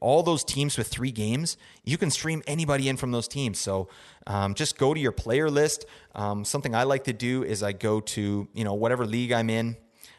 all 0.00 0.22
those 0.22 0.44
teams 0.44 0.76
with 0.76 0.88
three 0.88 1.12
games, 1.12 1.56
you 1.84 1.96
can 1.96 2.10
stream 2.10 2.42
anybody 2.46 2.88
in 2.88 2.96
from 2.96 3.12
those 3.12 3.28
teams. 3.28 3.58
So 3.58 3.88
um, 4.26 4.54
just 4.54 4.78
go 4.78 4.94
to 4.94 5.00
your 5.00 5.12
player 5.12 5.48
list. 5.48 5.86
Um, 6.14 6.44
something 6.44 6.74
I 6.74 6.82
like 6.82 7.04
to 7.04 7.12
do 7.12 7.44
is 7.44 7.62
I 7.62 7.72
go 7.72 8.00
to 8.00 8.48
you 8.52 8.64
know 8.64 8.74
whatever 8.74 9.06
league 9.06 9.32
I'm 9.32 9.50
in, 9.50 9.76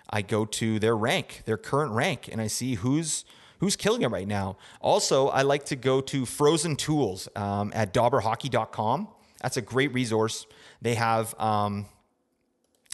I 0.10 0.22
go 0.22 0.46
to 0.46 0.80
their 0.80 0.96
rank, 0.96 1.44
their 1.46 1.58
current 1.58 1.92
rank, 1.92 2.30
and 2.32 2.40
I 2.40 2.48
see 2.48 2.76
who's 2.76 3.26
who's 3.60 3.76
killing 3.76 4.02
it 4.02 4.10
right 4.10 4.28
now. 4.28 4.58
Also, 4.82 5.28
I 5.28 5.42
like 5.42 5.66
to 5.66 5.76
go 5.76 6.02
to 6.02 6.26
Frozen 6.26 6.78
Tools 6.78 7.28
um, 7.36 7.72
at 7.76 7.94
DobberHockey.com. 7.94 9.08
That's 9.42 9.58
a 9.58 9.62
great 9.62 9.94
resource. 9.94 10.48
They 10.82 10.96
have 10.96 11.38
um, 11.40 11.86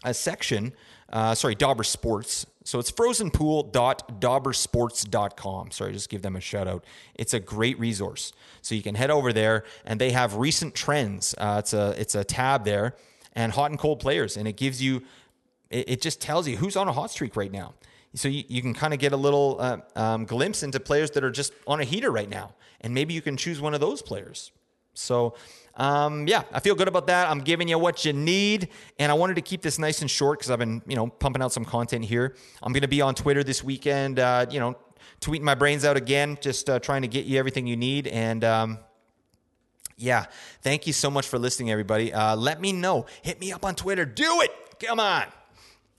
a 0.04 0.14
section, 0.14 0.74
uh, 1.12 1.34
sorry, 1.36 1.56
Dobber 1.56 1.84
Sports. 1.84 2.46
So 2.64 2.78
it's 2.80 2.92
frozenpool.dobbersports.com. 2.92 5.72
Sorry, 5.72 5.94
just 5.94 6.10
give 6.10 6.22
them 6.22 6.36
a 6.36 6.42
shout 6.42 6.68
out. 6.68 6.84
It's 7.16 7.34
a 7.34 7.40
great 7.40 7.80
resource. 7.80 8.34
So 8.62 8.76
you 8.76 8.84
can 8.84 8.94
head 8.96 9.10
over 9.10 9.32
there 9.34 9.64
and 9.84 10.00
they 10.00 10.12
have 10.12 10.36
recent 10.36 10.76
trends. 10.76 11.34
Uh, 11.38 11.58
it's 11.60 11.74
a 11.74 11.96
it's 12.00 12.16
a 12.16 12.24
tab 12.24 12.64
there 12.66 12.96
and 13.34 13.52
hot 13.52 13.72
and 13.72 13.80
cold 13.80 14.00
players, 14.00 14.38
and 14.38 14.48
it 14.48 14.58
gives 14.58 14.80
you 14.82 15.02
it, 15.72 15.90
it 15.90 16.02
just 16.02 16.22
tells 16.22 16.48
you 16.48 16.58
who's 16.58 16.76
on 16.76 16.88
a 16.88 16.94
hot 16.94 17.12
streak 17.12 17.36
right 17.36 17.52
now. 17.52 17.74
So 18.14 18.28
you, 18.28 18.44
you 18.48 18.62
can 18.62 18.74
kind 18.74 18.94
of 18.94 19.00
get 19.00 19.14
a 19.14 19.18
little 19.18 19.58
uh, 19.60 19.78
um, 19.96 20.26
glimpse 20.26 20.64
into 20.64 20.80
players 20.80 21.12
that 21.12 21.24
are 21.24 21.32
just 21.32 21.54
on 21.66 21.80
a 21.80 21.86
heater 21.86 22.12
right 22.12 22.30
now, 22.30 22.54
and 22.82 22.94
maybe 22.94 23.14
you 23.14 23.22
can 23.22 23.38
choose 23.38 23.62
one 23.62 23.74
of 23.74 23.80
those 23.80 24.02
players. 24.02 24.52
So 24.94 25.36
um, 25.76 26.28
yeah, 26.28 26.44
I 26.52 26.60
feel 26.60 26.76
good 26.76 26.88
about 26.88 27.08
that. 27.08 27.30
I'm 27.30 27.40
giving 27.40 27.68
you 27.68 27.78
what 27.80 28.04
you 28.04 28.14
need, 28.14 28.70
and 29.00 29.12
I 29.12 29.16
wanted 29.16 29.36
to 29.36 29.42
keep 29.42 29.62
this 29.62 29.80
nice 29.80 30.02
and 30.02 30.12
short 30.12 30.40
because 30.40 30.52
I've 30.52 30.60
been, 30.60 30.82
you 30.86 30.96
know, 30.96 31.08
pumping 31.08 31.42
out 31.42 31.54
some 31.54 31.66
content 31.66 32.06
here. 32.06 32.36
I'm 32.62 32.74
going 32.74 32.82
to 32.82 32.88
be 32.88 33.02
on 33.02 33.16
Twitter 33.16 33.44
this 33.44 33.64
weekend, 33.64 34.20
uh, 34.20 34.46
you 34.50 34.60
know, 34.60 34.76
tweeting 35.22 35.42
my 35.42 35.56
brains 35.56 35.86
out 35.86 35.98
again, 35.98 36.38
just 36.42 36.70
uh, 36.70 36.80
trying 36.80 37.04
to 37.04 37.08
get 37.08 37.26
you 37.26 37.40
everything 37.40 37.68
you 37.68 37.78
need. 37.78 38.08
And 38.08 38.44
um, 38.44 38.80
yeah, 39.98 40.26
thank 40.62 40.88
you 40.88 40.94
so 40.94 41.10
much 41.10 41.28
for 41.28 41.40
listening, 41.40 41.72
everybody. 41.72 42.12
Uh, 42.12 42.36
let 42.36 42.60
me 42.60 42.74
know. 42.74 43.06
Hit 43.22 43.40
me 43.40 43.52
up 43.54 43.64
on 43.64 43.76
Twitter. 43.76 44.04
Do 44.04 44.42
it. 44.42 44.52
Come 44.80 45.00
on. 45.00 45.24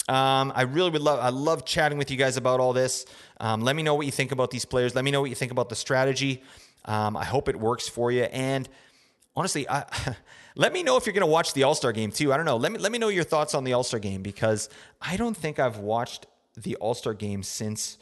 Um, 0.08 0.52
I 0.54 0.62
really 0.62 0.90
would 0.90 1.00
love. 1.02 1.20
I 1.20 1.28
love 1.28 1.64
chatting 1.64 1.96
with 1.96 2.10
you 2.10 2.16
guys 2.16 2.36
about 2.36 2.58
all 2.58 2.72
this. 2.72 3.06
Um, 3.38 3.62
let 3.62 3.76
me 3.76 3.82
know 3.82 3.94
what 3.94 4.04
you 4.04 4.12
think 4.12 4.32
about 4.32 4.50
these 4.50 4.64
players. 4.64 4.94
Let 4.94 5.04
me 5.04 5.12
know 5.12 5.20
what 5.20 5.30
you 5.30 5.36
think 5.36 5.52
about 5.52 5.68
the 5.68 5.76
strategy. 5.76 6.42
Um, 6.84 7.16
I 7.16 7.24
hope 7.24 7.48
it 7.48 7.56
works 7.56 7.88
for 7.88 8.10
you. 8.10 8.24
And 8.24 8.68
honestly, 9.36 9.68
I, 9.68 9.84
let 10.56 10.72
me 10.72 10.82
know 10.82 10.96
if 10.96 11.06
you're 11.06 11.12
going 11.12 11.20
to 11.20 11.26
watch 11.26 11.54
the 11.54 11.62
All 11.62 11.74
Star 11.74 11.92
game 11.92 12.10
too. 12.10 12.32
I 12.32 12.36
don't 12.36 12.46
know. 12.46 12.56
Let 12.56 12.72
me 12.72 12.78
let 12.78 12.92
me 12.92 12.98
know 12.98 13.08
your 13.08 13.24
thoughts 13.24 13.54
on 13.54 13.64
the 13.64 13.72
All 13.72 13.84
Star 13.84 14.00
game 14.00 14.22
because 14.22 14.68
I 15.00 15.16
don't 15.16 15.36
think 15.36 15.58
I've 15.58 15.78
watched 15.78 16.26
the 16.56 16.76
All 16.76 16.94
Star 16.94 17.14
game 17.14 17.42
since. 17.42 17.98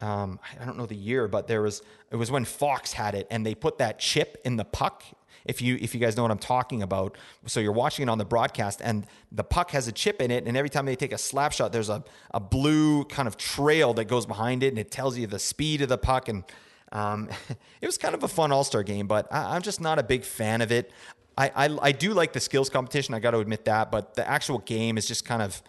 Um, 0.00 0.40
I 0.60 0.64
don't 0.64 0.76
know 0.76 0.86
the 0.86 0.96
year, 0.96 1.28
but 1.28 1.46
there 1.46 1.62
was 1.62 1.80
it 2.10 2.16
was 2.16 2.30
when 2.30 2.44
Fox 2.44 2.92
had 2.92 3.14
it, 3.14 3.26
and 3.30 3.46
they 3.46 3.54
put 3.54 3.78
that 3.78 3.98
chip 3.98 4.40
in 4.44 4.56
the 4.56 4.64
puck. 4.64 5.04
If 5.44 5.62
you 5.62 5.78
if 5.80 5.94
you 5.94 6.00
guys 6.00 6.16
know 6.16 6.22
what 6.22 6.32
I'm 6.32 6.38
talking 6.38 6.82
about, 6.82 7.16
so 7.46 7.60
you're 7.60 7.72
watching 7.72 8.08
it 8.08 8.10
on 8.10 8.18
the 8.18 8.24
broadcast, 8.24 8.80
and 8.82 9.06
the 9.30 9.44
puck 9.44 9.70
has 9.72 9.86
a 9.86 9.92
chip 9.92 10.20
in 10.20 10.32
it, 10.32 10.44
and 10.46 10.56
every 10.56 10.70
time 10.70 10.86
they 10.86 10.96
take 10.96 11.12
a 11.12 11.18
slap 11.18 11.52
shot, 11.52 11.72
there's 11.72 11.88
a 11.88 12.02
a 12.32 12.40
blue 12.40 13.04
kind 13.04 13.28
of 13.28 13.36
trail 13.36 13.94
that 13.94 14.06
goes 14.06 14.26
behind 14.26 14.64
it, 14.64 14.68
and 14.68 14.78
it 14.78 14.90
tells 14.90 15.16
you 15.16 15.28
the 15.28 15.38
speed 15.38 15.82
of 15.82 15.88
the 15.88 15.98
puck 15.98 16.28
and 16.28 16.44
um, 16.92 17.28
it 17.80 17.86
was 17.86 17.98
kind 17.98 18.14
of 18.14 18.22
a 18.22 18.28
fun 18.28 18.52
All 18.52 18.64
Star 18.64 18.82
game, 18.82 19.06
but 19.06 19.26
I, 19.32 19.56
am 19.56 19.62
just 19.62 19.80
not 19.80 19.98
a 19.98 20.02
big 20.02 20.24
fan 20.24 20.60
of 20.60 20.70
it. 20.70 20.92
I, 21.36 21.50
I, 21.54 21.78
I 21.82 21.92
do 21.92 22.12
like 22.12 22.32
the 22.32 22.40
skills 22.40 22.68
competition. 22.68 23.14
I 23.14 23.18
got 23.18 23.32
to 23.32 23.38
admit 23.38 23.64
that, 23.64 23.90
but 23.90 24.14
the 24.14 24.28
actual 24.28 24.58
game 24.58 24.98
is 24.98 25.08
just 25.08 25.24
kind 25.24 25.40
of, 25.40 25.62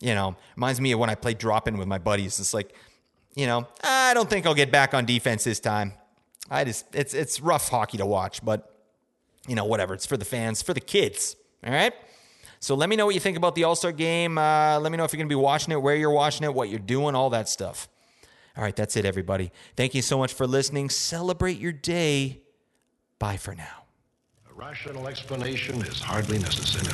you 0.00 0.14
know, 0.14 0.36
reminds 0.56 0.80
me 0.80 0.92
of 0.92 1.00
when 1.00 1.10
I 1.10 1.16
played 1.16 1.38
drop 1.38 1.66
in 1.66 1.76
with 1.76 1.88
my 1.88 1.98
buddies. 1.98 2.38
It's 2.38 2.54
like, 2.54 2.72
you 3.34 3.46
know, 3.46 3.66
I 3.82 4.14
don't 4.14 4.30
think 4.30 4.46
I'll 4.46 4.54
get 4.54 4.70
back 4.70 4.94
on 4.94 5.04
defense 5.04 5.44
this 5.44 5.60
time. 5.60 5.92
I 6.50 6.64
just 6.64 6.94
it's 6.94 7.12
it's 7.12 7.40
rough 7.40 7.68
hockey 7.68 7.98
to 7.98 8.06
watch, 8.06 8.44
but 8.44 8.74
you 9.46 9.54
know, 9.54 9.64
whatever. 9.64 9.94
It's 9.94 10.06
for 10.06 10.16
the 10.16 10.24
fans, 10.24 10.62
for 10.62 10.72
the 10.72 10.80
kids. 10.80 11.36
All 11.66 11.72
right. 11.72 11.92
So 12.60 12.74
let 12.74 12.88
me 12.88 12.96
know 12.96 13.06
what 13.06 13.14
you 13.14 13.20
think 13.20 13.36
about 13.36 13.54
the 13.54 13.64
All 13.64 13.76
Star 13.76 13.92
game. 13.92 14.38
Uh, 14.38 14.78
let 14.80 14.90
me 14.92 14.98
know 14.98 15.04
if 15.04 15.12
you're 15.12 15.18
going 15.18 15.28
to 15.28 15.32
be 15.32 15.40
watching 15.40 15.72
it, 15.72 15.82
where 15.82 15.96
you're 15.96 16.10
watching 16.10 16.44
it, 16.44 16.54
what 16.54 16.68
you're 16.68 16.78
doing, 16.78 17.14
all 17.14 17.30
that 17.30 17.48
stuff. 17.48 17.88
All 18.58 18.64
right, 18.64 18.74
that's 18.74 18.96
it, 18.96 19.04
everybody. 19.04 19.52
Thank 19.76 19.94
you 19.94 20.02
so 20.02 20.18
much 20.18 20.34
for 20.34 20.44
listening. 20.44 20.90
Celebrate 20.90 21.58
your 21.58 21.70
day. 21.70 22.40
Bye 23.20 23.36
for 23.36 23.54
now. 23.54 23.84
A 24.50 24.54
rational 24.54 25.06
explanation 25.06 25.80
is 25.82 26.00
hardly 26.00 26.40
necessary. 26.40 26.88